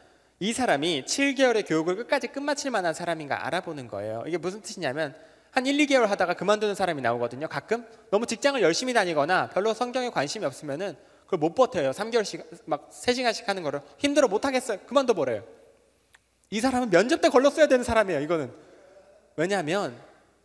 이 0.40 0.52
사람이 0.52 1.04
7개월의 1.04 1.66
교육을 1.68 1.96
끝까지 1.96 2.28
끝마칠 2.28 2.70
만한 2.70 2.94
사람인가 2.94 3.46
알아보는 3.46 3.88
거예요. 3.88 4.22
이게 4.26 4.38
무슨 4.38 4.62
뜻이냐면 4.62 5.14
한 5.50 5.66
1, 5.66 5.76
2개월 5.86 6.06
하다가 6.06 6.34
그만두는 6.34 6.74
사람이 6.74 7.02
나오거든요. 7.02 7.48
가끔 7.48 7.86
너무 8.10 8.26
직장을 8.26 8.60
열심히 8.62 8.94
다니거나 8.94 9.50
별로 9.50 9.74
성경에 9.74 10.10
관심이 10.10 10.44
없으면은 10.44 10.96
그걸 11.24 11.38
못 11.38 11.54
버텨요. 11.54 11.90
3개월씩 11.90 12.46
막 12.64 12.90
3시간씩 12.90 13.46
하는 13.46 13.62
거를 13.62 13.80
힘들어 13.98 14.28
못 14.28 14.44
하겠어요. 14.44 14.78
그만둬 14.86 15.12
버려요. 15.14 15.44
이 16.50 16.60
사람은 16.60 16.90
면접 16.90 17.20
때 17.20 17.28
걸렀어야 17.28 17.66
되는 17.66 17.84
사람이에요. 17.84 18.20
이거는 18.20 18.52
왜냐하면 19.38 19.96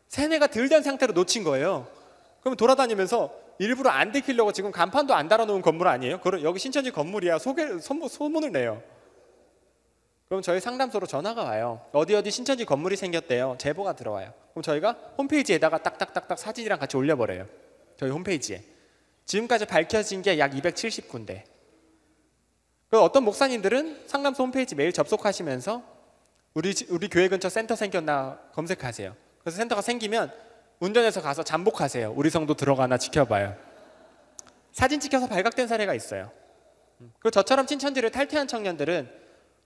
세뇌가 0.07 0.47
덜 0.47 0.69
된 0.69 0.83
상태로 0.83 1.13
놓친 1.13 1.43
거예요. 1.43 1.87
그럼 2.41 2.55
돌아다니면서 2.55 3.33
일부러 3.57 3.89
안 3.89 4.11
들키려고 4.11 4.51
지금 4.51 4.71
간판도 4.71 5.15
안 5.15 5.27
달아놓은 5.27 5.63
건물 5.63 5.87
아니에요? 5.87 6.21
그럼 6.21 6.43
여기 6.43 6.59
신천지 6.59 6.91
건물이야 6.91 7.39
소개 7.39 7.79
소문, 7.79 8.07
소문 8.07 8.43
을 8.43 8.51
내요. 8.51 8.83
그럼 10.27 10.43
저희 10.43 10.59
상담소로 10.59 11.07
전화가 11.07 11.43
와요. 11.43 11.81
어디 11.91 12.13
어디 12.13 12.29
신천지 12.29 12.65
건물이 12.65 12.95
생겼대요. 12.95 13.55
제보가 13.59 13.95
들어와요. 13.95 14.31
그럼 14.51 14.61
저희가 14.61 14.95
홈페이지에다가 15.17 15.81
딱딱딱딱 15.81 16.37
사진이랑 16.37 16.77
같이 16.77 16.95
올려버려요. 16.95 17.47
저희 17.97 18.11
홈페이지에. 18.11 18.63
지금까지 19.25 19.65
밝혀진 19.65 20.21
게 20.21 20.37
약 20.37 20.51
270군데. 20.51 21.43
그 22.89 23.01
어떤 23.01 23.23
목사님들은 23.23 24.03
상담소 24.05 24.43
홈페이지 24.43 24.75
매일 24.75 24.93
접속하시면서 24.93 25.92
우리 26.53 26.73
지- 26.75 26.85
우리 26.89 27.07
교회 27.09 27.27
근처 27.27 27.49
센터 27.49 27.75
생겼나 27.75 28.39
검색하세요. 28.53 29.15
그래서 29.41 29.57
센터가 29.57 29.81
생기면 29.81 30.31
운전해서 30.79 31.21
가서 31.21 31.43
잠복하세요. 31.43 32.13
우리 32.15 32.29
성도 32.29 32.53
들어가나 32.53 32.97
지켜봐요. 32.97 33.55
사진 34.71 34.99
찍혀서 34.99 35.27
발각된 35.27 35.67
사례가 35.67 35.93
있어요. 35.93 36.31
그리고 37.19 37.31
저처럼 37.31 37.65
친천지를 37.67 38.11
탈퇴한 38.11 38.47
청년들은 38.47 39.09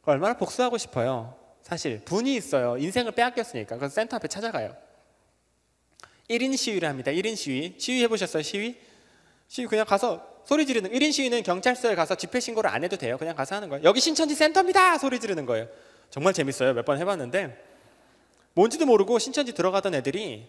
얼마나 0.03 0.35
복수하고 0.37 0.77
싶어요. 0.77 1.35
사실 1.61 2.01
분이 2.05 2.33
있어요. 2.35 2.77
인생을 2.77 3.11
빼앗겼으니까. 3.11 3.75
그래서 3.77 3.93
센터 3.93 4.15
앞에 4.15 4.27
찾아가요. 4.27 4.75
1인 6.29 6.55
시위를 6.55 6.87
합니다. 6.87 7.11
1인 7.11 7.35
시위. 7.35 7.75
시위 7.77 8.01
해보셨어요? 8.03 8.43
시위? 8.43 8.77
시위 9.47 9.67
그냥 9.67 9.85
가서 9.85 10.25
소리 10.45 10.65
지르는 10.65 10.91
1인 10.91 11.11
시위는 11.11 11.43
경찰서에 11.43 11.95
가서 11.95 12.15
집회 12.15 12.39
신고를 12.39 12.69
안 12.69 12.83
해도 12.83 12.95
돼요. 12.97 13.17
그냥 13.17 13.35
가서 13.35 13.55
하는 13.55 13.67
거예요. 13.69 13.83
여기 13.83 13.99
신천지 13.99 14.33
센터입니다. 14.35 14.97
소리 14.97 15.19
지르는 15.19 15.45
거예요. 15.45 15.67
정말 16.09 16.33
재밌어요. 16.33 16.73
몇 16.73 16.85
번 16.85 16.97
해봤는데 16.97 17.65
뭔지도 18.53 18.85
모르고 18.85 19.19
신천지 19.19 19.53
들어가던 19.53 19.93
애들이 19.93 20.47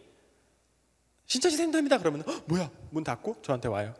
신천지 1.26 1.56
센터입니다. 1.56 1.98
그러면 1.98 2.22
헉, 2.26 2.42
뭐야? 2.46 2.70
문 2.90 3.04
닫고 3.04 3.42
저한테 3.42 3.68
와요. 3.68 3.94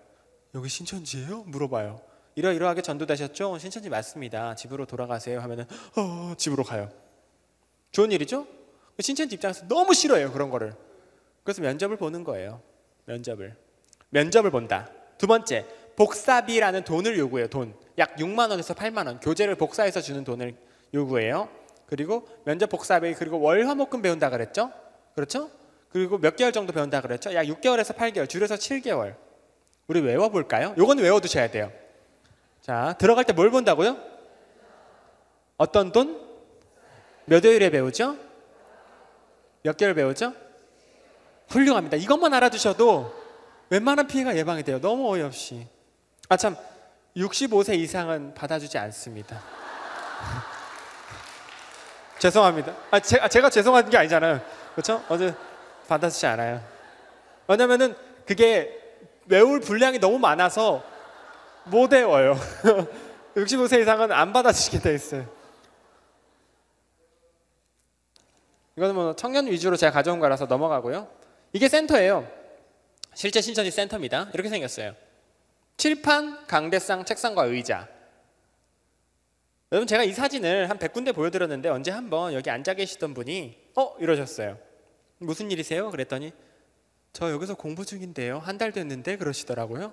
여기 0.55 0.69
신천지예요? 0.69 1.43
물어봐요. 1.47 2.01
이러이러하게 2.37 2.83
전도되셨죠? 2.83 3.59
신천지 3.59 3.91
맞습니다. 3.91 4.55
집으로 4.55 4.87
돌아가세요. 4.87 5.41
하면은 5.41 5.65
어, 5.97 6.35
집으로 6.39 6.63
가요. 6.65 6.89
좋은 7.93 8.13
일이죠? 8.13 8.47
신천지 9.01 9.35
입장에서 9.35 9.67
너무 9.69 9.93
싫어해요 9.95 10.33
그런 10.33 10.49
거를. 10.51 10.73
그래서 11.45 11.61
면접을 11.63 11.97
보는 11.97 12.25
거예요. 12.25 12.63
면접을. 13.05 13.57
면접을 14.11 14.51
본다. 14.51 14.91
두 15.19 15.27
번째, 15.27 15.67
복사비라는 15.97 16.85
돈을 16.85 17.19
요구해요. 17.19 17.49
돈. 17.49 17.75
약 17.99 18.17
6만 18.17 18.51
원에서 18.51 18.75
8만 18.75 19.07
원. 19.07 19.21
교재를 19.21 19.57
복사해서 19.57 20.01
주는 20.01 20.25
돈을 20.25 20.57
요구해요. 20.95 21.49
그리고 21.87 22.29
면접 22.45 22.69
복사비 22.69 23.15
그리고 23.15 23.41
월 23.41 23.67
화목금 23.67 24.03
배운다 24.03 24.31
그랬죠? 24.31 24.73
그렇죠? 25.15 25.51
그리고 25.91 26.19
몇 26.19 26.37
개월 26.37 26.53
정도 26.53 26.73
배운다 26.73 27.01
그랬죠? 27.01 27.33
약 27.35 27.45
6개월에서 27.45 27.97
8개월, 27.97 28.29
줄여서 28.29 28.57
7개월. 28.57 29.15
우리 29.87 30.01
외워 30.01 30.29
볼까요? 30.29 30.75
요건 30.77 30.99
외워 30.99 31.19
두셔야 31.21 31.51
돼요. 31.51 31.73
자, 32.61 32.95
들어갈 32.99 33.25
때 33.25 33.33
뭘 33.33 33.51
본다고요? 33.51 33.97
어떤 35.57 35.93
돈? 35.93 36.27
몇 37.25 37.45
월에 37.45 37.71
배우죠? 37.71 38.17
몇 39.63 39.77
개월 39.77 39.95
배우죠? 39.95 40.35
훌륭합니다. 41.49 41.97
이것만 41.97 42.33
알아두셔도 42.35 43.13
웬만한 43.71 44.07
피해가 44.07 44.37
예방이 44.37 44.63
돼요. 44.63 44.81
너무 44.81 45.11
어이없이. 45.13 45.67
아 46.29 46.37
참, 46.37 46.57
65세 47.17 47.79
이상은 47.79 48.35
받아주지 48.35 48.77
않습니다. 48.79 49.41
죄송합니다. 52.19 52.75
아, 52.91 53.01
제, 53.01 53.19
아, 53.21 53.29
제 53.29 53.41
가 53.41 53.49
죄송한 53.51 53.89
게 53.91 53.97
아니잖아요. 53.97 54.41
그렇죠? 54.73 55.05
어제 55.09 55.35
받아주지 55.87 56.27
않아요. 56.27 56.61
왜냐면은 57.47 57.95
그게 58.27 58.75
외울 59.27 59.61
분량이 59.61 59.99
너무 59.99 60.19
많아서 60.19 60.83
못 61.65 61.93
외워요. 61.93 62.37
65세 63.37 63.81
이상은 63.83 64.11
안 64.13 64.33
받아주시게 64.33 64.81
돼 64.81 64.95
있어요. 64.95 65.27
이거는 68.77 68.95
뭐 68.95 69.15
청년 69.17 69.47
위주로 69.47 69.77
제가 69.77 69.93
가져온 69.93 70.19
거라서 70.21 70.47
넘어가고요. 70.47 71.09
이게 71.53 71.69
센터예요. 71.69 72.29
실제 73.15 73.41
신천지 73.41 73.71
센터입니다. 73.71 74.29
이렇게 74.35 74.49
생겼어요. 74.49 74.95
칠판, 75.77 76.47
강대상, 76.47 77.05
책상과 77.05 77.45
의자. 77.45 77.89
여러분 79.71 79.87
제가 79.87 80.03
이 80.05 80.13
사진을 80.13 80.71
한 80.71 80.79
100군데 80.79 81.15
보여드렸는데 81.15 81.69
언제 81.69 81.91
한번 81.91 82.33
여기 82.33 82.49
앉아 82.51 82.75
계시던 82.75 83.13
분이 83.15 83.73
어? 83.77 83.95
이러셨어요. 83.99 84.59
무슨 85.19 85.51
일이세요? 85.51 85.91
그랬더니 85.91 86.33
저 87.13 87.31
여기서 87.31 87.55
공부 87.55 87.85
중인데요. 87.85 88.39
한 88.39 88.57
달 88.57 88.73
됐는데 88.73 89.17
그러시더라고요. 89.17 89.93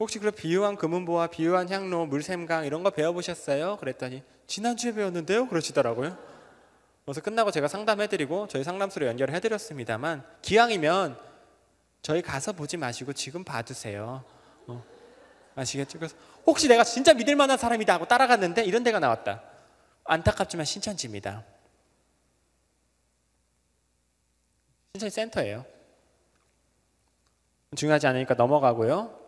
혹시 0.00 0.18
그럼 0.18 0.34
비유한 0.34 0.76
금은보화, 0.76 1.28
비유한 1.28 1.68
향로, 1.70 2.06
물샘강 2.06 2.66
이런 2.66 2.82
거 2.82 2.90
배워보셨어요? 2.90 3.76
그랬더니 3.76 4.22
지난주에 4.48 4.92
배웠는데요? 4.94 5.46
그러시더라고요. 5.48 6.18
그래서 7.04 7.20
끝나고 7.20 7.50
제가 7.52 7.68
상담해드리고 7.68 8.48
저희 8.48 8.64
상담소로 8.64 9.06
연결해드렸습니다만 9.06 10.24
기왕이면 10.42 11.18
저희 12.00 12.20
가서 12.20 12.52
보지 12.52 12.76
마시고 12.78 13.12
지금 13.12 13.44
봐두세요. 13.44 14.24
어, 14.66 14.84
아시겠죠? 15.54 15.98
그래서 15.98 16.16
혹시 16.46 16.68
내가 16.68 16.84
진짜 16.84 17.14
믿을 17.14 17.36
만한 17.36 17.56
사람이다 17.56 17.94
하고 17.94 18.06
따라갔는데 18.06 18.64
이런 18.64 18.82
데가 18.82 18.98
나왔다. 18.98 19.42
안타깝지만 20.04 20.64
신천지입니다. 20.66 21.44
신천지 24.94 25.14
센터예요. 25.14 25.64
중요하지 27.76 28.06
않으니까 28.06 28.34
넘어가고요. 28.34 29.22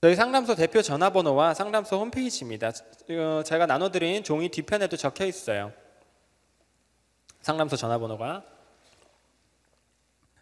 저희 0.00 0.14
상담소 0.14 0.54
대표 0.54 0.80
전화번호와 0.80 1.54
상담소 1.54 1.98
홈페이지입니다. 1.98 2.68
어, 2.68 3.42
제가 3.42 3.66
나눠드린 3.66 4.22
종이 4.22 4.48
뒤편에도 4.48 4.96
적혀 4.96 5.24
있어요. 5.24 5.72
상담소 7.40 7.74
전화번호가. 7.74 8.57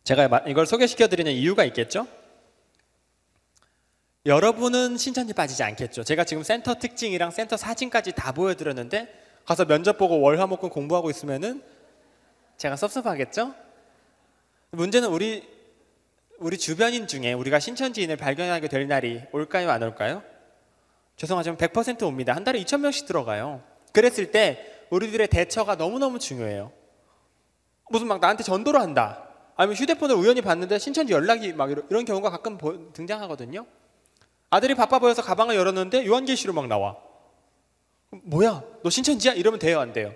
제가 0.06 0.28
마- 0.28 0.38
이걸 0.46 0.66
소개시켜 0.66 1.08
드리는 1.08 1.30
이유가 1.32 1.64
있겠죠? 1.64 2.06
여러분은 4.24 4.96
신천지 4.96 5.34
빠지지 5.34 5.64
않겠죠. 5.64 6.04
제가 6.04 6.22
지금 6.22 6.44
센터 6.44 6.74
특징이랑 6.74 7.32
센터 7.32 7.56
사진까지 7.56 8.12
다 8.12 8.30
보여드렸는데 8.30 9.12
가서 9.44 9.64
면접 9.64 9.98
보고 9.98 10.20
월화목금 10.20 10.70
공부하고 10.70 11.10
있으면은 11.10 11.60
제가 12.56 12.76
섭섭하겠죠? 12.76 13.52
문제는 14.70 15.08
우리 15.08 15.48
우리 16.38 16.56
주변인 16.56 17.08
중에 17.08 17.32
우리가 17.32 17.58
신천지인을 17.58 18.16
발견하게 18.16 18.68
될 18.68 18.86
날이 18.86 19.22
올까요, 19.32 19.70
안 19.70 19.82
올까요? 19.82 20.22
죄송하지만 21.16 21.56
100% 21.56 22.04
옵니다. 22.04 22.32
한 22.32 22.44
달에 22.44 22.60
2천 22.62 22.80
명씩 22.80 23.06
들어가요. 23.06 23.62
그랬을 23.92 24.30
때 24.30 24.84
우리들의 24.90 25.26
대처가 25.28 25.74
너무너무 25.74 26.20
중요해요. 26.20 26.70
무슨 27.90 28.06
막 28.06 28.20
나한테 28.20 28.44
전도를 28.44 28.80
한다. 28.80 29.25
아니면 29.56 29.76
휴대폰을 29.76 30.14
우연히 30.14 30.42
봤는데 30.42 30.78
신천지 30.78 31.12
연락이 31.12 31.52
막 31.52 31.70
이런, 31.70 31.86
이런 31.90 32.04
경우가 32.04 32.30
가끔 32.30 32.58
보- 32.58 32.92
등장하거든요. 32.92 33.66
아들이 34.50 34.74
바빠 34.74 34.98
보여서 34.98 35.22
가방을 35.22 35.56
열었는데 35.56 36.06
요한계시로 36.06 36.52
막 36.52 36.66
나와. 36.66 36.96
뭐야? 38.10 38.62
너 38.82 38.90
신천지야? 38.90 39.32
이러면 39.34 39.58
돼요, 39.58 39.80
안 39.80 39.92
돼요? 39.92 40.12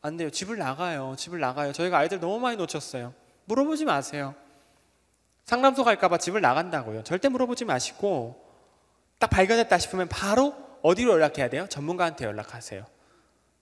안 0.00 0.16
돼요. 0.16 0.30
집을 0.30 0.56
나가요. 0.58 1.14
집을 1.16 1.40
나가요. 1.40 1.72
저희가 1.72 1.98
아이들 1.98 2.20
너무 2.20 2.38
많이 2.40 2.56
놓쳤어요. 2.56 3.12
물어보지 3.44 3.84
마세요. 3.84 4.34
상담소 5.44 5.84
갈까봐 5.84 6.18
집을 6.18 6.40
나간다고요. 6.40 7.04
절대 7.04 7.28
물어보지 7.28 7.64
마시고 7.64 8.44
딱 9.18 9.28
발견했다 9.30 9.76
싶으면 9.78 10.08
바로 10.08 10.54
어디로 10.82 11.12
연락해야 11.12 11.48
돼요? 11.48 11.66
전문가한테 11.68 12.24
연락하세요. 12.24 12.84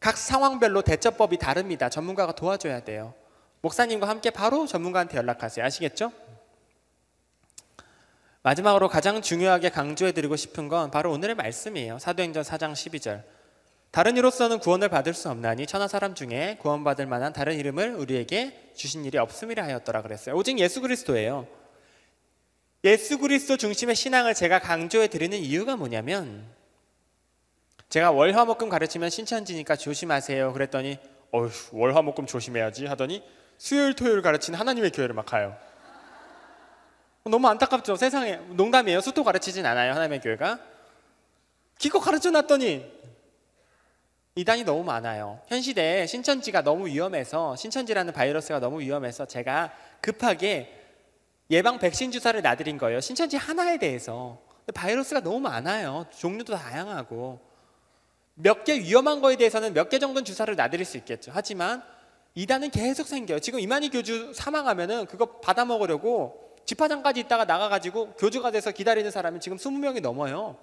각 0.01 0.17
상황별로 0.17 0.83
대처법이 0.83 1.39
다릅니다. 1.39 1.89
전문가가 1.89 2.33
도와줘야 2.33 2.81
돼요. 2.81 3.15
목사님과 3.61 4.09
함께 4.09 4.31
바로 4.31 4.67
전문가한테 4.67 5.17
연락하세요. 5.17 5.65
아시겠죠? 5.65 6.13
마지막으로 8.43 8.89
가장 8.89 9.23
중요하게 9.23 9.71
강조해드리고 9.71 10.37
싶은 10.37 10.69
건 10.69 10.91
바로 10.91 11.11
오늘의 11.11 11.35
말씀이에요. 11.35 11.99
사도행전 11.99 12.45
4장 12.45 12.73
12절. 12.73 13.25
다른 13.91 14.17
이로서는 14.17 14.59
구원을 14.59 14.89
받을 14.89 15.15
수 15.15 15.31
없나니 15.31 15.67
천하 15.67 15.89
사람 15.89 16.15
중에 16.15 16.59
구원받을 16.61 17.07
만한 17.07 17.33
다른 17.33 17.59
이름을 17.59 17.95
우리에게 17.95 18.73
주신 18.75 19.05
일이 19.05 19.19
없음이라 19.19 19.65
하였더라 19.65 20.03
그랬어요. 20.03 20.37
오직 20.37 20.59
예수 20.59 20.81
그리스도예요. 20.81 21.49
예수 22.85 23.19
그리스도 23.19 23.57
중심의 23.57 23.97
신앙을 23.97 24.35
제가 24.35 24.61
강조해 24.61 25.09
드리는 25.09 25.37
이유가 25.37 25.77
뭐냐면 25.77 26.45
제가 27.89 28.11
월화목금 28.13 28.69
가르치면 28.69 29.11
신천지니까 29.11 29.77
조심하세요. 29.77 30.53
그랬더니 30.53 30.99
어휴 31.33 31.51
월화목금 31.73 32.27
조심해야지 32.27 32.87
하더니 32.87 33.25
수요일 33.59 33.95
토요일 33.95 34.23
가르치는 34.23 34.59
하나님의 34.59 34.91
교회를 34.91 35.15
막 35.15 35.27
가요. 35.27 35.57
너무 37.25 37.49
안타깝죠. 37.49 37.97
세상에 37.97 38.37
농담이에요. 38.51 39.01
수토 39.01 39.25
가르치진 39.25 39.67
않아요. 39.67 39.93
하나님의 39.93 40.21
교회가 40.21 40.61
기껏 41.79 41.99
가르쳐 42.01 42.31
놨더니 42.31 42.95
이단이 44.37 44.65
너무 44.65 44.85
많아요. 44.85 45.41
현 45.49 45.61
시대에 45.63 46.07
신천지가 46.07 46.63
너무 46.63 46.87
위험해서 46.87 47.57
신천지라는 47.57 48.13
바이러스가 48.13 48.61
너무 48.61 48.81
위험해서 48.81 49.27
제가 49.27 49.73
급하게 50.01 50.73
예방 51.51 51.79
백신 51.79 52.11
주사를 52.13 52.41
놔드린 52.43 52.77
거예요. 52.79 53.01
신천지 53.01 53.37
하나에 53.37 53.79
대해서. 53.79 54.39
바이러스가 54.75 55.21
너무 55.21 55.41
많아요. 55.41 56.07
종류도 56.19 56.55
다양하고. 56.57 57.41
몇 58.35 58.65
개 58.65 58.79
위험한 58.79 59.23
거에 59.23 59.37
대해서는 59.37 59.73
몇 59.73 59.89
개 59.89 59.99
정도는 59.99 60.25
주사를 60.25 60.55
놔드릴 60.55 60.85
수 60.85 60.97
있겠죠. 60.99 61.31
하지만 61.35 61.83
이단은 62.37 62.71
계속 62.71 63.09
생겨요. 63.09 63.41
지금 63.41 63.59
이만희 63.61 63.89
교주 63.89 64.33
사망하면은 64.35 65.07
그거 65.07 65.41
받아 65.41 65.65
먹으려고 65.65 66.55
집화장까지 66.67 67.21
있다가 67.21 67.47
나가가지고 67.47 68.13
교주가 68.13 68.51
돼서 68.51 68.71
기다리는 68.73 69.11
사람이 69.11 69.41
지금 69.41 69.57
20명이 69.57 70.03
넘어요. 70.03 70.59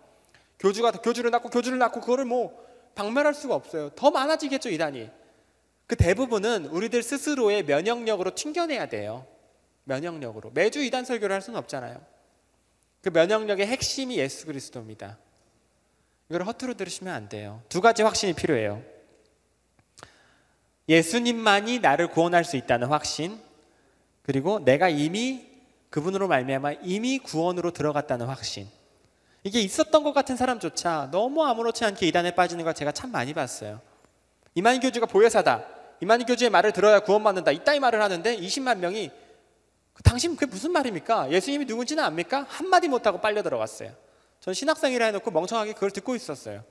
교주가 0.59 0.91
교주를 0.91 1.31
낳고 1.31 1.49
교주를 1.49 1.79
낳고 1.79 1.99
그거를 1.99 2.25
뭐 2.25 2.63
박멸할 2.93 3.33
수가 3.33 3.55
없어요. 3.55 3.89
더 3.95 4.11
많아지겠죠 4.11 4.69
이단이. 4.69 5.09
그 5.87 5.95
대부분은 5.95 6.67
우리들 6.67 7.01
스스로의 7.01 7.63
면역력으로 7.63 8.35
튕겨내야 8.35 8.85
돼요. 8.85 9.25
면역력으로 9.85 10.51
매주 10.53 10.79
이단 10.83 11.05
설교를 11.05 11.33
할 11.33 11.41
수는 11.41 11.57
없잖아요. 11.57 11.99
그 13.01 13.09
면역력의 13.09 13.65
핵심이 13.65 14.17
예수 14.19 14.45
그리스도입니다. 14.45 15.17
이걸 16.29 16.43
허투루 16.43 16.75
들으시면 16.75 17.11
안 17.13 17.29
돼요. 17.29 17.63
두 17.67 17.81
가지 17.81 18.03
확신이 18.03 18.33
필요해요. 18.33 18.92
예수님만이 20.89 21.79
나를 21.79 22.07
구원할 22.07 22.43
수 22.43 22.57
있다는 22.57 22.87
확신, 22.87 23.39
그리고 24.23 24.59
내가 24.59 24.89
이미 24.89 25.47
그분으로 25.89 26.27
말미암아 26.27 26.73
이미 26.81 27.19
구원으로 27.19 27.71
들어갔다는 27.71 28.25
확신. 28.25 28.67
이게 29.43 29.59
있었던 29.59 30.03
것 30.03 30.13
같은 30.13 30.35
사람조차 30.37 31.09
너무 31.11 31.43
아무렇지 31.45 31.83
않게 31.85 32.07
이단에 32.07 32.31
빠지는 32.31 32.63
걸 32.63 32.73
제가 32.73 32.91
참 32.93 33.11
많이 33.11 33.33
봤어요. 33.33 33.81
이만희 34.55 34.79
교주가 34.79 35.05
보혜사다. 35.05 35.65
이만희 36.01 36.25
교주의 36.25 36.49
말을 36.49 36.71
들어야 36.71 37.01
구원받는다. 37.01 37.51
이따위 37.51 37.79
말을 37.79 38.01
하는데 38.01 38.37
20만 38.37 38.77
명이 38.77 39.11
당신 40.03 40.35
그게 40.35 40.45
무슨 40.45 40.71
말입니까? 40.71 41.31
예수님이 41.31 41.65
누군지는 41.65 42.03
압니까? 42.03 42.45
한마디 42.49 42.87
못하고 42.87 43.19
빨려 43.19 43.43
들어갔어요. 43.43 43.91
전 44.39 44.53
신학생이라 44.53 45.05
해놓고 45.07 45.31
멍청하게 45.31 45.73
그걸 45.73 45.91
듣고 45.91 46.15
있었어요. 46.15 46.63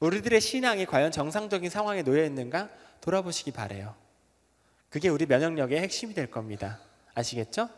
우리들의 0.00 0.40
신앙이 0.40 0.86
과연 0.86 1.10
정상적인 1.10 1.70
상황에 1.70 2.02
놓여 2.02 2.24
있는가 2.24 2.68
돌아보시기 3.00 3.52
바래요. 3.52 3.94
그게 4.90 5.08
우리 5.08 5.26
면역력의 5.26 5.80
핵심이 5.80 6.14
될 6.14 6.30
겁니다. 6.30 6.78
아시겠죠? 7.14 7.68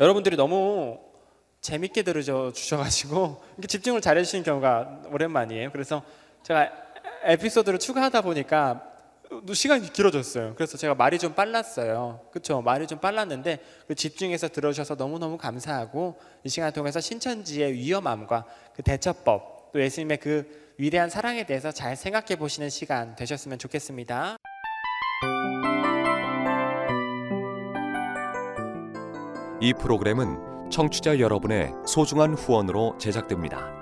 여러분들이 0.00 0.36
너무 0.36 1.00
재밌게 1.60 2.02
들으셔 2.02 2.52
주셔가지고 2.52 3.42
집중을 3.66 4.00
잘해주시는 4.00 4.44
경우가 4.44 5.02
오랜만이에요. 5.10 5.70
그래서 5.72 6.02
제가 6.42 6.70
에피소드를 7.24 7.78
추가하다 7.78 8.22
보니까 8.22 8.88
시간이 9.52 9.92
길어졌어요. 9.92 10.54
그래서 10.56 10.76
제가 10.76 10.94
말이 10.94 11.18
좀 11.18 11.34
빨랐어요. 11.34 12.20
그렇죠? 12.30 12.60
말이 12.60 12.86
좀 12.86 12.98
빨랐는데 12.98 13.60
그 13.86 13.94
집중해서 13.94 14.48
들어주셔서 14.48 14.96
너무너무 14.96 15.38
감사하고 15.38 16.18
이 16.44 16.48
시간 16.48 16.72
통해서 16.72 17.00
신천지의 17.00 17.72
위험함과 17.74 18.44
그 18.74 18.82
대처법 18.82 19.61
또 19.72 19.80
예수님의 19.80 20.18
그 20.18 20.74
위대한 20.78 21.10
사랑에 21.10 21.44
대해서 21.44 21.72
잘 21.72 21.96
생각해 21.96 22.36
보시는 22.36 22.70
시간 22.70 23.14
되셨으면 23.16 23.58
좋겠습니다. 23.58 24.36
이 29.60 29.72
프로그램은 29.74 30.70
청취자 30.70 31.20
여러분의 31.20 31.72
소중한 31.86 32.34
후원으로 32.34 32.96
제작됩니다. 32.98 33.81